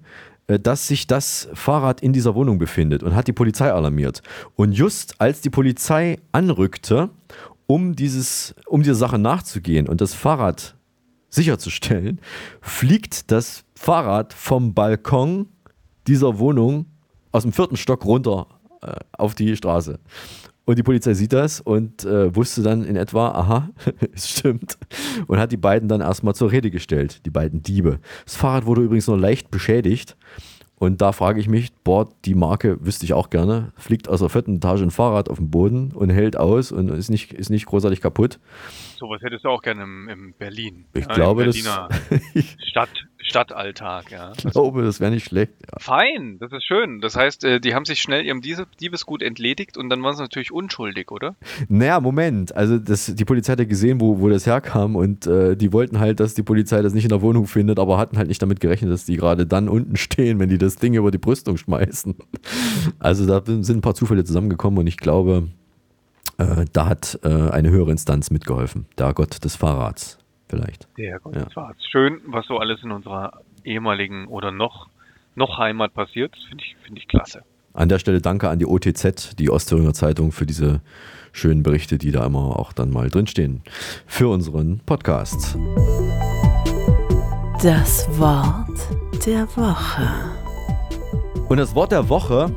äh, 0.48 0.60
dass 0.60 0.88
sich 0.88 1.08
das 1.08 1.50
Fahrrad 1.54 2.02
in 2.02 2.14
dieser 2.14 2.36
Wohnung 2.36 2.58
befindet 2.58 3.04
und 3.04 3.16
hat 3.16 3.28
die 3.28 3.34
Polizei 3.34 3.72
alarmiert. 3.72 4.22
Und 4.56 4.72
just 4.72 5.20
als 5.20 5.42
die 5.42 5.50
Polizei 5.50 6.20
anrückte, 6.32 7.10
um, 7.68 7.96
dieses, 7.96 8.56
um 8.66 8.82
dieser 8.82 8.96
Sache 8.96 9.18
nachzugehen 9.18 9.88
und 9.88 10.00
das 10.00 10.14
Fahrrad 10.14 10.76
sicherzustellen, 11.30 12.22
fliegt 12.62 13.32
das 13.32 13.66
Fahrrad 13.76 14.34
vom 14.34 14.74
Balkon 14.74 15.50
dieser 16.08 16.40
Wohnung 16.40 16.86
aus 17.32 17.44
dem 17.44 17.52
vierten 17.52 17.78
Stock 17.78 18.06
runter 18.06 18.48
äh, 18.82 18.96
auf 19.12 19.36
die 19.36 19.56
Straße. 19.56 20.00
Und 20.68 20.78
die 20.78 20.84
Polizei 20.84 21.14
sieht 21.14 21.32
das 21.32 21.62
und 21.62 22.04
äh, 22.04 22.36
wusste 22.36 22.62
dann 22.62 22.84
in 22.84 22.98
etwa, 22.98 23.30
aha, 23.30 23.70
es 24.14 24.30
stimmt. 24.30 24.78
Und 25.26 25.40
hat 25.40 25.54
die 25.54 25.58
beiden 25.58 25.88
dann 25.88 26.02
erstmal 26.02 26.36
zur 26.36 26.52
Rede 26.52 26.70
gestellt, 26.72 27.26
die 27.26 27.30
beiden 27.30 27.64
Diebe. 27.64 28.00
Das 28.26 28.36
Fahrrad 28.36 28.66
wurde 28.66 28.82
übrigens 28.82 29.08
nur 29.08 29.18
leicht 29.18 29.50
beschädigt. 29.50 30.18
Und 30.76 31.02
da 31.02 31.14
frage 31.14 31.40
ich 31.40 31.48
mich, 31.48 31.74
boah, 31.86 32.10
die 32.26 32.36
Marke 32.36 32.86
wüsste 32.86 33.06
ich 33.06 33.14
auch 33.14 33.30
gerne, 33.30 33.72
fliegt 33.78 34.10
aus 34.10 34.20
der 34.20 34.28
vierten 34.28 34.58
Etage 34.58 34.82
ein 34.82 34.92
Fahrrad 34.92 35.30
auf 35.30 35.38
den 35.38 35.50
Boden 35.50 35.94
und 35.94 36.10
hält 36.10 36.36
aus 36.36 36.74
und 36.74 36.90
ist 36.90 37.10
nicht, 37.10 37.32
ist 37.32 37.50
nicht 37.50 37.66
großartig 37.66 38.02
kaputt. 38.02 38.38
Sowas 38.98 39.22
hättest 39.22 39.46
du 39.46 39.50
auch 39.50 39.62
gerne 39.62 39.84
im, 39.84 40.10
im 40.10 40.34
Berlin. 40.34 40.86
Ich 40.94 41.06
ja, 41.06 41.14
glaube, 41.14 41.44
im 41.44 41.48
das, 41.48 41.56
Berliner 41.56 41.90
ich 42.34 42.58
Stadt, 42.68 42.90
Stadtalltag, 43.28 44.10
ja. 44.12 44.32
glaube, 44.52 44.84
das 44.84 45.00
wäre 45.00 45.12
nicht 45.12 45.26
schlecht. 45.26 45.52
Ja. 45.62 45.80
Fein, 45.80 46.38
das 46.40 46.52
ist 46.54 46.64
schön. 46.64 47.02
Das 47.02 47.16
heißt, 47.16 47.44
äh, 47.44 47.60
die 47.60 47.76
haben 47.76 47.84
sich 47.84 48.00
schnell 48.00 48.26
ihrem 48.26 48.42
Diebe- 48.42 48.68
Diebesgut 48.80 49.22
entledigt 49.22 49.78
und 49.78 49.90
dann 49.90 50.02
waren 50.02 50.16
sie 50.16 50.22
natürlich 50.22 50.52
unschuldig, 50.52 51.12
oder? 51.12 51.36
Naja, 51.68 52.00
Moment. 52.00 52.56
Also 52.56 52.78
das, 52.78 53.14
die 53.14 53.26
Polizei 53.26 53.52
hat 53.54 53.60
ja 53.60 53.66
gesehen, 53.66 54.00
wo, 54.00 54.20
wo 54.20 54.30
das 54.30 54.46
herkam 54.46 54.96
und 54.96 55.28
äh, 55.28 55.58
die 55.58 55.74
wollten 55.74 56.00
halt, 56.00 56.20
dass 56.20 56.36
die 56.36 56.44
Polizei 56.44 56.82
das 56.82 56.94
nicht 56.94 57.04
in 57.04 57.10
der 57.10 57.22
Wohnung 57.22 57.48
findet, 57.48 57.80
aber 57.80 57.98
hatten 57.98 58.18
halt 58.18 58.30
nicht 58.30 58.42
damit 58.42 58.60
gerechnet, 58.62 58.92
dass 58.92 59.06
die 59.06 59.18
gerade 59.18 59.46
dann 59.46 59.68
unten 59.68 59.96
stehen, 59.98 60.40
wenn 60.40 60.50
die 60.50 60.58
das 60.58 60.78
Ding 60.78 60.94
über 60.94 61.12
die 61.12 61.18
Brüstung 61.18 61.58
schmeißen. 61.58 62.16
Also 63.00 63.26
da 63.26 63.44
sind 63.46 63.78
ein 63.78 63.82
paar 63.82 63.96
Zufälle 63.96 64.24
zusammengekommen 64.24 64.80
und 64.80 64.88
ich 64.88 64.98
glaube, 64.98 65.50
äh, 66.38 66.66
da 66.72 66.88
hat 66.88 67.20
äh, 67.24 67.28
eine 67.28 67.72
höhere 67.72 67.92
Instanz 67.92 68.32
mitgeholfen. 68.32 68.86
Der 68.98 69.14
Gott 69.14 69.44
des 69.44 69.56
Fahrrads 69.56 70.18
vielleicht. 70.50 70.88
Der 70.98 71.20
Gott, 71.20 71.36
Ja. 71.36 71.44
das 71.46 71.56
war 71.56 71.74
schön, 71.92 72.22
was 72.28 72.46
so 72.48 72.58
alles 72.58 72.82
in 72.84 72.92
unserer 72.92 73.42
ehemaligen 73.64 74.28
oder 74.28 74.52
noch, 74.52 74.88
noch 75.36 75.58
Heimat 75.58 75.94
passiert. 75.94 76.34
Das 76.36 76.44
finde 76.46 76.64
ich, 76.64 76.76
finde 76.84 77.00
ich 77.02 77.08
klasse. 77.08 77.44
An 77.74 77.90
der 77.90 78.00
Stelle 78.00 78.22
danke 78.22 78.50
an 78.50 78.58
die 78.58 78.66
OTZ, 78.66 79.36
die 79.38 79.52
Ostthüringer 79.52 79.94
Zeitung, 79.94 80.32
für 80.32 80.48
diese 80.48 80.82
schönen 81.32 81.62
Berichte, 81.62 82.00
die 82.00 82.12
da 82.12 82.26
immer 82.26 82.58
auch 82.60 82.74
dann 82.74 82.90
mal 82.92 83.10
drinstehen 83.10 83.62
für 84.08 84.30
unseren 84.30 84.80
Podcast. 84.86 85.56
Das 87.62 88.08
Wort 88.20 88.80
der 89.26 89.48
Woche. 89.56 90.08
Und 91.50 91.58
das 91.58 91.76
Wort 91.76 91.92
der 91.92 92.10
Woche 92.10 92.56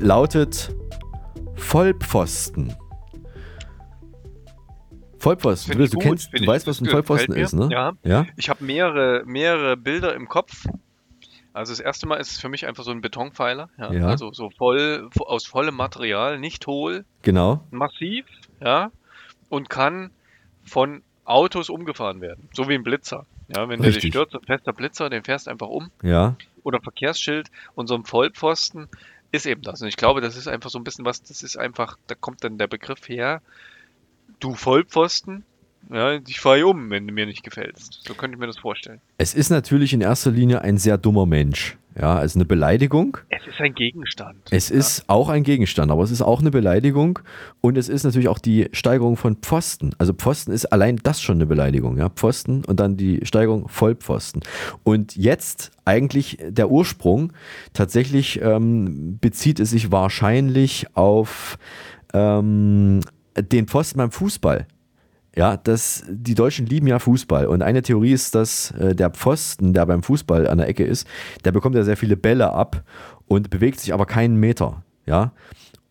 lautet 0.00 0.72
Vollpfosten. 1.56 2.72
Vollpfosten, 5.22 5.72
Finde 5.72 5.88
du, 5.88 5.94
gut, 5.94 6.02
kennst, 6.02 6.32
du 6.32 6.44
weißt, 6.44 6.66
was 6.66 6.80
ein 6.80 6.86
Vollpfosten 6.86 7.36
ist, 7.36 7.52
ne? 7.52 7.68
Ja. 7.70 7.92
ja? 8.02 8.26
Ich 8.36 8.48
habe 8.48 8.64
mehrere, 8.64 9.22
mehrere 9.24 9.76
Bilder 9.76 10.14
im 10.14 10.28
Kopf. 10.28 10.66
Also 11.52 11.72
das 11.72 11.78
erste 11.78 12.08
Mal 12.08 12.16
ist 12.16 12.32
es 12.32 12.40
für 12.40 12.48
mich 12.48 12.66
einfach 12.66 12.82
so 12.82 12.90
ein 12.90 13.00
Betonpfeiler. 13.02 13.68
Ja? 13.78 13.92
Ja. 13.92 14.06
Also 14.08 14.32
so 14.32 14.50
voll, 14.50 15.08
aus 15.20 15.46
vollem 15.46 15.76
Material, 15.76 16.40
nicht 16.40 16.66
hohl, 16.66 17.04
Genau. 17.22 17.64
massiv, 17.70 18.24
ja, 18.60 18.90
und 19.48 19.70
kann 19.70 20.10
von 20.64 21.02
Autos 21.24 21.70
umgefahren 21.70 22.20
werden. 22.20 22.48
So 22.52 22.68
wie 22.68 22.74
ein 22.74 22.82
Blitzer. 22.82 23.26
Ja, 23.48 23.68
wenn 23.68 23.80
der 23.80 23.90
dich 23.90 23.96
Richtig. 23.96 24.14
stürzt, 24.14 24.34
ein 24.34 24.42
fester 24.42 24.72
Blitzer, 24.72 25.08
den 25.08 25.22
fährst 25.22 25.46
du 25.46 25.52
einfach 25.52 25.68
um. 25.68 25.92
Ja. 26.02 26.36
Oder 26.64 26.80
Verkehrsschild 26.80 27.48
und 27.76 27.86
so 27.86 27.94
ein 27.94 28.04
Vollpfosten 28.04 28.88
ist 29.30 29.46
eben 29.46 29.62
das. 29.62 29.82
Und 29.82 29.88
ich 29.88 29.96
glaube, 29.96 30.20
das 30.20 30.36
ist 30.36 30.48
einfach 30.48 30.70
so 30.70 30.78
ein 30.78 30.84
bisschen 30.84 31.04
was, 31.04 31.22
das 31.22 31.42
ist 31.44 31.56
einfach, 31.56 31.96
da 32.08 32.14
kommt 32.16 32.42
dann 32.42 32.58
der 32.58 32.66
Begriff 32.66 33.08
her, 33.08 33.40
du 34.40 34.54
Vollpfosten, 34.54 35.44
ja, 35.90 36.18
ich 36.26 36.40
fahre 36.40 36.56
hier 36.56 36.68
um, 36.68 36.90
wenn 36.90 37.06
du 37.06 37.12
mir 37.12 37.26
nicht 37.26 37.42
gefällst. 37.42 38.00
So 38.06 38.14
könnte 38.14 38.36
ich 38.36 38.40
mir 38.40 38.46
das 38.46 38.58
vorstellen. 38.58 39.00
Es 39.18 39.34
ist 39.34 39.50
natürlich 39.50 39.92
in 39.92 40.00
erster 40.00 40.30
Linie 40.30 40.62
ein 40.62 40.78
sehr 40.78 40.96
dummer 40.96 41.26
Mensch, 41.26 41.76
Ja, 42.00 42.14
also 42.16 42.38
eine 42.38 42.46
Beleidigung. 42.46 43.18
Es 43.28 43.46
ist 43.46 43.60
ein 43.60 43.74
Gegenstand. 43.74 44.38
Es 44.50 44.70
ist 44.70 45.04
auch 45.08 45.28
ein 45.28 45.42
Gegenstand, 45.42 45.90
aber 45.90 46.02
es 46.02 46.10
ist 46.10 46.22
auch 46.22 46.40
eine 46.40 46.50
Beleidigung 46.50 47.18
und 47.60 47.76
es 47.76 47.90
ist 47.90 48.04
natürlich 48.04 48.28
auch 48.28 48.38
die 48.38 48.68
Steigerung 48.72 49.16
von 49.16 49.36
Pfosten. 49.36 49.90
Also 49.98 50.14
Pfosten 50.14 50.52
ist 50.52 50.66
allein 50.66 50.96
das 51.02 51.20
schon 51.20 51.36
eine 51.36 51.46
Beleidigung, 51.46 51.98
ja, 51.98 52.08
Pfosten 52.08 52.64
und 52.64 52.80
dann 52.80 52.96
die 52.96 53.20
Steigerung 53.24 53.68
Vollpfosten. 53.68 54.42
Und 54.84 55.16
jetzt 55.16 55.72
eigentlich 55.84 56.38
der 56.40 56.70
Ursprung 56.70 57.34
tatsächlich 57.74 58.40
ähm, 58.40 59.18
bezieht 59.20 59.60
es 59.60 59.70
sich 59.70 59.92
wahrscheinlich 59.92 60.86
auf 60.94 61.58
ähm, 62.14 63.00
den 63.36 63.66
Pfosten 63.66 63.98
beim 63.98 64.10
Fußball. 64.10 64.66
Ja, 65.34 65.56
das, 65.56 66.04
die 66.08 66.34
Deutschen 66.34 66.66
lieben 66.66 66.86
ja 66.86 66.98
Fußball. 66.98 67.46
Und 67.46 67.62
eine 67.62 67.82
Theorie 67.82 68.12
ist, 68.12 68.34
dass 68.34 68.70
äh, 68.72 68.94
der 68.94 69.10
Pfosten, 69.10 69.72
der 69.72 69.86
beim 69.86 70.02
Fußball 70.02 70.46
an 70.46 70.58
der 70.58 70.68
Ecke 70.68 70.84
ist, 70.84 71.06
der 71.44 71.52
bekommt 71.52 71.74
ja 71.74 71.84
sehr 71.84 71.96
viele 71.96 72.16
Bälle 72.16 72.52
ab 72.52 72.84
und 73.26 73.48
bewegt 73.48 73.80
sich 73.80 73.94
aber 73.94 74.04
keinen 74.04 74.36
Meter. 74.36 74.82
Ja. 75.06 75.32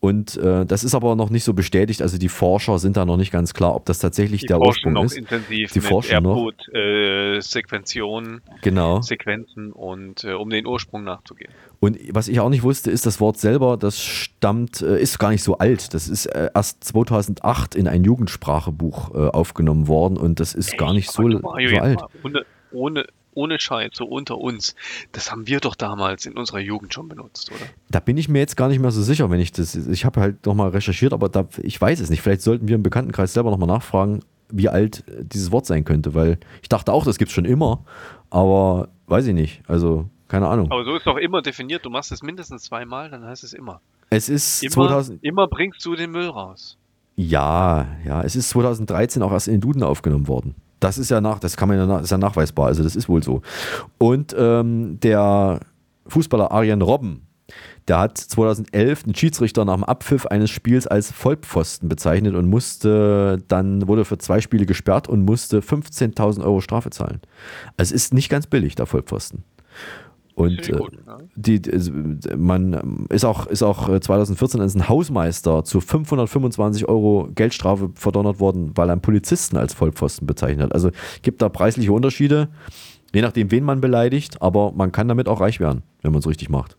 Und 0.03 0.35
äh, 0.37 0.65
das 0.65 0.83
ist 0.83 0.95
aber 0.95 1.15
noch 1.15 1.29
nicht 1.29 1.43
so 1.43 1.53
bestätigt. 1.53 2.01
Also 2.01 2.17
die 2.17 2.27
Forscher 2.27 2.79
sind 2.79 2.97
da 2.97 3.05
noch 3.05 3.17
nicht 3.17 3.31
ganz 3.31 3.53
klar, 3.53 3.75
ob 3.75 3.85
das 3.85 3.99
tatsächlich 3.99 4.41
Die 4.41 4.47
der 4.47 4.59
Ursprung 4.59 4.93
noch 4.93 5.03
ist. 5.03 5.15
intensiv 5.15 5.71
die 5.71 5.79
forschen 5.79 6.23
noch. 6.23 6.35
Airport-Sequentionen, 6.73 8.41
Genau. 8.63 9.01
Sequenzen 9.01 9.71
und 9.71 10.23
äh, 10.23 10.33
um 10.33 10.49
den 10.49 10.65
Ursprung 10.65 11.03
nachzugehen. 11.03 11.51
Und 11.79 11.99
was 12.13 12.27
ich 12.29 12.39
auch 12.39 12.49
nicht 12.49 12.63
wusste, 12.63 12.89
ist 12.89 13.05
das 13.05 13.19
Wort 13.19 13.37
selber, 13.37 13.77
das 13.77 13.99
stammt, 13.99 14.81
äh, 14.81 14.99
ist 14.99 15.19
gar 15.19 15.29
nicht 15.29 15.43
so 15.43 15.59
alt. 15.59 15.93
Das 15.93 16.07
ist 16.09 16.25
äh, 16.25 16.49
erst 16.53 16.83
2008 16.83 17.75
in 17.75 17.87
ein 17.87 18.03
Jugendsprachebuch 18.03 19.13
äh, 19.13 19.27
aufgenommen 19.29 19.87
worden 19.87 20.17
und 20.17 20.39
das 20.39 20.55
ist 20.55 20.77
gar 20.79 20.93
nicht 20.93 21.11
so, 21.11 21.29
so 21.29 21.47
alt. 21.79 22.01
ohne, 22.23 22.41
ohne, 22.71 23.05
ohne 23.33 23.59
Scheiß, 23.59 23.91
so 23.93 24.05
unter 24.05 24.37
uns. 24.37 24.75
Das 25.11 25.31
haben 25.31 25.47
wir 25.47 25.59
doch 25.59 25.75
damals 25.75 26.25
in 26.25 26.33
unserer 26.37 26.59
Jugend 26.59 26.93
schon 26.93 27.07
benutzt, 27.07 27.51
oder? 27.51 27.65
Da 27.89 27.99
bin 27.99 28.17
ich 28.17 28.29
mir 28.29 28.39
jetzt 28.39 28.57
gar 28.57 28.67
nicht 28.67 28.79
mehr 28.79 28.91
so 28.91 29.01
sicher, 29.01 29.29
wenn 29.29 29.39
ich 29.39 29.51
das. 29.51 29.75
Ich 29.75 30.05
habe 30.05 30.21
halt 30.21 30.45
nochmal 30.45 30.69
recherchiert, 30.69 31.13
aber 31.13 31.29
da, 31.29 31.47
ich 31.61 31.79
weiß 31.79 31.99
es 31.99 32.09
nicht. 32.09 32.21
Vielleicht 32.21 32.41
sollten 32.41 32.67
wir 32.67 32.75
im 32.75 32.83
Bekanntenkreis 32.83 33.33
selber 33.33 33.51
nochmal 33.51 33.67
nachfragen, 33.67 34.21
wie 34.49 34.69
alt 34.69 35.03
dieses 35.21 35.51
Wort 35.51 35.65
sein 35.65 35.85
könnte, 35.85 36.13
weil 36.13 36.37
ich 36.61 36.69
dachte 36.69 36.91
auch, 36.91 37.05
das 37.05 37.17
gibt 37.17 37.29
es 37.29 37.35
schon 37.35 37.45
immer, 37.45 37.83
aber 38.29 38.89
weiß 39.07 39.27
ich 39.27 39.33
nicht. 39.33 39.61
Also, 39.67 40.09
keine 40.27 40.47
Ahnung. 40.47 40.71
Aber 40.71 40.83
so 40.85 40.95
ist 40.95 41.05
doch 41.07 41.17
immer 41.17 41.41
definiert. 41.41 41.85
Du 41.85 41.89
machst 41.89 42.11
es 42.11 42.21
mindestens 42.23 42.63
zweimal, 42.63 43.09
dann 43.09 43.25
heißt 43.25 43.43
es 43.43 43.53
immer. 43.53 43.81
Es 44.09 44.27
ist 44.27 44.61
Immer, 44.63 44.71
2000. 44.87 45.23
immer 45.23 45.47
bringst 45.47 45.85
du 45.85 45.95
den 45.95 46.11
Müll 46.11 46.27
raus. 46.27 46.77
Ja, 47.15 47.87
ja, 48.05 48.21
es 48.23 48.35
ist 48.35 48.49
2013 48.49 49.21
auch 49.21 49.31
erst 49.31 49.47
in 49.47 49.55
den 49.55 49.61
Duden 49.61 49.83
aufgenommen 49.83 50.27
worden. 50.27 50.55
Das 50.81 50.97
ist 50.97 51.09
ja 51.09 51.21
nach, 51.21 51.39
das 51.39 51.55
kann 51.55 51.69
man 51.69 51.77
ja, 51.77 51.85
nach- 51.85 52.01
ist 52.01 52.11
ja 52.11 52.17
nachweisbar, 52.17 52.67
also 52.67 52.83
das 52.83 52.97
ist 52.97 53.07
wohl 53.07 53.23
so. 53.23 53.41
Und 53.97 54.35
ähm, 54.37 54.99
der 54.99 55.61
Fußballer 56.07 56.51
Arjen 56.51 56.81
Robben, 56.81 57.27
der 57.87 57.99
hat 57.99 58.17
2011 58.17 59.03
einen 59.05 59.15
Schiedsrichter 59.15 59.63
nach 59.63 59.75
dem 59.75 59.83
Abpfiff 59.83 60.25
eines 60.25 60.49
Spiels 60.49 60.87
als 60.87 61.11
Vollpfosten 61.11 61.87
bezeichnet 61.87 62.35
und 62.35 62.47
musste 62.49 63.37
dann, 63.47 63.87
wurde 63.87 64.05
für 64.05 64.17
zwei 64.17 64.41
Spiele 64.41 64.65
gesperrt 64.65 65.07
und 65.07 65.23
musste 65.23 65.59
15.000 65.59 66.43
Euro 66.43 66.61
Strafe 66.61 66.89
zahlen. 66.89 67.21
Also 67.77 67.93
es 67.95 68.03
ist 68.03 68.13
nicht 68.13 68.29
ganz 68.29 68.47
billig, 68.47 68.75
der 68.75 68.85
Vollpfosten. 68.85 69.43
Und 70.41 70.69
äh, 70.69 70.71
gut, 70.71 70.97
ja. 71.05 71.17
die, 71.35 71.61
also, 71.71 71.91
man 72.35 72.73
ähm, 72.73 73.07
ist 73.09 73.25
auch, 73.25 73.47
ist 73.47 73.63
auch 73.63 73.89
äh, 73.89 73.99
2014 73.99 74.59
als 74.61 74.75
ein 74.75 74.89
Hausmeister 74.89 75.63
zu 75.63 75.81
525 75.81 76.87
Euro 76.87 77.29
Geldstrafe 77.35 77.91
verdonnert 77.95 78.39
worden, 78.39 78.71
weil 78.75 78.89
er 78.89 78.93
einen 78.93 79.01
Polizisten 79.01 79.57
als 79.57 79.73
Vollpfosten 79.73 80.25
bezeichnet 80.25 80.65
hat. 80.65 80.73
Also 80.73 80.91
gibt 81.21 81.41
da 81.41 81.49
preisliche 81.49 81.91
Unterschiede, 81.91 82.49
je 83.13 83.21
nachdem, 83.21 83.51
wen 83.51 83.63
man 83.63 83.81
beleidigt, 83.81 84.41
aber 84.41 84.71
man 84.71 84.91
kann 84.91 85.07
damit 85.07 85.27
auch 85.27 85.41
reich 85.41 85.59
werden, 85.59 85.83
wenn 86.01 86.11
man 86.11 86.19
es 86.19 86.27
richtig 86.27 86.49
macht. 86.49 86.77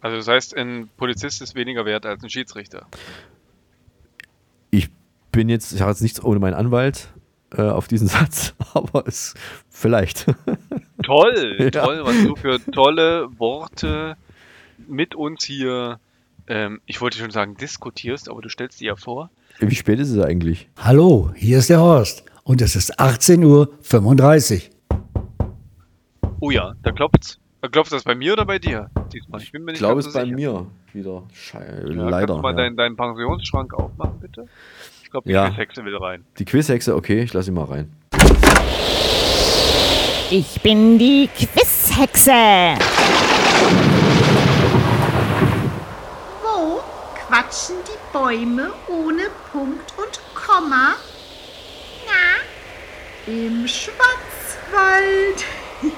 Also 0.00 0.16
das 0.16 0.28
heißt, 0.28 0.56
ein 0.56 0.88
Polizist 0.96 1.42
ist 1.42 1.54
weniger 1.54 1.84
wert 1.84 2.06
als 2.06 2.22
ein 2.22 2.30
Schiedsrichter. 2.30 2.86
Ich 4.70 4.90
bin 5.32 5.48
jetzt, 5.48 5.72
ich 5.72 5.80
habe 5.80 5.90
jetzt 5.90 6.02
nichts 6.02 6.22
ohne 6.22 6.38
meinen 6.38 6.54
Anwalt 6.54 7.08
äh, 7.56 7.62
auf 7.62 7.88
diesen 7.88 8.08
Satz, 8.08 8.54
aber 8.74 9.06
es 9.06 9.34
vielleicht. 9.68 10.26
Toll, 11.08 11.56
Ja. 11.58 11.70
toll, 11.70 12.00
was 12.04 12.22
du 12.22 12.36
für 12.36 12.60
tolle 12.70 13.28
Worte 13.38 14.16
mit 14.86 15.14
uns 15.14 15.42
hier, 15.42 15.98
ähm, 16.46 16.80
ich 16.84 17.00
wollte 17.00 17.16
schon 17.18 17.30
sagen, 17.30 17.56
diskutierst, 17.56 18.28
aber 18.30 18.42
du 18.42 18.50
stellst 18.50 18.80
die 18.80 18.84
ja 18.84 18.96
vor. 18.96 19.30
Wie 19.58 19.74
spät 19.74 19.98
ist 20.00 20.10
es 20.10 20.22
eigentlich? 20.22 20.68
Hallo, 20.76 21.32
hier 21.34 21.58
ist 21.58 21.70
der 21.70 21.80
Horst 21.80 22.24
und 22.44 22.60
es 22.60 22.76
ist 22.76 23.00
18.35 23.00 24.68
Uhr. 24.68 25.48
Oh 26.40 26.50
ja, 26.50 26.74
da 26.82 26.92
klopft's. 26.92 27.38
Da 27.62 27.68
klopft 27.68 27.90
das 27.90 28.04
bei 28.04 28.14
mir 28.14 28.34
oder 28.34 28.44
bei 28.44 28.58
dir? 28.58 28.90
Diesmal. 29.12 29.40
Ich 29.40 29.50
bin 29.50 29.64
mir 29.64 29.72
Ich 29.72 29.76
nicht 29.76 29.78
glaube, 29.80 30.00
es 30.00 30.04
so 30.04 30.10
ist 30.10 30.14
bei 30.14 30.24
sicher. 30.24 30.36
mir 30.36 30.66
wieder. 30.92 31.22
Schei 31.32 31.64
Ja, 31.88 32.08
Leider. 32.08 32.26
Kannst 32.26 32.38
du 32.38 32.42
mal 32.42 32.50
ja. 32.50 32.56
deinen, 32.56 32.76
deinen 32.76 32.96
Pensionsschrank 32.96 33.72
aufmachen, 33.72 34.20
bitte? 34.20 34.46
Ich 35.02 35.10
glaube, 35.10 35.26
die 35.26 35.32
Ja. 35.32 35.48
Quizhexe 35.48 35.84
will 35.86 35.96
rein. 35.96 36.24
Die 36.38 36.44
Quizhexe, 36.44 36.94
okay, 36.94 37.22
ich 37.22 37.32
lasse 37.32 37.46
sie 37.46 37.50
mal 37.52 37.64
rein. 37.64 37.90
Ich 40.30 40.60
bin 40.60 40.98
die 40.98 41.26
Quizhexe. 41.28 42.76
Wo 46.42 46.82
quatschen 47.26 47.76
die 47.86 48.12
Bäume 48.12 48.74
ohne 48.88 49.30
Punkt 49.50 49.90
und 49.96 50.20
Komma? 50.34 50.96
Na, 52.06 53.32
im 53.32 53.66
Schwarzwald. 53.66 55.44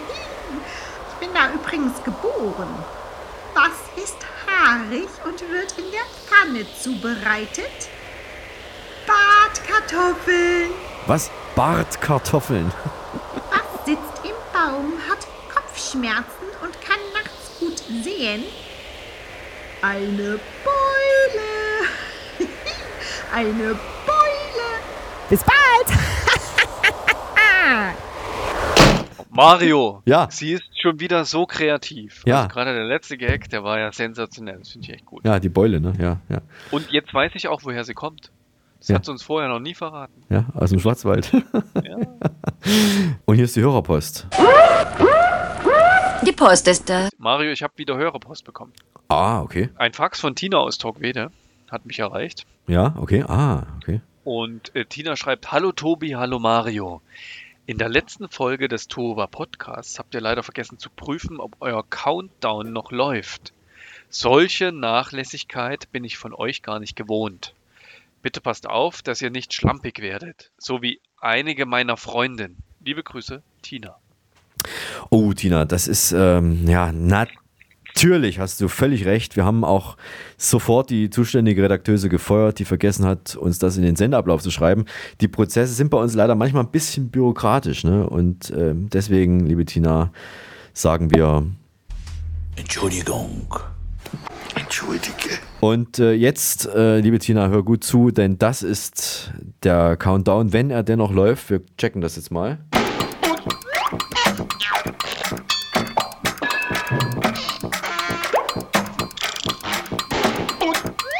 Ich 1.23 1.27
bin 1.27 1.35
da 1.35 1.53
übrigens 1.53 2.03
geboren. 2.03 2.69
Was 3.53 4.03
ist 4.03 4.17
haarig 4.47 5.09
und 5.25 5.41
wird 5.51 5.75
in 5.77 5.91
der 5.91 6.07
Pfanne 6.25 6.65
zubereitet? 6.81 7.91
Bartkartoffeln. 9.07 10.71
Was? 11.07 11.31
Bartkartoffeln. 11.55 12.73
Baum, 14.61 14.93
hat 15.09 15.27
Kopfschmerzen 15.49 16.45
und 16.63 16.79
kann 16.83 16.99
nachts 17.15 17.59
gut 17.59 17.79
sehen? 17.79 18.45
Eine 19.81 20.39
Beule. 20.65 21.89
Eine 23.33 23.79
Beule. 24.05 24.69
Bis 25.31 25.43
bald. 25.43 25.99
Mario! 29.31 30.03
Ja. 30.05 30.29
Sie 30.31 30.53
ist 30.53 30.79
schon 30.79 31.01
wieder 31.01 31.25
so 31.25 31.47
kreativ. 31.47 32.23
Ja. 32.27 32.43
Also 32.43 32.49
gerade 32.49 32.75
der 32.75 32.85
letzte 32.85 33.17
Gag, 33.17 33.49
der 33.49 33.65
war 33.65 33.79
ja 33.79 33.91
sensationell. 33.93 34.59
Das 34.59 34.73
finde 34.73 34.89
ich 34.89 34.95
echt 34.95 35.07
gut. 35.07 35.25
Ja, 35.25 35.41
die 35.41 35.49
Beule, 35.49 35.81
ne? 35.81 35.95
Ja, 35.99 36.21
ja. 36.29 36.43
Und 36.71 36.91
jetzt 36.91 37.15
weiß 37.15 37.33
ich 37.35 37.49
auch, 37.49 37.63
woher 37.65 37.85
sie 37.85 37.95
kommt. 37.95 38.31
Das 38.81 38.89
Ja. 38.89 38.95
hat 38.97 39.05
sie 39.05 39.11
uns 39.13 39.23
vorher 39.23 39.49
noch 39.49 39.61
nie 39.61 39.75
verraten. 39.75 40.23
Ja, 40.31 40.47
aus 40.55 40.71
dem 40.71 40.81
Schwarzwald. 40.81 41.31
Und 43.27 43.35
hier 43.37 43.45
ist 43.45 43.55
die 43.57 43.61
Hörerpost. 43.61 44.27
Die 46.27 46.33
Post 46.33 46.69
ist 46.69 46.89
da. 46.89 47.09
Mario, 47.19 47.51
ich 47.53 47.63
habe 47.63 47.73
wieder 47.77 47.97
Hörerpost 47.97 48.45
bekommen. 48.45 48.73
Ah, 49.09 49.41
okay. 49.43 49.71
Ein 49.77 49.93
Fax 49.93 50.21
von 50.21 50.35
Tina 50.35 50.59
aus 50.59 50.79
Torquede 50.79 51.31
hat 51.71 51.87
mich 51.87 51.99
erreicht. 51.99 52.47
Ja, 52.67 52.95
okay. 52.99 53.23
Ah, 53.27 53.67
okay. 53.79 54.01
Und 54.25 54.75
äh, 54.75 54.85
Tina 54.85 55.17
schreibt: 55.17 55.51
Hallo 55.53 55.73
Tobi, 55.73 56.11
hallo 56.13 56.39
Mario. 56.39 57.01
In 57.67 57.79
der 57.79 57.89
letzten 57.89 58.29
Folge 58.29 58.69
des 58.69 58.89
Tova 58.89 59.27
Podcasts 59.27 59.99
habt 59.99 60.15
ihr 60.15 60.21
leider 60.21 60.43
vergessen 60.43 60.79
zu 60.79 60.91
prüfen, 60.91 61.39
ob 61.39 61.57
euer 61.61 61.85
Countdown 61.89 62.73
noch 62.73 62.91
läuft. 62.91 63.53
Solche 64.09 64.73
Nachlässigkeit 64.73 65.91
bin 65.93 66.03
ich 66.05 66.19
von 66.19 66.35
euch 66.35 66.63
gar 66.63 66.81
nicht 66.81 66.97
gewohnt. 66.97 67.55
Bitte 68.23 68.41
passt 68.41 68.69
auf, 68.69 69.03
dass 69.03 69.23
ihr 69.23 69.31
nicht 69.31 69.55
schlampig 69.55 70.01
werdet, 70.01 70.51
so 70.59 70.83
wie 70.83 71.01
einige 71.21 71.65
meiner 71.65 71.97
Freundinnen. 71.97 72.59
Liebe 72.85 73.03
Grüße, 73.03 73.43
Tina. 73.63 73.97
Oh, 75.09 75.33
Tina, 75.33 75.65
das 75.65 75.89
ist, 75.89 76.13
ähm, 76.13 76.67
ja, 76.69 76.93
natürlich 76.93 78.39
hast 78.39 78.61
du 78.61 78.69
völlig 78.69 79.07
recht. 79.07 79.37
Wir 79.37 79.45
haben 79.47 79.65
auch 79.65 79.97
sofort 80.37 80.91
die 80.91 81.09
zuständige 81.09 81.63
Redakteuse 81.63 82.11
gefeuert, 82.11 82.59
die 82.59 82.67
vergessen 82.67 83.07
hat, 83.07 83.37
uns 83.37 83.59
das 83.59 83.79
in 83.79 83.83
den 83.83 83.97
Sendeablauf 83.97 84.43
zu 84.43 84.51
schreiben. 84.51 84.85
Die 85.23 85.29
Prozesse 85.29 85.73
sind 85.73 85.91
bei 85.91 85.99
uns 85.99 86.15
leider 86.15 86.35
manchmal 86.35 86.65
ein 86.65 86.71
bisschen 86.71 87.11
bürokratisch, 87.11 87.85
ne? 87.85 88.09
Und 88.09 88.53
ähm, 88.55 88.91
deswegen, 88.91 89.47
liebe 89.47 89.65
Tina, 89.65 90.13
sagen 90.75 91.11
wir 91.11 91.47
Entschuldigung. 92.57 93.49
Entschuldige. 94.57 95.39
Und 95.61 95.99
äh, 95.99 96.13
jetzt, 96.13 96.67
äh, 96.67 97.01
liebe 97.01 97.19
Tina, 97.19 97.49
hör 97.49 97.63
gut 97.63 97.85
zu, 97.85 98.11
denn 98.11 98.39
das 98.39 98.63
ist 98.63 99.33
der 99.63 99.97
Countdown, 99.97 100.53
wenn 100.53 100.71
er 100.71 100.83
dennoch 100.83 101.13
läuft. 101.13 101.51
Wir 101.51 101.61
checken 101.77 102.01
das 102.01 102.17
jetzt 102.17 102.31
mal. 102.31 102.59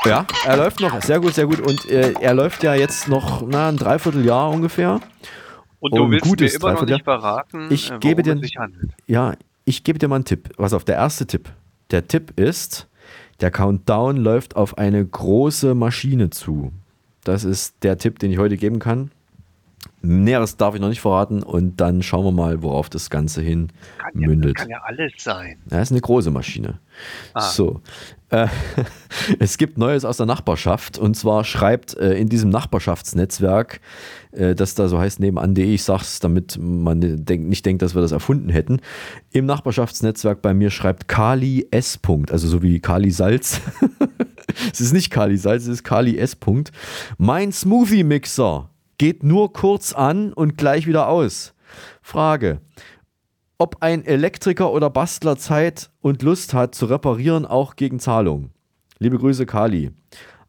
Ja, 0.07 0.27
er 0.47 0.57
läuft 0.57 0.81
noch. 0.81 1.01
Sehr 1.03 1.21
gut, 1.21 1.35
sehr 1.35 1.47
gut. 1.47 1.61
Und 1.61 1.85
äh, 1.89 2.15
er 2.21 2.35
läuft 2.35 2.63
ja 2.63 2.75
jetzt 2.75 3.07
noch 3.07 3.43
na, 3.47 3.69
ein 3.69 3.77
Dreivierteljahr 3.77 4.51
ungefähr. 4.51 5.01
Und 5.79 5.95
du 5.95 6.05
ein 6.05 6.11
willst 6.11 6.25
gutes 6.25 6.53
mir 6.55 6.59
immer 6.59 6.73
noch 6.73 6.87
nicht 6.87 7.05
verraten, 7.05 7.69
ich 7.71 7.91
äh, 7.91 7.99
gebe 7.99 8.23
dir, 8.23 8.35
es 8.35 8.41
sich 8.41 8.57
handelt. 8.57 8.93
Ja, 9.07 9.35
ich 9.65 9.85
gebe 9.85 9.99
dir 9.99 10.09
mal 10.09 10.17
einen 10.17 10.25
Tipp. 10.25 10.49
Was 10.57 10.73
auf 10.73 10.85
der 10.85 10.97
erste 10.97 11.27
Tipp. 11.27 11.51
Der 11.91 12.09
Tipp 12.09 12.39
ist, 12.39 12.89
der 13.41 13.51
Countdown 13.51 14.17
läuft 14.17 14.57
auf 14.57 14.79
eine 14.79 15.05
große 15.05 15.75
Maschine 15.75 16.31
zu. 16.31 16.73
Das 17.25 17.45
ist 17.45 17.77
der 17.83 17.99
Tipp, 17.99 18.19
den 18.19 18.31
ich 18.31 18.39
heute 18.39 18.57
geben 18.57 18.79
kann. 18.79 19.11
Näheres 20.03 20.57
darf 20.57 20.75
ich 20.75 20.81
noch 20.81 20.89
nicht 20.89 21.01
verraten 21.01 21.43
und 21.43 21.81
dann 21.81 22.03
schauen 22.03 22.25
wir 22.25 22.33
mal, 22.33 22.63
worauf 22.63 22.89
das 22.89 23.11
Ganze 23.11 23.43
hin 23.43 23.69
Kann 23.99 24.21
ja, 24.21 24.29
mündet. 24.29 24.57
kann 24.57 24.71
ja 24.71 24.81
alles 24.83 25.13
sein. 25.19 25.59
Ja, 25.71 25.81
ist 25.81 25.91
eine 25.91 26.01
große 26.01 26.31
Maschine. 26.31 26.79
Ah. 27.35 27.41
So. 27.41 27.83
Äh, 28.31 28.47
es 29.39 29.59
gibt 29.59 29.77
Neues 29.77 30.07
aus 30.07 30.17
der 30.17 30.25
Nachbarschaft 30.25 30.97
und 30.97 31.17
zwar 31.17 31.45
schreibt 31.45 31.97
äh, 31.99 32.15
in 32.15 32.31
diesem 32.31 32.49
Nachbarschaftsnetzwerk, 32.49 33.81
äh, 34.33 34.55
das 34.55 34.75
da 34.75 34.89
so 34.89 34.99
heißt 34.99 35.21
nebenan.de, 35.21 35.75
ich 35.75 35.85
sag's, 35.85 36.21
damit 36.21 36.59
man 36.59 37.01
denk, 37.01 37.47
nicht 37.47 37.67
denkt, 37.67 37.83
dass 37.83 37.95
wir 37.95 38.01
das 38.01 38.13
erfunden 38.13 38.49
hätten. 38.49 38.81
Im 39.33 39.45
Nachbarschaftsnetzwerk 39.45 40.41
bei 40.41 40.55
mir 40.55 40.71
schreibt 40.71 41.09
Kali 41.09 41.69
S. 41.71 41.99
Punkt, 41.99 42.33
also 42.33 42.49
so 42.49 42.63
wie 42.63 42.81
Kali 42.81 43.11
Salz. 43.11 43.61
es 44.73 44.81
ist 44.81 44.95
nicht 44.95 45.11
Kali 45.11 45.37
Salz, 45.37 45.65
es 45.65 45.69
ist 45.69 45.85
Kali 45.85 46.17
S. 46.17 46.37
Punkt. 46.37 46.73
Mein 47.19 47.53
Smoothie 47.53 48.05
Mixer 48.05 48.70
geht 49.01 49.23
nur 49.23 49.55
kurz 49.55 49.95
an 49.95 50.35
und 50.35 50.59
gleich 50.59 50.87
wieder 50.87 51.09
aus. 51.09 51.55
Frage 52.03 52.61
ob 53.57 53.83
ein 53.83 54.07
Elektriker 54.07 54.73
oder 54.73 54.89
Bastler 54.89 55.37
Zeit 55.37 55.91
und 56.01 56.23
Lust 56.23 56.55
hat 56.55 56.75
zu 56.75 56.87
reparieren, 56.87 57.45
auch 57.45 57.77
gegen 57.77 58.01
Zahlung. 58.01 58.53
Liebe 58.99 59.19
Grüße, 59.19 59.45
Kali. 59.45 59.91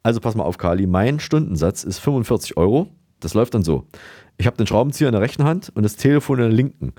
Also 0.02 0.22
pass 0.22 0.36
mal 0.36 0.46
auf, 0.46 0.58
Kali. 0.58 0.88
Mein 0.88 1.20
Stundensatz 1.20 1.84
ist 1.84 2.00
45 2.00 2.56
Euro. 2.56 2.88
Das 3.20 3.34
läuft 3.34 3.54
dann 3.54 3.64
so. 3.64 3.86
Ich 4.38 4.48
habe 4.48 4.56
den 4.56 4.66
Schraubenzieher 4.66 5.10
in 5.10 5.12
der 5.12 5.22
rechten 5.22 5.44
Hand 5.44 5.74
und 5.76 5.84
das 5.84 5.98
Telefon 5.98 6.40
in 6.40 6.46
der 6.46 6.54
linken. 6.54 6.94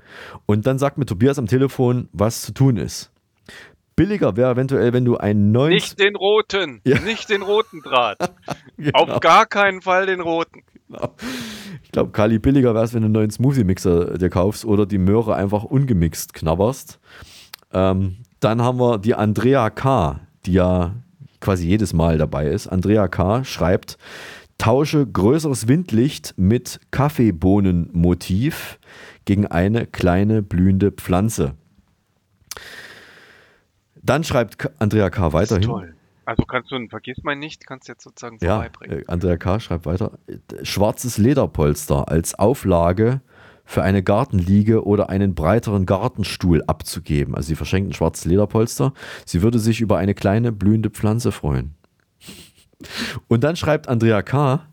Und 0.45 0.67
dann 0.67 0.77
sagt 0.77 0.99
mir 0.99 1.07
Tobias 1.07 1.39
am 1.39 1.47
Telefon, 1.47 2.09
was 2.13 2.43
zu 2.43 2.53
tun 2.53 2.77
ist. 2.77 3.11
Billiger 3.95 4.35
wäre 4.35 4.51
eventuell, 4.51 4.93
wenn 4.93 5.05
du 5.05 5.17
einen 5.17 5.51
neuen. 5.51 5.73
Nicht 5.73 5.99
den 5.99 6.15
roten, 6.15 6.81
Ja. 6.85 6.99
nicht 6.99 7.29
den 7.29 7.41
roten 7.41 7.81
Draht. 7.81 8.17
Genau. 8.77 8.99
Auf 8.99 9.19
gar 9.19 9.45
keinen 9.45 9.81
Fall 9.81 10.07
den 10.07 10.19
roten. 10.19 10.63
Ich 11.83 11.91
glaube, 11.91 12.11
Kali, 12.11 12.39
billiger 12.39 12.73
wäre 12.73 12.83
es, 12.83 12.93
wenn 12.93 13.01
du 13.01 13.05
einen 13.05 13.13
neuen 13.13 13.29
Smoothie-Mixer 13.31 14.17
dir 14.17 14.29
kaufst 14.29 14.65
oder 14.65 14.85
die 14.85 14.97
Möhre 14.97 15.35
einfach 15.35 15.63
ungemixt 15.63 16.33
knabberst. 16.33 16.99
Ähm, 17.71 18.17
dann 18.39 18.61
haben 18.61 18.79
wir 18.79 18.97
die 18.97 19.13
Andrea 19.15 19.69
K., 19.69 20.19
die 20.45 20.53
ja 20.53 20.95
quasi 21.39 21.67
jedes 21.67 21.93
Mal 21.93 22.17
dabei 22.17 22.47
ist. 22.47 22.67
Andrea 22.67 23.07
K. 23.07 23.43
schreibt, 23.43 23.97
tausche 24.57 25.05
größeres 25.05 25.67
Windlicht 25.67 26.33
mit 26.35 26.79
Kaffeebohnenmotiv 26.91 28.79
gegen 29.25 29.47
eine 29.47 29.85
kleine 29.85 30.41
blühende 30.41 30.91
Pflanze. 30.91 31.53
Dann 34.03 34.23
schreibt 34.23 34.69
Andrea 34.79 35.09
K. 35.09 35.33
weiterhin. 35.33 35.63
Toll. 35.63 35.95
Also 36.25 36.43
kannst 36.43 36.71
du, 36.71 36.87
vergiss 36.87 37.17
mal 37.23 37.35
nicht, 37.35 37.65
kannst 37.67 37.87
jetzt 37.87 38.03
sozusagen 38.03 38.37
Ja, 38.41 38.55
vorbeibringen. 38.55 38.99
äh, 38.99 39.03
Andrea 39.07 39.37
K. 39.37 39.59
schreibt 39.59 39.85
weiter. 39.85 40.11
Schwarzes 40.61 41.17
Lederpolster 41.17 42.07
als 42.09 42.35
Auflage 42.37 43.21
für 43.65 43.83
eine 43.83 44.03
Gartenliege 44.03 44.85
oder 44.85 45.09
einen 45.09 45.35
breiteren 45.35 45.85
Gartenstuhl 45.85 46.63
abzugeben. 46.67 47.35
Also 47.35 47.47
sie 47.47 47.55
verschenkt 47.55 47.89
ein 47.89 47.93
schwarzes 47.93 48.25
Lederpolster. 48.25 48.93
Sie 49.25 49.41
würde 49.41 49.59
sich 49.59 49.81
über 49.81 49.97
eine 49.97 50.13
kleine 50.13 50.51
blühende 50.51 50.89
Pflanze 50.89 51.31
freuen. 51.31 51.75
Und 53.27 53.43
dann 53.43 53.55
schreibt 53.55 53.87
Andrea 53.87 54.21
K. 54.21 54.65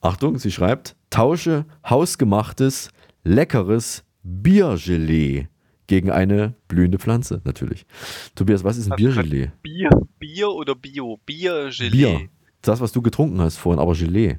Achtung, 0.00 0.38
sie 0.38 0.50
schreibt, 0.52 0.96
tausche 1.10 1.64
hausgemachtes, 1.88 2.90
leckeres 3.24 4.04
Biergelee 4.22 5.48
gegen 5.88 6.10
eine 6.12 6.54
blühende 6.68 6.98
Pflanze, 6.98 7.40
natürlich. 7.44 7.86
Tobias, 8.36 8.62
was 8.62 8.76
ist 8.76 8.92
ein 8.92 8.96
Biergelee? 8.96 9.50
Bier, 9.62 9.90
Bier 10.20 10.50
oder 10.50 10.76
Bio? 10.76 11.18
Bier, 11.26 11.70
Gelee. 11.76 11.90
Bier. 11.90 12.28
Das, 12.62 12.80
was 12.80 12.92
du 12.92 13.02
getrunken 13.02 13.40
hast 13.40 13.56
vorhin, 13.56 13.80
aber 13.80 13.94
Gelee. 13.94 14.38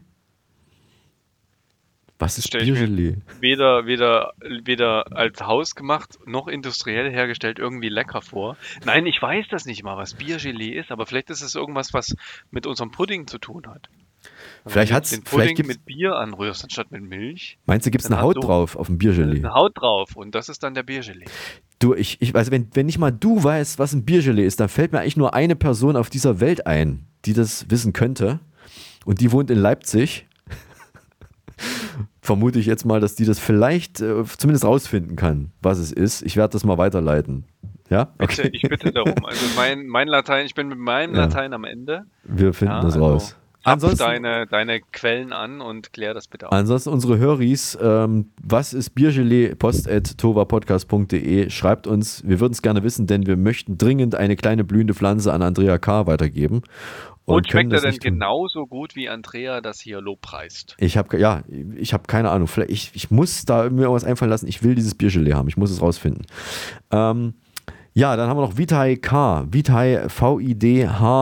Was 2.20 2.38
ist 2.38 2.52
Biergelee? 2.52 3.16
Weder, 3.40 3.86
weder, 3.86 4.34
weder 4.64 5.16
als 5.16 5.42
hausgemacht 5.42 6.20
noch 6.28 6.48
industriell 6.48 7.10
hergestellt 7.10 7.60
irgendwie 7.60 7.90
lecker 7.90 8.22
vor. 8.22 8.58
Nein, 8.86 9.06
ich 9.06 9.22
weiß 9.22 9.48
das 9.50 9.66
nicht 9.66 9.84
mal, 9.84 9.98
was 9.98 10.16
Biergelee 10.16 10.78
ist, 10.78 10.92
aber 10.92 11.06
vielleicht 11.06 11.30
ist 11.30 11.42
es 11.42 11.56
irgendwas, 11.56 11.94
was 11.94 12.16
mit 12.52 12.68
unserem 12.68 12.92
Pudding 12.92 13.26
zu 13.26 13.38
tun 13.40 13.64
hat. 13.68 13.90
Also 14.66 14.74
Vielleicht 14.74 14.92
hat's- 14.94 15.10
den 15.12 15.24
vielleicht 15.24 15.52
Pudding 15.52 15.56
gibt's- 15.56 15.68
mit 15.76 15.86
Bier 15.86 16.16
anrührst 16.16 16.64
anstatt 16.64 16.92
mit 16.92 17.02
Milch. 17.04 17.58
Meinst 17.66 17.86
du, 17.88 17.92
gibt 17.92 18.04
es 18.04 18.12
eine 18.12 18.22
Haut 18.22 18.36
du 18.38 18.42
drauf 18.42 18.76
auf 18.76 18.88
dem 18.88 18.98
Biergelee? 18.98 19.38
Eine 19.40 19.54
Haut 19.54 19.72
drauf 19.80 20.16
und 20.16 20.36
das 20.36 20.50
ist 20.50 20.64
dann 20.64 20.74
der 20.74 20.84
Biergelee. 20.84 21.26
Du, 21.80 21.94
ich, 21.94 22.22
ich 22.22 22.34
weiß, 22.34 22.52
wenn, 22.52 22.68
wenn 22.74 22.86
nicht 22.88 22.98
mal 23.00 23.12
du 23.12 23.42
weißt, 23.44 23.80
was 23.80 23.94
ein 23.94 24.04
Biergelee 24.04 24.46
ist, 24.46 24.60
dann 24.60 24.68
fällt 24.70 24.92
mir 24.92 25.00
eigentlich 25.00 25.16
nur 25.18 25.34
eine 25.34 25.56
Person 25.56 25.96
auf 25.96 26.10
dieser 26.10 26.40
Welt 26.42 26.68
ein, 26.68 27.06
die 27.26 27.34
das 27.34 27.70
wissen 27.70 27.94
könnte. 27.94 28.40
Und 29.06 29.22
die 29.22 29.32
wohnt 29.32 29.50
in 29.50 29.58
Leipzig. 29.60 30.28
Vermute 32.22 32.60
ich 32.60 32.66
jetzt 32.66 32.86
mal, 32.86 33.00
dass 33.00 33.16
die 33.16 33.26
das 33.26 33.40
vielleicht 33.40 34.02
äh, 34.02 34.24
zumindest 34.38 34.66
rausfinden 34.66 35.16
kann, 35.16 35.52
was 35.62 35.80
es 35.80 35.92
ist. 35.92 36.22
Ich 36.22 36.36
werde 36.38 36.52
das 36.52 36.64
mal 36.64 36.78
weiterleiten. 36.78 37.46
Ja? 37.90 38.06
Bitte, 38.18 38.50
ich 38.54 38.62
bitte 38.62 38.92
darum. 38.92 39.16
Also 39.26 39.46
mein, 39.56 39.88
mein 39.88 40.08
Latein, 40.08 40.46
ich 40.46 40.54
bin 40.54 40.68
mit 40.68 40.78
meinem 40.78 41.16
Ja. 41.16 41.22
Latein 41.22 41.54
am 41.54 41.64
Ende. 41.64 42.04
Wir 42.24 42.54
finden 42.54 42.74
Ja, 42.76 42.82
das 42.82 42.94
also 42.96 43.06
raus. 43.06 43.36
Ansonsten- 43.64 44.00
deine, 44.00 44.48
deine 44.48 44.80
Quellen 44.80 45.34
an 45.34 45.62
und 45.62 45.92
klär 45.94 46.14
das 46.14 46.28
bitte 46.28 46.48
auf. 46.48 46.54
Ansonsten 46.54 46.90
unsere 46.90 47.18
Höris, 47.18 47.78
ähm, 47.82 48.32
was 48.42 48.74
ist 48.74 48.92
Biergelee? 48.92 49.54
post.tovapodcast.de. 49.56 51.50
Schreibt 51.50 51.88
uns, 51.88 52.24
wir 52.26 52.40
würden 52.40 52.54
es 52.54 52.62
gerne 52.62 52.84
wissen, 52.84 53.06
denn 53.08 53.26
wir 53.26 53.36
möchten 53.38 53.78
dringend 53.78 54.16
eine 54.16 54.36
kleine 54.36 54.64
blühende 54.64 54.94
Pflanze 54.94 55.34
an 55.34 55.42
Andrea 55.42 55.78
K. 55.78 56.08
weitergeben. 56.08 56.62
Und, 57.26 57.48
können 57.48 57.70
schmeckt 57.70 57.84
er 57.86 57.92
denn 57.92 58.00
genauso 58.00 58.66
gut, 58.66 58.96
wie 58.96 59.08
Andrea 59.08 59.62
das 59.62 59.80
hier 59.80 60.02
lobpreist? 60.02 60.76
Ich 60.80 60.98
habe 60.98 61.20
ja, 61.20 61.44
ich 61.76 61.94
habe 61.94 62.04
keine 62.08 62.32
Ahnung. 62.32 62.48
Vielleicht, 62.48 62.72
ich, 62.72 62.92
ich 62.96 63.12
muss 63.12 63.46
da 63.46 63.70
mir 63.70 63.84
irgendwas 63.84 64.04
einfallen 64.04 64.32
lassen. 64.32 64.48
Ich 64.48 64.64
will 64.64 64.74
dieses 64.74 64.96
Biergelee 64.96 65.34
haben. 65.36 65.48
Ich 65.48 65.56
muss 65.56 65.70
es 65.70 65.80
rausfinden. 65.80 66.26
Ähm, 66.90 67.36
ja, 67.94 68.16
dann 68.16 68.30
haben 68.30 68.38
wir 68.38 68.42
noch 68.42 68.58
Vitae 68.58 68.96
K. 68.98 69.46
Vitae 69.52 70.10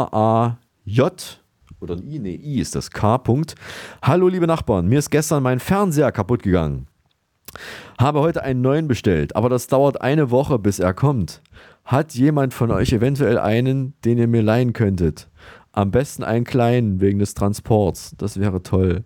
V-I-D-H-A-J. 0.07 1.41
Oder 1.79 1.95
ein 1.95 2.03
I? 2.03 2.19
Nee, 2.19 2.35
I 2.35 2.59
ist 2.59 2.75
das. 2.75 2.91
K. 2.91 3.17
Punkt. 3.19 3.55
Hallo, 4.01 4.27
liebe 4.27 4.47
Nachbarn. 4.47 4.87
Mir 4.87 4.99
ist 4.99 5.11
gestern 5.11 5.43
mein 5.43 5.59
Fernseher 5.59 6.11
kaputt 6.11 6.43
gegangen. 6.43 6.87
Habe 7.99 8.19
heute 8.19 8.43
einen 8.43 8.61
neuen 8.61 8.87
bestellt, 8.87 9.35
aber 9.35 9.49
das 9.49 9.67
dauert 9.67 10.01
eine 10.01 10.31
Woche, 10.31 10.59
bis 10.59 10.79
er 10.79 10.93
kommt. 10.93 11.41
Hat 11.85 12.13
jemand 12.13 12.53
von 12.53 12.71
euch 12.71 12.91
eventuell 12.93 13.39
einen, 13.39 13.93
den 14.03 14.17
ihr 14.17 14.27
mir 14.27 14.41
leihen 14.41 14.73
könntet? 14.73 15.29
Am 15.71 15.91
besten 15.91 16.23
einen 16.23 16.45
kleinen, 16.45 16.99
wegen 16.99 17.19
des 17.19 17.33
Transports. 17.33 18.13
Das 18.17 18.39
wäre 18.39 18.63
toll. 18.63 19.05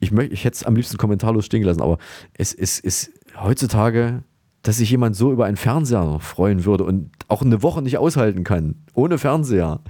Ich, 0.00 0.12
ich 0.12 0.44
hätte 0.44 0.56
es 0.56 0.64
am 0.64 0.76
liebsten 0.76 0.96
kommentarlos 0.96 1.46
stehen 1.46 1.60
gelassen, 1.60 1.82
aber 1.82 1.98
es 2.34 2.52
ist, 2.52 2.80
ist 2.80 3.10
heutzutage, 3.40 4.22
dass 4.62 4.78
sich 4.78 4.90
jemand 4.90 5.16
so 5.16 5.32
über 5.32 5.44
einen 5.44 5.56
Fernseher 5.56 6.18
freuen 6.20 6.64
würde 6.64 6.84
und 6.84 7.10
auch 7.28 7.42
eine 7.42 7.62
Woche 7.62 7.82
nicht 7.82 7.98
aushalten 7.98 8.44
kann, 8.44 8.84
ohne 8.94 9.18
Fernseher, 9.18 9.80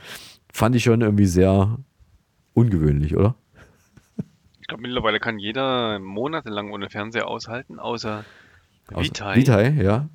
fand 0.54 0.76
ich 0.76 0.84
schon 0.84 1.00
irgendwie 1.00 1.26
sehr 1.26 1.78
ungewöhnlich, 2.54 3.16
oder? 3.16 3.34
Ich 4.60 4.68
glaube, 4.68 4.82
mittlerweile 4.82 5.20
kann 5.20 5.38
jeder 5.38 5.98
monatelang 5.98 6.70
ohne 6.70 6.88
Fernseher 6.88 7.26
aushalten, 7.28 7.78
außer 7.78 8.24
Vitae. 8.88 9.36
Vitae, 9.36 9.70
ja. 9.82 10.08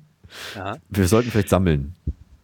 Ja. 0.56 0.76
Wir 0.88 1.06
sollten 1.06 1.30
vielleicht 1.30 1.50
sammeln. 1.50 1.94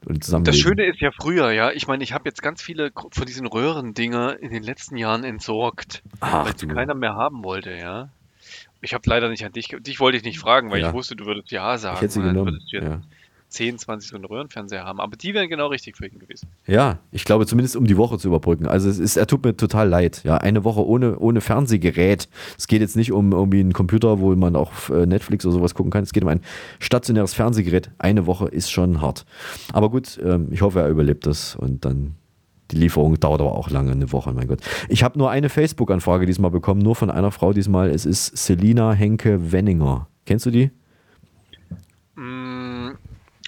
Das 0.02 0.56
Schöne 0.56 0.84
ist 0.84 1.00
ja 1.00 1.10
früher, 1.10 1.50
ja. 1.50 1.72
Ich 1.72 1.88
meine, 1.88 2.04
ich 2.04 2.12
habe 2.12 2.28
jetzt 2.28 2.40
ganz 2.42 2.62
viele 2.62 2.92
von 2.94 3.26
diesen 3.26 3.46
Röhrendinger 3.46 4.38
in 4.40 4.52
den 4.52 4.62
letzten 4.62 4.96
Jahren 4.96 5.24
entsorgt, 5.24 6.02
Ach, 6.20 6.44
weil 6.44 6.54
es 6.54 6.68
keiner 6.68 6.94
mehr 6.94 7.14
haben 7.14 7.42
wollte, 7.42 7.72
ja. 7.76 8.10
Ich 8.82 8.94
habe 8.94 9.02
leider 9.06 9.28
nicht 9.30 9.44
an 9.44 9.52
dich, 9.52 9.68
dich 9.80 9.98
wollte 9.98 10.18
ich 10.18 10.22
nicht 10.22 10.38
fragen, 10.38 10.70
weil 10.70 10.80
Ja. 10.80 10.88
ich 10.88 10.94
wusste, 10.94 11.16
du 11.16 11.24
würdest 11.26 11.50
ja 11.50 11.76
sagen. 11.76 11.96
Ich 11.96 12.02
hätte 12.02 12.12
sie 12.12 12.22
genommen. 12.22 12.60
Ja. 12.66 13.00
10, 13.48 13.78
20 13.78 14.10
so 14.10 14.16
einen 14.16 14.24
Röhrenfernseher 14.24 14.84
haben. 14.84 15.00
Aber 15.00 15.16
die 15.16 15.34
wären 15.34 15.48
genau 15.48 15.68
richtig 15.68 15.96
für 15.96 16.06
ihn 16.06 16.18
gewesen. 16.18 16.48
Ja, 16.66 16.98
ich 17.10 17.24
glaube 17.24 17.46
zumindest 17.46 17.76
um 17.76 17.86
die 17.86 17.96
Woche 17.96 18.18
zu 18.18 18.28
überbrücken. 18.28 18.66
Also 18.66 18.88
es 18.88 18.98
ist, 18.98 19.16
er 19.16 19.26
tut 19.26 19.44
mir 19.44 19.56
total 19.56 19.88
leid. 19.88 20.22
Ja, 20.24 20.36
eine 20.38 20.64
Woche 20.64 20.84
ohne, 20.84 21.18
ohne 21.18 21.40
Fernsehgerät. 21.40 22.28
Es 22.58 22.66
geht 22.66 22.80
jetzt 22.80 22.96
nicht 22.96 23.12
um 23.12 23.32
irgendwie 23.32 23.60
einen 23.60 23.72
Computer, 23.72 24.20
wo 24.20 24.34
man 24.34 24.56
auch 24.56 24.90
äh, 24.90 25.06
Netflix 25.06 25.46
oder 25.46 25.54
sowas 25.54 25.74
gucken 25.74 25.90
kann. 25.90 26.02
Es 26.02 26.12
geht 26.12 26.22
um 26.22 26.28
ein 26.28 26.40
stationäres 26.78 27.34
Fernsehgerät. 27.34 27.90
Eine 27.98 28.26
Woche 28.26 28.48
ist 28.48 28.70
schon 28.70 29.00
hart. 29.00 29.24
Aber 29.72 29.90
gut, 29.90 30.18
ähm, 30.24 30.48
ich 30.50 30.62
hoffe, 30.62 30.80
er 30.80 30.88
überlebt 30.88 31.26
das 31.26 31.56
und 31.56 31.84
dann 31.84 32.16
die 32.72 32.76
Lieferung 32.76 33.18
dauert 33.20 33.40
aber 33.40 33.54
auch 33.54 33.70
lange, 33.70 33.92
eine 33.92 34.10
Woche, 34.12 34.32
mein 34.32 34.48
Gott. 34.48 34.60
Ich 34.88 35.04
habe 35.04 35.18
nur 35.18 35.30
eine 35.30 35.48
Facebook-Anfrage 35.48 36.26
diesmal 36.26 36.50
bekommen, 36.50 36.80
nur 36.80 36.96
von 36.96 37.10
einer 37.10 37.30
Frau 37.30 37.52
diesmal. 37.52 37.90
Es 37.90 38.04
ist 38.04 38.36
Selina 38.36 38.92
Henke 38.92 39.52
Wenninger. 39.52 40.08
Kennst 40.24 40.46
du 40.46 40.50
die? 40.50 40.70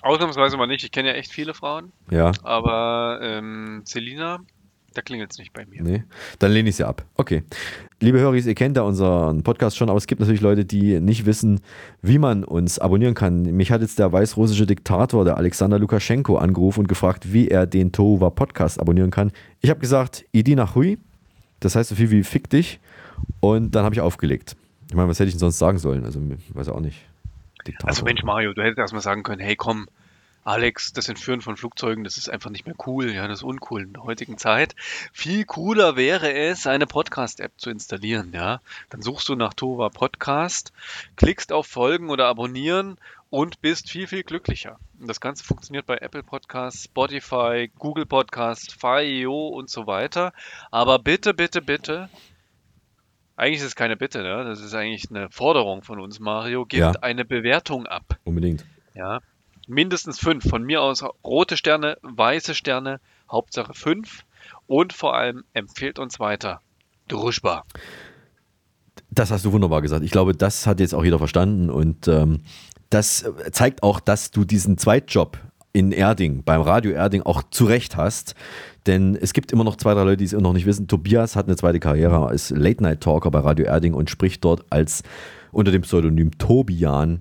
Ausnahmsweise 0.03 0.57
mal 0.57 0.67
nicht. 0.67 0.85
Ich 0.85 0.93
kenne 0.93 1.09
ja 1.09 1.15
echt 1.15 1.33
viele 1.33 1.55
Frauen. 1.55 1.93
Ja. 2.11 2.33
Aber 2.43 3.19
ähm, 3.23 3.83
Selina 3.85 4.41
Da 4.95 5.03
klingelt 5.03 5.33
es 5.33 5.39
nicht 5.39 5.53
bei 5.53 5.67
mir. 5.67 5.83
Nee, 5.83 6.05
dann 6.39 6.51
lehne 6.53 6.71
ich 6.71 6.77
sie 6.77 6.85
ab. 6.87 7.05
Okay. 7.17 7.43
Liebe 8.01 8.19
Hörer, 8.19 8.35
ihr 8.35 8.55
kennt 8.55 8.77
ja 8.77 8.83
unseren 8.83 9.43
Podcast 9.43 9.77
schon, 9.77 9.89
aber 9.91 9.99
es 9.99 10.07
gibt 10.07 10.21
natürlich 10.21 10.41
Leute, 10.41 10.65
die 10.65 11.01
nicht 11.01 11.27
wissen, 11.27 11.61
wie 12.01 12.19
man 12.19 12.45
uns 12.45 12.79
abonnieren 12.79 13.15
kann. 13.15 13.43
Mich 13.43 13.71
hat 13.73 13.81
jetzt 13.81 13.99
der 13.99 14.13
weißrussische 14.13 14.67
Diktator, 14.67 15.25
der 15.25 15.37
Alexander 15.37 15.79
Lukaschenko, 15.79 16.37
angerufen 16.39 16.81
und 16.81 16.89
gefragt, 16.89 17.33
wie 17.33 17.49
er 17.49 17.67
den 17.67 17.93
Tohuwa 17.93 18.31
Podcast 18.31 18.81
abonnieren 18.81 19.11
kann. 19.11 19.33
Ich 19.61 19.71
habe 19.71 19.81
gesagt, 19.81 20.25
Idi 20.33 20.55
nach 20.55 20.75
Hui, 20.75 20.99
das 21.61 21.75
heißt 21.75 21.91
so 21.91 21.97
viel 21.97 22.11
wie 22.11 22.23
Fick 22.23 22.49
dich. 22.49 22.79
Und 23.41 23.75
dann 23.75 23.85
habe 23.85 23.95
ich 23.95 24.01
aufgelegt. 24.01 24.57
Ich 24.89 24.95
meine, 24.95 25.09
was 25.09 25.19
hätte 25.19 25.29
ich 25.29 25.35
denn 25.35 25.41
sonst 25.41 25.59
sagen 25.59 25.79
sollen? 25.79 26.05
Also, 26.05 26.21
ich 26.21 26.55
weiß 26.55 26.69
auch 26.69 26.81
nicht. 26.81 27.08
Diktator. 27.69 27.89
Also 27.89 28.05
Mensch, 28.05 28.23
Mario, 28.23 28.53
du 28.53 28.63
hättest 28.63 28.79
erstmal 28.79 29.03
sagen 29.03 29.23
können, 29.23 29.41
hey 29.41 29.57
komm, 29.57 29.89
Alex, 30.49 30.95
das 30.95 31.11
Entführen 31.11 31.43
von 31.43 31.59
Flugzeugen, 31.59 32.05
das 32.05 32.17
ist 32.17 32.31
einfach 32.31 32.49
nicht 32.49 32.65
mehr 32.65 32.75
cool, 32.87 33.13
ja, 33.13 33.29
das 33.29 33.41
ist 33.41 33.45
uncool 33.45 33.83
in 33.83 33.93
der 33.93 34.05
heutigen 34.05 34.39
Zeit. 34.39 34.75
Viel 35.13 35.45
cooler 35.45 35.97
wäre 35.97 36.33
es, 36.33 36.67
eine 36.67 36.87
Podcast-App 36.87 37.53
zu 37.59 37.69
installieren, 37.69 38.33
ja. 38.33 38.63
Dann 38.89 39.03
suchst 39.03 39.29
du 39.29 39.35
nach 39.35 39.53
Tova 39.53 39.91
Podcast, 39.91 40.73
klickst 41.17 41.53
auf 41.53 41.67
Folgen 41.67 42.09
oder 42.09 42.29
Abonnieren 42.29 42.97
und 43.29 43.61
bist 43.61 43.91
viel, 43.91 44.07
viel 44.07 44.23
glücklicher. 44.23 44.79
Und 44.99 45.09
das 45.09 45.21
Ganze 45.21 45.45
funktioniert 45.45 45.85
bei 45.85 45.99
Apple 45.99 46.23
Podcasts, 46.23 46.85
Spotify, 46.85 47.71
Google 47.79 48.07
Podcasts, 48.07 48.73
Fire.io 48.73 49.49
und 49.49 49.69
so 49.69 49.87
weiter. 49.87 50.33
Aber 50.71 50.99
bitte, 50.99 51.35
bitte, 51.35 51.61
bitte, 51.61 52.09
eigentlich 53.39 53.61
ist 53.61 53.67
es 53.67 53.77
keine 53.77 53.97
Bitte, 53.97 54.23
ne? 54.23 54.45
das 54.45 54.61
ist 54.61 54.75
eigentlich 54.75 55.09
eine 55.11 55.31
Forderung 55.31 55.83
von 55.83 56.01
uns, 56.01 56.19
Mario, 56.21 56.67
gibt 56.67 56.81
Ja. 56.81 56.91
eine 57.03 57.25
Bewertung 57.25 57.87
ab. 57.87 58.19
Unbedingt. 58.25 58.65
Ja, 58.95 59.21
mindestens 59.67 60.19
fünf. 60.19 60.49
Von 60.49 60.65
mir 60.65 60.83
aus 60.83 61.05
rote 61.25 61.57
Sterne, 61.57 61.97
weiße 62.03 62.55
Sterne, 62.55 63.01
Hauptsache 63.31 63.75
fünf. 63.75 64.25
Und 64.67 64.93
vor 64.93 65.15
allem 65.17 65.45
empfehlt 65.55 65.99
uns 65.99 66.19
weiter. 66.21 66.61
Druschbar. 67.07 67.65
Das 69.11 69.31
hast 69.31 69.45
du 69.45 69.53
wunderbar 69.53 69.83
gesagt. 69.83 70.05
Ich 70.05 70.11
glaube, 70.11 70.35
das 70.35 70.67
hat 70.67 70.81
jetzt 70.81 70.95
auch 70.95 71.05
jeder 71.05 71.19
verstanden 71.19 71.71
und 71.71 72.09
ähm, 72.09 72.41
das 72.91 73.31
zeigt 73.53 73.83
auch, 73.83 74.01
dass 74.01 74.31
du 74.31 74.45
diesen 74.45 74.79
Zweitjob 74.79 75.39
in 75.73 75.93
Erding, 75.93 76.43
beim 76.45 76.61
Radio 76.63 76.93
Erding 76.93 77.23
auch 77.23 77.43
zurecht 77.51 77.97
hast. 77.97 78.35
Denn 78.89 79.17
es 79.21 79.35
gibt 79.35 79.53
immer 79.53 79.65
noch 79.65 79.77
zwei, 79.77 79.93
drei 79.93 80.03
Leute, 80.03 80.17
die 80.17 80.25
es 80.25 80.33
noch 80.33 80.55
nicht 80.55 80.65
wissen. 80.65 80.89
Tobias 80.89 81.37
hat 81.37 81.47
eine 81.47 81.57
zweite 81.57 81.79
Karriere 81.79 82.27
als 82.27 82.49
Late-Night-Talker 82.51 83.31
bei 83.31 83.41
Radio 83.41 83.67
Erding 83.67 83.93
und 83.93 84.09
spricht 84.09 84.43
dort 84.45 84.65
als 84.71 85.03
unter 85.53 85.71
dem 85.71 85.83
Pseudonym 85.83 86.39
Tobian 86.39 87.21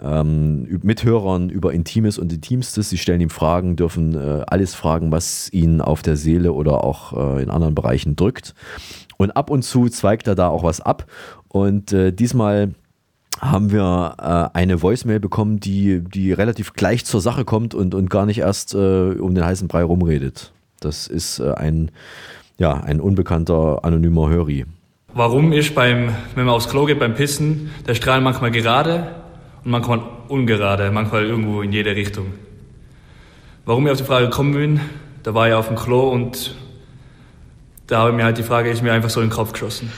ähm, 0.00 0.80
mit 0.82 1.04
Hörern 1.04 1.50
über 1.50 1.74
Intimes 1.74 2.18
und 2.18 2.32
Intimstes. 2.32 2.88
Sie 2.88 2.96
stellen 2.96 3.20
ihm 3.20 3.28
Fragen, 3.28 3.76
dürfen 3.76 4.14
äh, 4.14 4.42
alles 4.46 4.74
fragen, 4.74 5.12
was 5.12 5.52
ihnen 5.52 5.82
auf 5.82 6.00
der 6.00 6.16
Seele 6.16 6.54
oder 6.54 6.82
auch 6.82 7.12
äh, 7.12 7.42
in 7.42 7.50
anderen 7.50 7.74
Bereichen 7.74 8.16
drückt. 8.16 8.54
Und 9.18 9.32
ab 9.32 9.50
und 9.50 9.62
zu 9.62 9.90
zweigt 9.90 10.26
er 10.28 10.34
da 10.34 10.48
auch 10.48 10.64
was 10.64 10.80
ab. 10.80 11.04
Und 11.48 11.92
äh, 11.92 12.10
diesmal 12.10 12.72
haben 13.38 13.70
wir 13.70 14.14
äh, 14.18 14.58
eine 14.58 14.80
Voicemail 14.80 15.20
bekommen, 15.20 15.60
die, 15.60 16.00
die 16.00 16.32
relativ 16.32 16.72
gleich 16.72 17.04
zur 17.04 17.20
Sache 17.20 17.44
kommt 17.44 17.74
und, 17.74 17.94
und 17.94 18.08
gar 18.08 18.24
nicht 18.24 18.38
erst 18.38 18.74
äh, 18.74 18.78
um 18.78 19.34
den 19.34 19.44
heißen 19.44 19.68
Brei 19.68 19.82
rumredet. 19.82 20.52
Das 20.84 21.06
ist 21.06 21.38
äh, 21.38 21.52
ein, 21.52 21.90
ja, 22.58 22.74
ein 22.74 23.00
unbekannter 23.00 23.84
anonymer 23.84 24.28
Höri. 24.28 24.66
Warum 25.14 25.52
ist 25.52 25.74
beim, 25.74 26.14
wenn 26.34 26.46
man 26.46 26.54
aufs 26.54 26.68
Klo 26.68 26.86
geht 26.86 26.98
beim 26.98 27.14
Pissen, 27.14 27.70
der 27.86 27.94
Strahl 27.94 28.20
manchmal 28.20 28.50
gerade 28.50 29.14
und 29.62 29.70
manchmal 29.70 30.00
ungerade, 30.28 30.90
manchmal 30.90 31.24
irgendwo 31.24 31.62
in 31.62 31.72
jede 31.72 31.94
Richtung? 31.94 32.32
Warum 33.64 33.86
ich 33.86 33.92
auf 33.92 33.98
die 33.98 34.04
Frage 34.04 34.26
gekommen 34.26 34.54
bin, 34.54 34.80
da 35.22 35.34
war 35.34 35.48
ich 35.48 35.54
auf 35.54 35.68
dem 35.68 35.76
Klo 35.76 36.10
und 36.10 36.56
da 37.86 37.98
habe 37.98 38.10
ich 38.10 38.16
mir 38.16 38.24
halt 38.24 38.38
die 38.38 38.42
Frage, 38.42 38.70
ist 38.70 38.82
mir 38.82 38.92
einfach 38.92 39.10
so 39.10 39.20
in 39.20 39.28
den 39.28 39.34
Kopf 39.34 39.52
geschossen. 39.52 39.92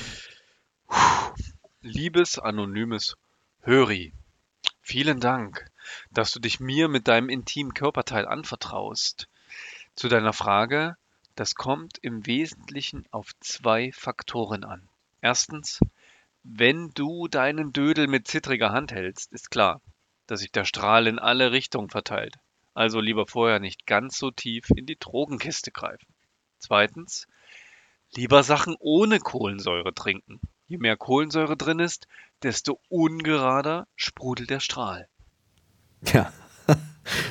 Liebes 1.80 2.38
anonymes 2.38 3.14
Höri, 3.60 4.12
vielen 4.82 5.20
Dank, 5.20 5.64
dass 6.10 6.32
du 6.32 6.40
dich 6.40 6.60
mir 6.60 6.88
mit 6.88 7.08
deinem 7.08 7.28
intimen 7.28 7.72
Körperteil 7.72 8.26
anvertraust. 8.26 9.28
Zu 9.96 10.08
deiner 10.08 10.32
Frage, 10.32 10.96
das 11.36 11.54
kommt 11.54 11.98
im 11.98 12.26
Wesentlichen 12.26 13.06
auf 13.10 13.30
zwei 13.40 13.92
Faktoren 13.92 14.64
an. 14.64 14.88
Erstens, 15.20 15.80
wenn 16.42 16.90
du 16.90 17.28
deinen 17.28 17.72
Dödel 17.72 18.08
mit 18.08 18.26
zittriger 18.28 18.70
Hand 18.70 18.92
hältst, 18.92 19.32
ist 19.32 19.50
klar, 19.50 19.80
dass 20.26 20.40
sich 20.40 20.52
der 20.52 20.64
Strahl 20.64 21.06
in 21.06 21.18
alle 21.18 21.52
Richtungen 21.52 21.90
verteilt. 21.90 22.36
Also 22.74 23.00
lieber 23.00 23.26
vorher 23.26 23.60
nicht 23.60 23.86
ganz 23.86 24.18
so 24.18 24.30
tief 24.30 24.68
in 24.74 24.84
die 24.84 24.98
Drogenkiste 24.98 25.70
greifen. 25.70 26.12
Zweitens, 26.58 27.28
lieber 28.14 28.42
Sachen 28.42 28.76
ohne 28.80 29.20
Kohlensäure 29.20 29.94
trinken. 29.94 30.40
Je 30.66 30.78
mehr 30.78 30.96
Kohlensäure 30.96 31.56
drin 31.56 31.78
ist, 31.78 32.08
desto 32.42 32.80
ungerader 32.88 33.86
sprudelt 33.94 34.50
der 34.50 34.60
Strahl. 34.60 35.08
Ja. 36.02 36.32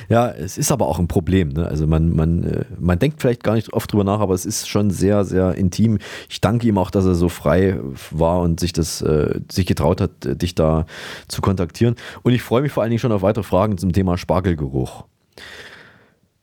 Ja, 0.08 0.30
es 0.30 0.58
ist 0.58 0.70
aber 0.72 0.86
auch 0.86 0.98
ein 0.98 1.08
Problem. 1.08 1.48
Ne? 1.50 1.66
Also 1.66 1.86
man, 1.86 2.14
man, 2.14 2.44
äh, 2.44 2.64
man 2.78 2.98
denkt 2.98 3.20
vielleicht 3.20 3.42
gar 3.42 3.54
nicht 3.54 3.72
oft 3.72 3.92
drüber 3.92 4.04
nach, 4.04 4.20
aber 4.20 4.34
es 4.34 4.46
ist 4.46 4.68
schon 4.68 4.90
sehr, 4.90 5.24
sehr 5.24 5.54
intim. 5.54 5.98
Ich 6.28 6.40
danke 6.40 6.66
ihm 6.66 6.78
auch, 6.78 6.90
dass 6.90 7.04
er 7.06 7.14
so 7.14 7.28
frei 7.28 7.78
war 8.10 8.40
und 8.40 8.60
sich 8.60 8.72
das, 8.72 9.02
äh, 9.02 9.40
sich 9.50 9.66
getraut 9.66 10.00
hat, 10.00 10.24
äh, 10.26 10.36
dich 10.36 10.54
da 10.54 10.86
zu 11.28 11.40
kontaktieren. 11.42 11.96
Und 12.22 12.32
ich 12.32 12.42
freue 12.42 12.62
mich 12.62 12.72
vor 12.72 12.82
allen 12.82 12.90
Dingen 12.90 13.00
schon 13.00 13.12
auf 13.12 13.22
weitere 13.22 13.44
Fragen 13.44 13.78
zum 13.78 13.92
Thema 13.92 14.16
Spargelgeruch. 14.18 15.04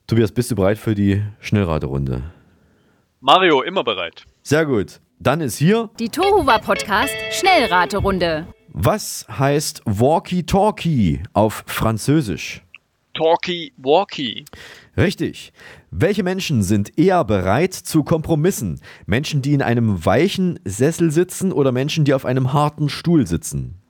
Tobias, 0.07 0.31
bist 0.31 0.51
du 0.51 0.55
bereit 0.55 0.77
für 0.77 0.93
die 0.95 1.21
Schnellraterunde? 1.39 2.23
Mario, 3.21 3.61
immer 3.61 3.83
bereit. 3.83 4.25
Sehr 4.43 4.65
gut. 4.65 4.99
Dann 5.19 5.39
ist 5.39 5.57
hier, 5.57 5.89
Die 5.99 6.09
Tohuwa 6.09 6.57
Podcast 6.57 7.13
Schnellraterunde. 7.31 8.47
was 8.73 9.25
heißt 9.29 9.83
Walkie-Talkie 9.85 11.21
auf 11.33 11.63
Französisch? 11.67 12.63
Talkie 13.13 13.73
Walkie. 13.77 14.45
Richtig. 14.95 15.53
Welche 15.89 16.23
Menschen 16.23 16.63
sind 16.63 16.97
eher 16.97 17.23
bereit 17.25 17.73
zu 17.73 18.03
Kompromissen? 18.03 18.79
Menschen, 19.05 19.41
die 19.41 19.53
in 19.53 19.61
einem 19.61 20.05
weichen 20.05 20.59
Sessel 20.65 21.11
sitzen 21.11 21.51
oder 21.51 21.71
Menschen, 21.71 22.05
die 22.05 22.13
auf 22.13 22.25
einem 22.25 22.53
harten 22.53 22.89
Stuhl 22.89 23.27
sitzen? 23.27 23.81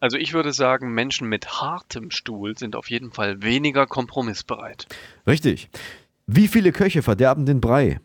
Also 0.00 0.16
ich 0.16 0.32
würde 0.32 0.52
sagen, 0.52 0.94
Menschen 0.94 1.28
mit 1.28 1.60
hartem 1.60 2.10
Stuhl 2.10 2.58
sind 2.58 2.74
auf 2.74 2.90
jeden 2.90 3.12
Fall 3.12 3.42
weniger 3.42 3.86
kompromissbereit. 3.86 4.86
Richtig. 5.26 5.70
Wie 6.26 6.48
viele 6.48 6.72
Köche 6.72 7.02
verderben 7.02 7.46
den 7.46 7.60
Brei? 7.60 8.00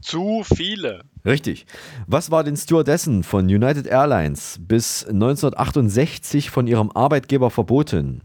Zu 0.00 0.44
viele. 0.44 1.04
Richtig. 1.24 1.66
Was 2.06 2.30
war 2.30 2.44
den 2.44 2.56
Stewardessen 2.56 3.22
von 3.22 3.46
United 3.46 3.86
Airlines 3.86 4.58
bis 4.60 5.04
1968 5.04 6.50
von 6.50 6.66
ihrem 6.66 6.90
Arbeitgeber 6.92 7.50
verboten? 7.50 8.22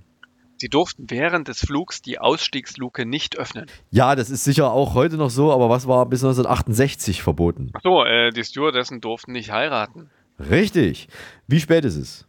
Sie 0.61 0.69
durften 0.69 1.09
während 1.09 1.47
des 1.47 1.61
Flugs 1.61 2.03
die 2.03 2.19
Ausstiegsluke 2.19 3.07
nicht 3.07 3.35
öffnen. 3.35 3.65
Ja, 3.89 4.13
das 4.13 4.29
ist 4.29 4.43
sicher 4.43 4.71
auch 4.71 4.93
heute 4.93 5.17
noch 5.17 5.31
so, 5.31 5.51
aber 5.51 5.71
was 5.71 5.87
war 5.87 6.05
bis 6.05 6.23
1968 6.23 7.23
verboten? 7.23 7.71
Achso, 7.73 8.05
äh, 8.05 8.29
die 8.29 8.43
Stewardessen 8.43 9.01
durften 9.01 9.31
nicht 9.31 9.51
heiraten. 9.51 10.11
Richtig. 10.39 11.07
Wie 11.47 11.59
spät 11.59 11.83
ist 11.83 11.95
es? 11.95 12.27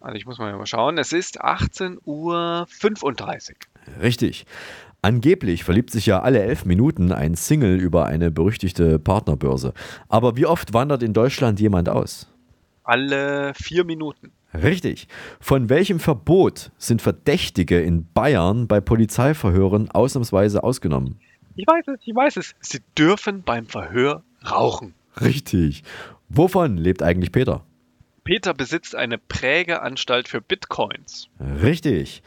Also 0.00 0.16
ich 0.16 0.24
muss 0.24 0.38
mal 0.38 0.56
mal 0.56 0.64
schauen. 0.64 0.96
Es 0.96 1.12
ist 1.12 1.44
18.35 1.44 1.98
Uhr. 2.06 2.66
Richtig. 4.00 4.46
Angeblich 5.02 5.62
verliebt 5.62 5.90
sich 5.90 6.06
ja 6.06 6.22
alle 6.22 6.40
elf 6.40 6.64
Minuten 6.64 7.12
ein 7.12 7.34
Single 7.34 7.78
über 7.78 8.06
eine 8.06 8.30
berüchtigte 8.30 8.98
Partnerbörse. 8.98 9.74
Aber 10.08 10.38
wie 10.38 10.46
oft 10.46 10.72
wandert 10.72 11.02
in 11.02 11.12
Deutschland 11.12 11.60
jemand 11.60 11.90
aus? 11.90 12.32
Alle 12.82 13.52
vier 13.52 13.84
Minuten. 13.84 14.32
Richtig. 14.54 15.08
Von 15.40 15.68
welchem 15.68 16.00
Verbot 16.00 16.70
sind 16.78 17.02
Verdächtige 17.02 17.80
in 17.80 18.10
Bayern 18.12 18.66
bei 18.66 18.80
Polizeiverhören 18.80 19.90
ausnahmsweise 19.90 20.64
ausgenommen? 20.64 21.20
Ich 21.54 21.66
weiß 21.66 21.84
es, 21.88 22.00
ich 22.04 22.14
weiß 22.14 22.36
es. 22.36 22.54
Sie 22.60 22.80
dürfen 22.96 23.42
beim 23.42 23.66
Verhör 23.66 24.22
rauchen. 24.50 24.94
Richtig. 25.20 25.82
Wovon 26.28 26.76
lebt 26.76 27.02
eigentlich 27.02 27.32
Peter? 27.32 27.64
Peter 28.24 28.52
besitzt 28.52 28.94
eine 28.94 29.18
Prägeanstalt 29.18 30.28
für 30.28 30.40
Bitcoins. 30.40 31.28
Richtig. 31.40 32.22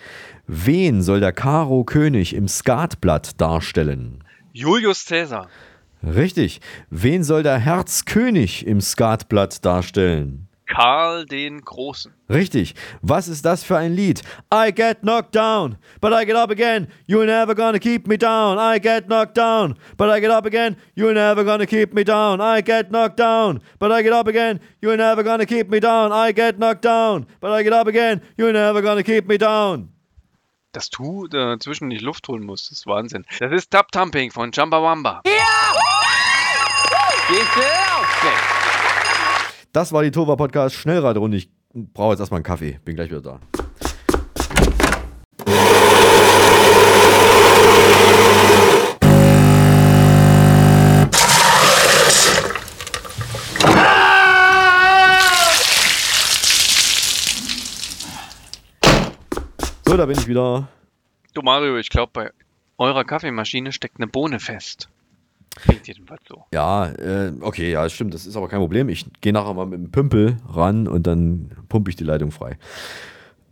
Wen 0.47 1.03
soll 1.03 1.19
der 1.19 1.31
Karo 1.31 1.83
König 1.83 2.33
im 2.33 2.47
Skatblatt 2.47 3.39
darstellen? 3.39 4.23
Julius 4.51 5.05
Caesar. 5.05 5.47
Richtig. 6.03 6.59
Wen 6.89 7.23
soll 7.23 7.43
der 7.43 7.59
Herzkönig 7.59 8.65
im 8.65 8.81
Skatblatt 8.81 9.63
darstellen? 9.63 10.47
Karl 10.71 11.25
den 11.25 11.61
Großen. 11.61 12.13
Richtig. 12.29 12.75
Was 13.01 13.27
ist 13.27 13.43
das 13.43 13.63
für 13.63 13.77
ein 13.77 13.93
Lied? 13.93 14.21
I 14.53 14.71
get 14.71 15.01
knocked 15.01 15.35
down, 15.35 15.77
but 15.99 16.13
I 16.13 16.25
get 16.25 16.35
up 16.35 16.49
again. 16.49 16.87
You're 17.07 17.25
never 17.25 17.53
gonna 17.55 17.79
keep 17.79 18.07
me 18.07 18.17
down. 18.17 18.57
I 18.57 18.79
get 18.79 19.07
knocked 19.07 19.37
down, 19.37 19.75
but 19.97 20.09
I 20.09 20.21
get 20.21 20.31
up 20.31 20.45
again. 20.45 20.77
You're 20.95 21.13
never 21.13 21.43
gonna 21.43 21.65
keep 21.65 21.93
me 21.93 22.03
down. 22.03 22.39
I 22.39 22.61
get 22.61 22.89
knocked 22.89 23.17
down, 23.17 23.61
but 23.79 23.91
I 23.91 24.01
get 24.01 24.13
up 24.13 24.27
again. 24.27 24.61
You're 24.81 24.97
never 24.97 25.23
gonna 25.23 25.45
keep 25.45 25.69
me 25.69 25.81
down. 25.81 26.13
I 26.13 26.31
get 26.31 26.57
knocked 26.57 26.83
down, 26.83 27.25
but 27.41 27.51
I 27.51 27.63
get 27.63 27.73
up 27.73 27.87
again. 27.87 28.21
You're 28.37 28.53
never 28.53 28.81
gonna 28.81 29.03
keep 29.03 29.27
me 29.27 29.37
down. 29.37 29.89
Dass 30.71 30.89
du 30.89 31.27
dazwischen 31.27 31.89
nicht 31.89 32.01
Luft 32.01 32.29
holen 32.29 32.45
musst, 32.45 32.71
ist 32.71 32.87
Wahnsinn. 32.87 33.25
Das 33.39 33.51
ist 33.51 33.71
Tap 33.71 33.91
Tumping 33.91 34.31
von 34.31 34.53
Chumbawamba. 34.53 35.21
Das 39.73 39.93
war 39.93 40.03
die 40.03 40.11
Tova 40.11 40.35
Podcast 40.35 40.75
Schnellraderunde. 40.75 41.37
Ich 41.37 41.49
brauche 41.73 42.11
jetzt 42.11 42.19
erstmal 42.19 42.39
einen 42.39 42.43
Kaffee. 42.43 42.77
Bin 42.83 42.97
gleich 42.97 43.09
wieder 43.09 43.21
da. 43.21 43.39
So, 59.85 59.95
da 59.95 60.05
bin 60.05 60.17
ich 60.17 60.27
wieder. 60.27 60.67
Du 61.33 61.41
Mario, 61.41 61.77
ich 61.77 61.89
glaube, 61.89 62.11
bei 62.13 62.31
eurer 62.77 63.05
Kaffeemaschine 63.05 63.71
steckt 63.71 63.99
eine 63.99 64.07
Bohne 64.07 64.41
fest. 64.41 64.89
Klingt 65.55 65.87
jedenfalls 65.87 66.21
so. 66.27 66.45
Ja, 66.53 66.87
äh, 66.87 67.33
okay, 67.41 67.71
ja, 67.71 67.87
stimmt. 67.89 68.13
Das 68.13 68.25
ist 68.25 68.35
aber 68.35 68.47
kein 68.47 68.59
Problem. 68.59 68.89
Ich 68.89 69.05
gehe 69.21 69.33
nachher 69.33 69.53
mal 69.53 69.65
mit 69.65 69.79
dem 69.79 69.91
Pümpel 69.91 70.37
ran 70.47 70.87
und 70.87 71.05
dann 71.07 71.51
pumpe 71.67 71.89
ich 71.89 71.95
die 71.95 72.03
Leitung 72.03 72.31
frei. 72.31 72.57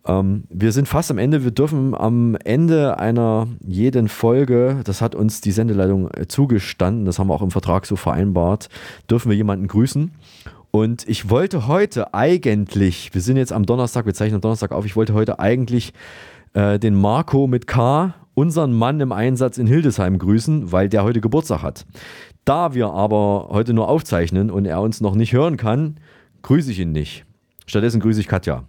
Ähm, 0.06 0.46
wir 0.50 0.72
sind 0.72 0.88
fast 0.88 1.12
am 1.12 1.18
Ende. 1.18 1.44
Wir 1.44 1.52
dürfen 1.52 1.94
am 1.94 2.36
Ende 2.44 2.98
einer 2.98 3.48
jeden 3.66 4.08
Folge, 4.08 4.82
das 4.86 5.02
hat 5.02 5.14
uns 5.14 5.42
die 5.42 5.52
Sendeleitung 5.52 6.10
äh, 6.12 6.28
zugestanden, 6.28 7.06
das 7.06 7.20
haben 7.20 7.28
wir 7.28 7.36
auch 7.36 7.42
im 7.42 7.52
Vertrag 7.52 7.86
so 7.86 7.96
vereinbart, 7.96 8.70
dürfen 9.10 9.30
wir 9.30 9.36
jemanden 9.36 9.68
grüßen. 9.68 10.12
Und 10.72 11.08
ich 11.08 11.30
wollte 11.30 11.68
heute 11.68 12.14
eigentlich, 12.14 13.14
wir 13.14 13.22
sind 13.22 13.38
jetzt 13.38 13.52
am 13.52 13.66
Donnerstag, 13.66 14.06
wir 14.06 14.14
zeichnen 14.14 14.36
am 14.36 14.42
Donnerstag 14.42 14.72
auf, 14.72 14.86
ich 14.86 14.96
wollte 14.96 15.14
heute 15.14 15.40
eigentlich 15.40 15.94
äh, 16.54 16.80
den 16.80 16.96
Marco 16.96 17.48
mit 17.48 17.68
K, 17.68 18.14
unseren 18.40 18.72
Mann 18.72 19.02
im 19.02 19.12
Einsatz 19.12 19.58
in 19.58 19.68
Hildesheim 19.68 20.18
grüßen, 20.18 20.72
weil 20.72 20.88
der 20.88 21.04
heute 21.04 21.20
Geburtstag 21.20 21.62
hat. 21.62 21.86
Da 22.46 22.74
wir 22.74 22.88
aber 22.88 23.50
heute 23.50 23.74
nur 23.74 23.90
aufzeichnen 23.90 24.50
und 24.50 24.64
er 24.66 24.80
uns 24.80 25.02
noch 25.02 25.14
nicht 25.14 25.34
hören 25.34 25.58
kann, 25.58 26.00
grüße 26.42 26.72
ich 26.72 26.80
ihn 26.80 26.94
nicht. 26.94 27.26
Stattdessen 27.66 28.00
grüße 28.00 28.22
ich 28.22 28.28
Katja. 28.28 28.64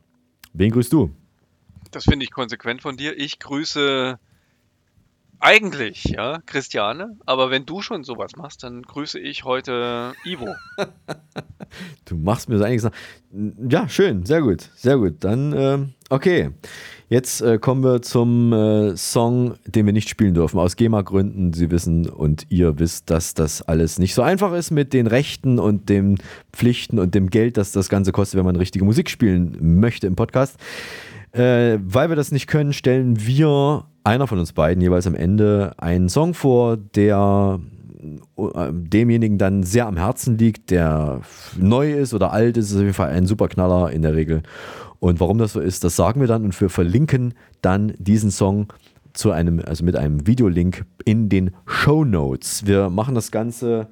Wen 0.53 0.73
grüßt 0.73 0.93
du? 0.93 1.11
Das 1.93 2.05
finde 2.05 2.25
ich 2.25 2.33
konsequent 2.33 2.83
von 2.83 2.97
dir. 2.97 3.16
Ich 3.16 3.39
grüße 3.39 4.18
eigentlich, 5.39 6.05
ja, 6.05 6.41
Christiane, 6.47 7.16
aber 7.25 7.51
wenn 7.51 7.64
du 7.64 7.81
schon 7.81 8.03
sowas 8.03 8.33
machst, 8.37 8.64
dann 8.64 8.83
grüße 8.83 9.21
ich 9.21 9.45
heute 9.45 10.14
Ivo. 10.25 10.55
Du 12.05 12.16
machst 12.16 12.49
mir 12.49 12.59
so 12.59 12.64
einiges 12.64 12.83
nach. 12.83 12.93
Ja, 13.71 13.89
schön, 13.89 14.27
sehr 14.27 14.43
gut, 14.43 14.62
sehr 14.75 14.97
gut. 14.97 15.18
Dann, 15.21 15.53
ähm, 15.57 15.95
okay. 16.09 16.51
Jetzt 17.11 17.40
äh, 17.42 17.58
kommen 17.58 17.82
wir 17.82 18.02
zum 18.02 18.52
äh, 18.52 18.96
Song, 18.96 19.54
den 19.66 19.84
wir 19.84 19.92
nicht 19.92 20.08
spielen 20.08 20.32
dürfen, 20.32 20.61
aus 20.61 20.76
GEMA-Gründen. 20.76 21.52
Sie 21.52 21.72
wissen 21.72 22.08
und 22.08 22.46
ihr 22.50 22.78
wisst, 22.78 23.11
dass 23.11 23.34
das 23.34 23.62
alles 23.62 23.98
nicht 23.98 24.14
so 24.14 24.22
einfach 24.22 24.52
ist 24.52 24.70
mit 24.70 24.92
den 24.92 25.08
Rechten 25.08 25.58
und 25.58 25.88
den 25.88 26.18
Pflichten 26.52 27.00
und 27.00 27.16
dem 27.16 27.28
Geld, 27.28 27.56
das 27.56 27.72
das 27.72 27.88
Ganze 27.88 28.12
kostet, 28.12 28.38
wenn 28.38 28.44
man 28.44 28.54
richtige 28.54 28.84
Musik 28.84 29.11
spielen 29.11 29.80
möchte 29.80 30.06
im 30.06 30.14
Podcast. 30.14 30.56
Äh, 31.32 31.78
weil 31.84 32.11
wir 32.11 32.16
das 32.16 32.30
nicht 32.30 32.46
können, 32.46 32.72
stellen 32.72 33.26
wir 33.26 33.86
einer 34.04 34.28
von 34.28 34.38
uns 34.38 34.52
beiden 34.52 34.80
jeweils 34.80 35.08
am 35.08 35.16
Ende 35.16 35.72
einen 35.78 36.08
Song 36.08 36.32
vor, 36.32 36.76
der 36.76 37.58
äh, 38.36 38.68
demjenigen 38.70 39.36
dann 39.36 39.64
sehr 39.64 39.88
am 39.88 39.96
Herzen 39.96 40.38
liegt, 40.38 40.70
der 40.70 41.22
neu 41.58 41.92
ist 41.92 42.14
oder 42.14 42.32
alt 42.32 42.56
ist, 42.56 42.70
ist 42.70 42.76
auf 42.76 42.82
jeden 42.82 42.94
Fall 42.94 43.11
ein 43.11 43.26
Superknaller 43.26 43.90
in 43.90 44.02
der 44.02 44.14
Regel. 44.14 44.44
Und 45.01 45.18
warum 45.18 45.38
das 45.38 45.55
so 45.55 45.61
ist, 45.61 45.82
das 45.82 45.96
sagen 45.96 46.20
wir 46.20 46.28
dann 46.28 46.44
und 46.44 46.59
wir 46.61 46.70
verlinken 46.70 47.34
dann 47.62 47.94
diesen 47.98 48.30
Song 48.30 48.68
zu 49.12 49.32
einem, 49.32 49.61
also 49.64 49.84
mit 49.84 49.96
einem 49.96 50.26
Videolink 50.26 50.84
in 51.05 51.28
den 51.28 51.51
Show 51.66 52.05
Notes. 52.05 52.66
Wir 52.66 52.90
machen 52.90 53.14
das 53.14 53.30
Ganze, 53.30 53.88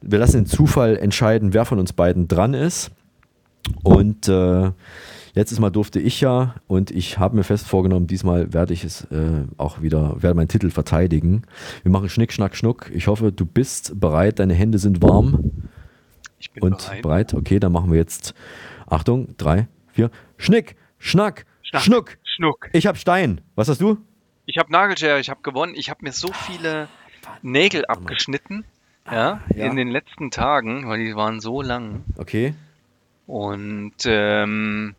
wir 0.00 0.18
lassen 0.18 0.38
den 0.38 0.46
Zufall 0.46 0.96
entscheiden, 0.96 1.52
wer 1.52 1.64
von 1.64 1.78
uns 1.78 1.92
beiden 1.92 2.28
dran 2.28 2.54
ist. 2.54 2.90
Und 3.82 4.28
äh, 4.28 4.70
letztes 5.34 5.58
Mal 5.58 5.70
durfte 5.70 5.98
ich 5.98 6.20
ja 6.20 6.54
und 6.68 6.92
ich 6.92 7.18
habe 7.18 7.36
mir 7.36 7.42
fest 7.42 7.66
vorgenommen, 7.66 8.06
diesmal 8.06 8.52
werde 8.52 8.72
ich 8.72 8.84
es 8.84 9.04
äh, 9.10 9.44
auch 9.56 9.82
wieder, 9.82 10.22
werde 10.22 10.36
meinen 10.36 10.48
Titel 10.48 10.70
verteidigen. 10.70 11.42
Wir 11.82 11.90
machen 11.90 12.08
Schnick, 12.08 12.32
Schnack, 12.32 12.56
Schnuck. 12.56 12.90
Ich 12.94 13.08
hoffe, 13.08 13.32
du 13.32 13.44
bist 13.44 13.98
bereit, 14.00 14.38
deine 14.38 14.54
Hände 14.54 14.78
sind 14.78 15.02
warm. 15.02 15.50
Ich 16.38 16.52
bin 16.52 16.62
und 16.62 16.78
bereit. 16.78 17.02
bereit. 17.02 17.34
Okay, 17.34 17.58
dann 17.58 17.72
machen 17.72 17.90
wir 17.90 17.98
jetzt, 17.98 18.34
Achtung, 18.86 19.34
drei, 19.36 19.66
vier, 19.88 20.10
Schnick, 20.38 20.76
Schnack, 20.98 21.46
Schnuck. 21.62 22.18
Schnuck. 22.24 22.70
Ich 22.72 22.86
habe 22.86 22.98
Stein. 22.98 23.40
Was 23.54 23.68
hast 23.68 23.80
du? 23.80 23.98
Ich 24.46 24.58
habe 24.58 24.70
Nagelschere, 24.70 25.18
ich 25.20 25.30
habe 25.30 25.40
gewonnen. 25.42 25.74
Ich 25.76 25.90
habe 25.90 26.00
mir 26.02 26.12
so 26.12 26.32
viele 26.32 26.88
Nägel 27.42 27.84
abgeschnitten, 27.86 28.64
ja, 29.10 29.40
ja. 29.54 29.66
in 29.66 29.76
den 29.76 29.88
letzten 29.88 30.30
Tagen, 30.30 30.88
weil 30.88 31.04
die 31.04 31.16
waren 31.16 31.40
so 31.40 31.62
lang. 31.62 32.04
Okay. 32.16 32.54
Und 33.26 33.94
ähm, 34.04 34.94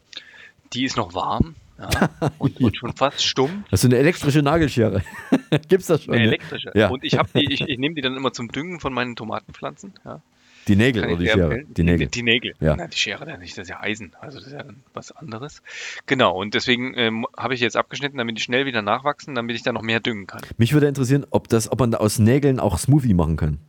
die 0.73 0.83
ist 0.83 0.97
noch 0.97 1.13
warm 1.13 1.55
ja, 1.79 2.09
und, 2.39 2.59
und 2.59 2.77
schon 2.77 2.93
fast 2.93 3.23
stumm. 3.23 3.63
Hast 3.71 3.83
du 3.83 3.87
eine 3.87 3.97
elektrische 3.97 4.41
Nagelschere? 4.41 5.03
Gibt's 5.69 5.87
das 5.87 6.03
schon? 6.03 6.13
Eine 6.13 6.23
ne? 6.23 6.29
elektrische. 6.29 6.71
Ja. 6.75 6.89
Und 6.89 7.03
ich, 7.03 7.17
die, 7.35 7.53
ich, 7.53 7.61
ich 7.61 7.77
nehme 7.77 7.95
die 7.95 8.01
dann 8.01 8.15
immer 8.15 8.33
zum 8.33 8.49
Düngen 8.49 8.79
von 8.79 8.93
meinen 8.93 9.15
Tomatenpflanzen. 9.15 9.93
Ja. 10.03 10.21
Die 10.67 10.75
Nägel 10.75 11.05
oder 11.05 11.17
die 11.17 11.27
Schere? 11.27 11.63
Die 11.65 11.83
Nägel. 11.83 12.07
Die 12.07 12.23
Nägel. 12.23 12.53
Ja. 12.59 12.75
Nein, 12.75 12.89
die 12.89 12.97
Schere 12.97 13.25
dann 13.25 13.39
nicht, 13.39 13.57
das 13.57 13.63
ist 13.63 13.69
ja 13.69 13.79
Eisen. 13.79 14.15
Also 14.19 14.39
das 14.39 14.47
ist 14.47 14.53
ja 14.53 14.63
dann 14.63 14.83
was 14.93 15.11
anderes. 15.11 15.61
Genau, 16.05 16.37
und 16.37 16.53
deswegen 16.53 16.93
ähm, 16.95 17.25
habe 17.37 17.53
ich 17.53 17.61
jetzt 17.61 17.77
abgeschnitten, 17.77 18.17
damit 18.17 18.37
die 18.37 18.41
schnell 18.41 18.65
wieder 18.65 18.81
nachwachsen, 18.81 19.35
damit 19.35 19.55
ich 19.55 19.63
dann 19.63 19.75
noch 19.75 19.81
mehr 19.81 19.99
düngen 19.99 20.27
kann. 20.27 20.41
Mich 20.57 20.73
würde 20.73 20.87
interessieren, 20.87 21.25
ob, 21.29 21.47
das, 21.47 21.71
ob 21.71 21.79
man 21.79 21.91
da 21.91 21.99
aus 21.99 22.19
Nägeln 22.19 22.59
auch 22.59 22.77
Smoothie 22.77 23.13
machen 23.13 23.37
kann. 23.37 23.59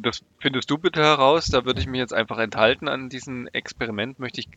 Das 0.00 0.22
findest 0.38 0.70
du 0.70 0.78
bitte 0.78 1.02
heraus. 1.02 1.46
Da 1.46 1.64
würde 1.64 1.80
ich 1.80 1.86
mich 1.86 1.98
jetzt 1.98 2.14
einfach 2.14 2.38
enthalten 2.38 2.88
an 2.88 3.08
diesem 3.08 3.48
Experiment. 3.48 4.18
Möchte 4.18 4.40
ich 4.40 4.48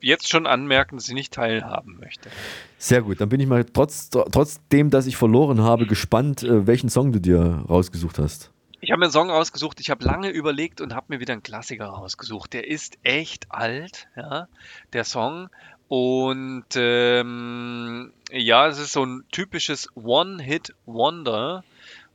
jetzt 0.00 0.28
schon 0.28 0.46
anmerken, 0.46 0.96
dass 0.96 1.08
ich 1.08 1.14
nicht 1.14 1.32
teilhaben 1.32 1.98
möchte. 2.00 2.30
Sehr 2.78 3.02
gut, 3.02 3.20
dann 3.20 3.28
bin 3.28 3.40
ich 3.40 3.46
mal 3.46 3.64
trotz, 3.64 4.10
trotzdem, 4.10 4.90
dass 4.90 5.06
ich 5.06 5.16
verloren 5.16 5.62
habe, 5.62 5.86
gespannt, 5.86 6.42
äh, 6.42 6.66
welchen 6.66 6.88
Song 6.88 7.12
du 7.12 7.20
dir 7.20 7.64
rausgesucht 7.68 8.18
hast. 8.18 8.50
Ich 8.82 8.90
habe 8.90 9.00
mir 9.00 9.06
einen 9.06 9.12
Song 9.12 9.30
rausgesucht, 9.30 9.78
ich 9.80 9.90
habe 9.90 10.04
lange 10.04 10.30
überlegt 10.30 10.80
und 10.80 10.94
habe 10.94 11.06
mir 11.10 11.20
wieder 11.20 11.34
einen 11.34 11.42
Klassiker 11.42 11.86
rausgesucht. 11.86 12.54
Der 12.54 12.66
ist 12.66 12.98
echt 13.02 13.46
alt, 13.50 14.08
ja, 14.16 14.48
der 14.94 15.04
Song. 15.04 15.50
Und 15.88 16.64
ähm, 16.76 18.12
ja, 18.30 18.68
es 18.68 18.78
ist 18.78 18.92
so 18.92 19.04
ein 19.04 19.24
typisches 19.30 19.88
One-Hit-Wonder. 19.96 21.62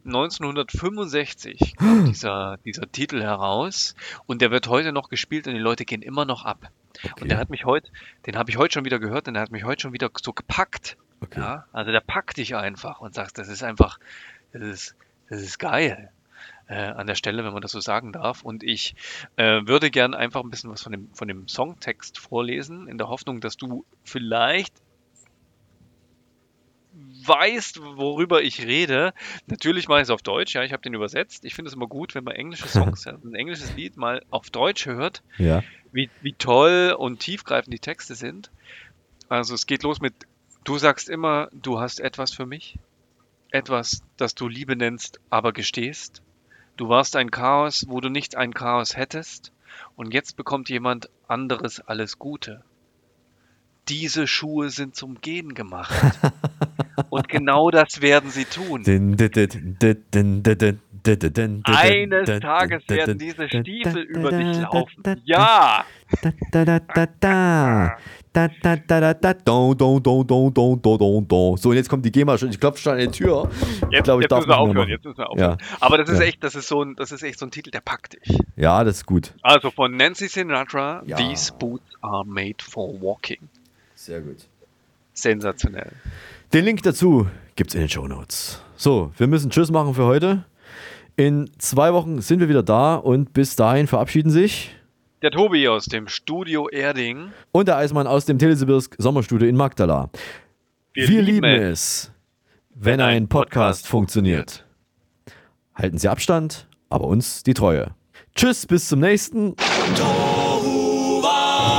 1965 0.06 1.78
kommt 1.78 2.08
dieser, 2.08 2.58
dieser 2.64 2.92
Titel 2.92 3.22
heraus 3.22 3.96
und 4.28 4.42
der 4.42 4.52
wird 4.52 4.68
heute 4.68 4.92
noch 4.92 5.10
gespielt 5.10 5.48
und 5.48 5.54
die 5.54 5.60
Leute 5.60 5.84
gehen 5.84 6.04
immer 6.04 6.26
noch 6.26 6.46
ab. 6.46 6.72
Und 7.20 7.30
der 7.30 7.38
hat 7.40 7.50
mich 7.50 7.66
heute, 7.66 7.92
den 8.26 8.38
habe 8.38 8.50
ich 8.52 8.58
heute 8.58 8.74
schon 8.74 8.86
wieder 8.86 9.00
gehört 9.00 9.28
und 9.28 9.34
der 9.34 9.42
hat 9.42 9.52
mich 9.52 9.64
heute 9.64 9.82
schon 9.82 9.94
wieder 9.94 10.10
so 10.24 10.32
gepackt. 10.32 10.98
Ja, 11.36 11.66
also 11.72 11.92
der 11.92 12.02
packt 12.02 12.38
dich 12.38 12.56
einfach 12.56 13.02
und 13.02 13.16
sagt, 13.16 13.40
das 13.40 13.48
ist 13.48 13.64
einfach, 13.64 14.00
das 14.54 14.62
ist, 14.62 14.96
das 15.28 15.42
ist 15.42 15.58
geil 15.58 16.12
äh, 16.68 16.76
an 16.76 17.08
der 17.08 17.16
Stelle, 17.16 17.44
wenn 17.46 17.54
man 17.54 17.62
das 17.62 17.72
so 17.72 17.80
sagen 17.80 18.12
darf. 18.12 18.44
Und 18.44 18.64
ich 18.64 18.96
äh, 19.36 19.62
würde 19.66 19.92
gern 19.92 20.14
einfach 20.14 20.44
ein 20.44 20.50
bisschen 20.50 20.72
was 20.72 20.82
von 20.82 20.92
dem, 20.92 21.14
von 21.14 21.28
dem 21.28 21.48
Songtext 21.48 22.18
vorlesen, 22.20 22.88
in 22.88 22.98
der 22.98 23.08
Hoffnung, 23.08 23.42
dass 23.42 23.58
du 23.58 23.86
vielleicht 24.04 24.74
weißt, 27.26 27.82
worüber 27.82 28.42
ich 28.42 28.66
rede. 28.66 29.14
Natürlich 29.48 29.88
mache 29.88 30.00
ich 30.00 30.04
es 30.04 30.10
auf 30.10 30.22
Deutsch, 30.22 30.56
ja, 30.56 30.64
ich 30.64 30.72
habe 30.72 30.82
den 30.82 30.94
übersetzt. 30.94 31.44
Ich 31.44 31.54
finde 31.54 31.68
es 31.70 31.76
immer 31.76 31.88
gut, 31.88 32.16
wenn 32.16 32.24
man 32.24 32.36
englische 32.36 32.68
Songs, 32.96 33.06
ein 33.06 33.36
englisches 33.36 33.76
Lied 33.76 33.98
mal 33.98 34.22
auf 34.30 34.50
Deutsch 34.50 34.86
hört, 34.86 35.22
Ja. 35.38 35.64
wie, 35.92 36.10
wie 36.22 36.34
toll 36.34 36.96
und 36.98 37.20
tiefgreifend 37.20 37.74
die 37.74 37.80
Texte 37.80 38.16
sind. 38.16 38.50
Also 39.28 39.56
es 39.56 39.66
geht 39.66 39.84
los 39.84 40.00
mit, 40.00 40.14
du 40.64 40.78
sagst 40.78 41.10
immer, 41.10 41.50
du 41.52 41.80
hast 41.80 42.00
etwas 42.00 42.34
für 42.34 42.46
mich, 42.46 42.78
etwas, 43.52 44.02
das 44.18 44.36
du 44.36 44.48
Liebe 44.48 44.76
nennst, 44.76 45.20
aber 45.30 45.52
gestehst. 45.52 46.22
Du 46.78 46.90
warst 46.90 47.16
ein 47.16 47.32
Chaos, 47.32 47.86
wo 47.88 48.02
du 48.02 48.10
nicht 48.10 48.36
ein 48.36 48.54
Chaos 48.54 48.98
hättest, 48.98 49.54
und 49.96 50.14
jetzt 50.14 50.36
bekommt 50.36 50.70
jemand 50.70 51.10
anderes 51.28 51.80
alles 51.80 52.20
Gute. 52.20 52.64
Diese 53.88 54.28
Schuhe 54.28 54.70
sind 54.70 54.96
zum 54.96 55.22
Gehen 55.22 55.54
gemacht. 55.54 55.94
und 57.10 57.30
genau 57.30 57.70
das 57.70 58.02
werden 58.02 58.30
sie 58.30 58.46
tun. 58.46 58.84
Eines 61.66 62.40
Tages 62.40 62.90
werden 62.90 63.20
diese 63.20 63.48
Stiefel 63.48 64.02
über 64.02 64.32
dich 64.32 64.60
laufen. 64.60 65.22
Ja! 65.24 65.86
Da, 68.36 68.50
da, 68.62 68.76
da, 68.76 69.00
da, 69.00 69.14
da. 69.14 69.14
Da, 69.14 69.14
da, 69.14 69.14
da, 69.14 69.14
da, 69.14 69.14
da. 69.14 69.34
Don, 69.34 69.78
don, 69.78 70.04
don, 70.04 70.28
don, 70.28 70.54
don, 70.54 70.82
don, 70.82 70.98
don, 70.98 71.28
don. 71.28 71.58
So, 71.58 71.70
und 71.70 71.76
jetzt 71.76 71.88
kommt 71.90 72.06
die 72.06 72.12
GEMA 72.12 72.38
schon. 72.38 72.50
Ich 72.50 72.60
klopfe 72.60 72.82
schon 72.82 72.94
an 72.94 73.00
die 73.00 73.08
Tür. 73.08 73.50
Ich 73.52 73.92
Jetzt, 73.92 74.04
glaube, 74.04 74.22
ich 74.22 74.24
jetzt 74.26 74.32
darf 74.32 74.40
müssen 74.40 74.50
wir 74.50 74.58
aufhören, 74.58 74.78
machen. 74.78 74.90
jetzt 74.90 75.06
müssen 75.06 75.18
wir 75.18 75.30
aufhören. 75.30 75.58
Ja. 75.60 75.78
Aber 75.80 75.98
das 75.98 76.10
ist 76.10 76.20
Ja. 76.20 76.26
echt, 76.26 76.44
das 76.44 76.56
ist 76.56 76.68
so 76.68 76.84
ein, 76.84 76.96
das 76.96 77.12
ist 77.14 77.24
echt 77.24 77.40
so 77.40 77.46
ein 77.46 77.52
Titel, 77.52 77.72
der 77.72 77.80
packt 77.82 78.14
dich. 78.14 78.38
Ja, 78.58 78.84
das 78.84 78.98
ist 78.98 79.06
gut. 79.06 79.34
Also 79.42 79.72
von 79.72 79.96
Nancy 79.96 80.28
Sinatra, 80.28 81.02
Ja. 81.06 81.16
These 81.18 81.54
Boots 81.58 81.86
are 82.02 82.26
made 82.26 82.58
for 82.62 83.00
walking. 83.02 83.40
Sehr 83.96 84.20
gut. 84.22 84.38
Sensationell. 85.14 85.92
Den 86.54 86.66
Link 86.66 86.84
dazu 86.84 87.28
gibt's 87.56 87.74
in 87.74 87.82
den 87.82 87.90
Show 87.90 88.08
Notes. 88.08 88.62
So, 88.76 89.12
wir 89.18 89.28
müssen 89.28 89.50
Tschüss 89.50 89.72
machen 89.72 89.94
für 89.94 90.04
heute. 90.06 90.44
In 91.16 91.50
zwei 91.58 91.94
Wochen 91.94 92.20
sind 92.22 92.42
wir 92.42 92.50
wieder 92.50 92.64
da 92.64 92.96
und 92.96 93.32
bis 93.32 93.56
dahin 93.56 93.88
verabschieden 93.88 94.30
sich 94.30 94.76
Der 95.22 95.32
Tobi 95.32 95.68
aus 95.70 95.86
dem 95.86 96.10
Studio 96.10 96.68
Erding. 96.68 97.32
und 97.54 97.68
der 97.70 97.78
Eismann 97.78 98.06
aus 98.06 98.26
dem 98.26 98.38
Telesibirsk 98.38 98.96
Sommerstudio 98.98 99.48
in 99.48 99.56
Magdala. 99.56 100.10
Wir, 100.94 101.22
lieben 101.22 101.46
es, 101.46 102.12
wenn 102.74 103.00
ein 103.00 103.30
Podcast 103.30 103.88
funktioniert. 103.88 104.66
Halten 105.74 105.98
Sie 105.98 106.10
Abstand, 106.10 106.68
aber 106.90 107.06
uns 107.06 107.44
die 107.44 107.54
Treue. 107.54 107.92
Tschüss, 108.36 108.66
bis 108.66 108.90
zum 108.90 109.00
nächsten. 109.00 109.56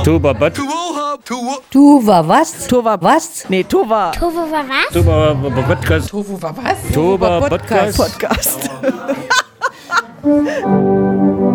Tuba 0.03 0.33
Bad. 0.33 0.59
Tuva 1.71 2.27
was? 2.27 2.67
Tuva 2.67 2.99
was? 3.03 3.49
Nee, 3.51 3.65
Tuva. 3.65 4.13
War 4.19 4.69
was? 4.69 4.93
Tuba 4.93 5.35
Podcast. 5.35 6.11
Tuva 6.11 6.57
was? 6.57 6.93
Tuba 6.93 7.49
Podcast. 7.49 7.99
Podcast. 7.99 8.71
Podcast. 8.71 9.41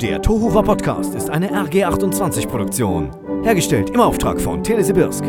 Der 0.00 0.22
Tohuwa 0.22 0.62
Podcast 0.62 1.16
ist 1.16 1.28
eine 1.28 1.50
RG28-Produktion. 1.50 3.10
Hergestellt 3.42 3.90
im 3.90 4.00
Auftrag 4.00 4.40
von 4.40 4.62
Telesibirsk. 4.62 5.24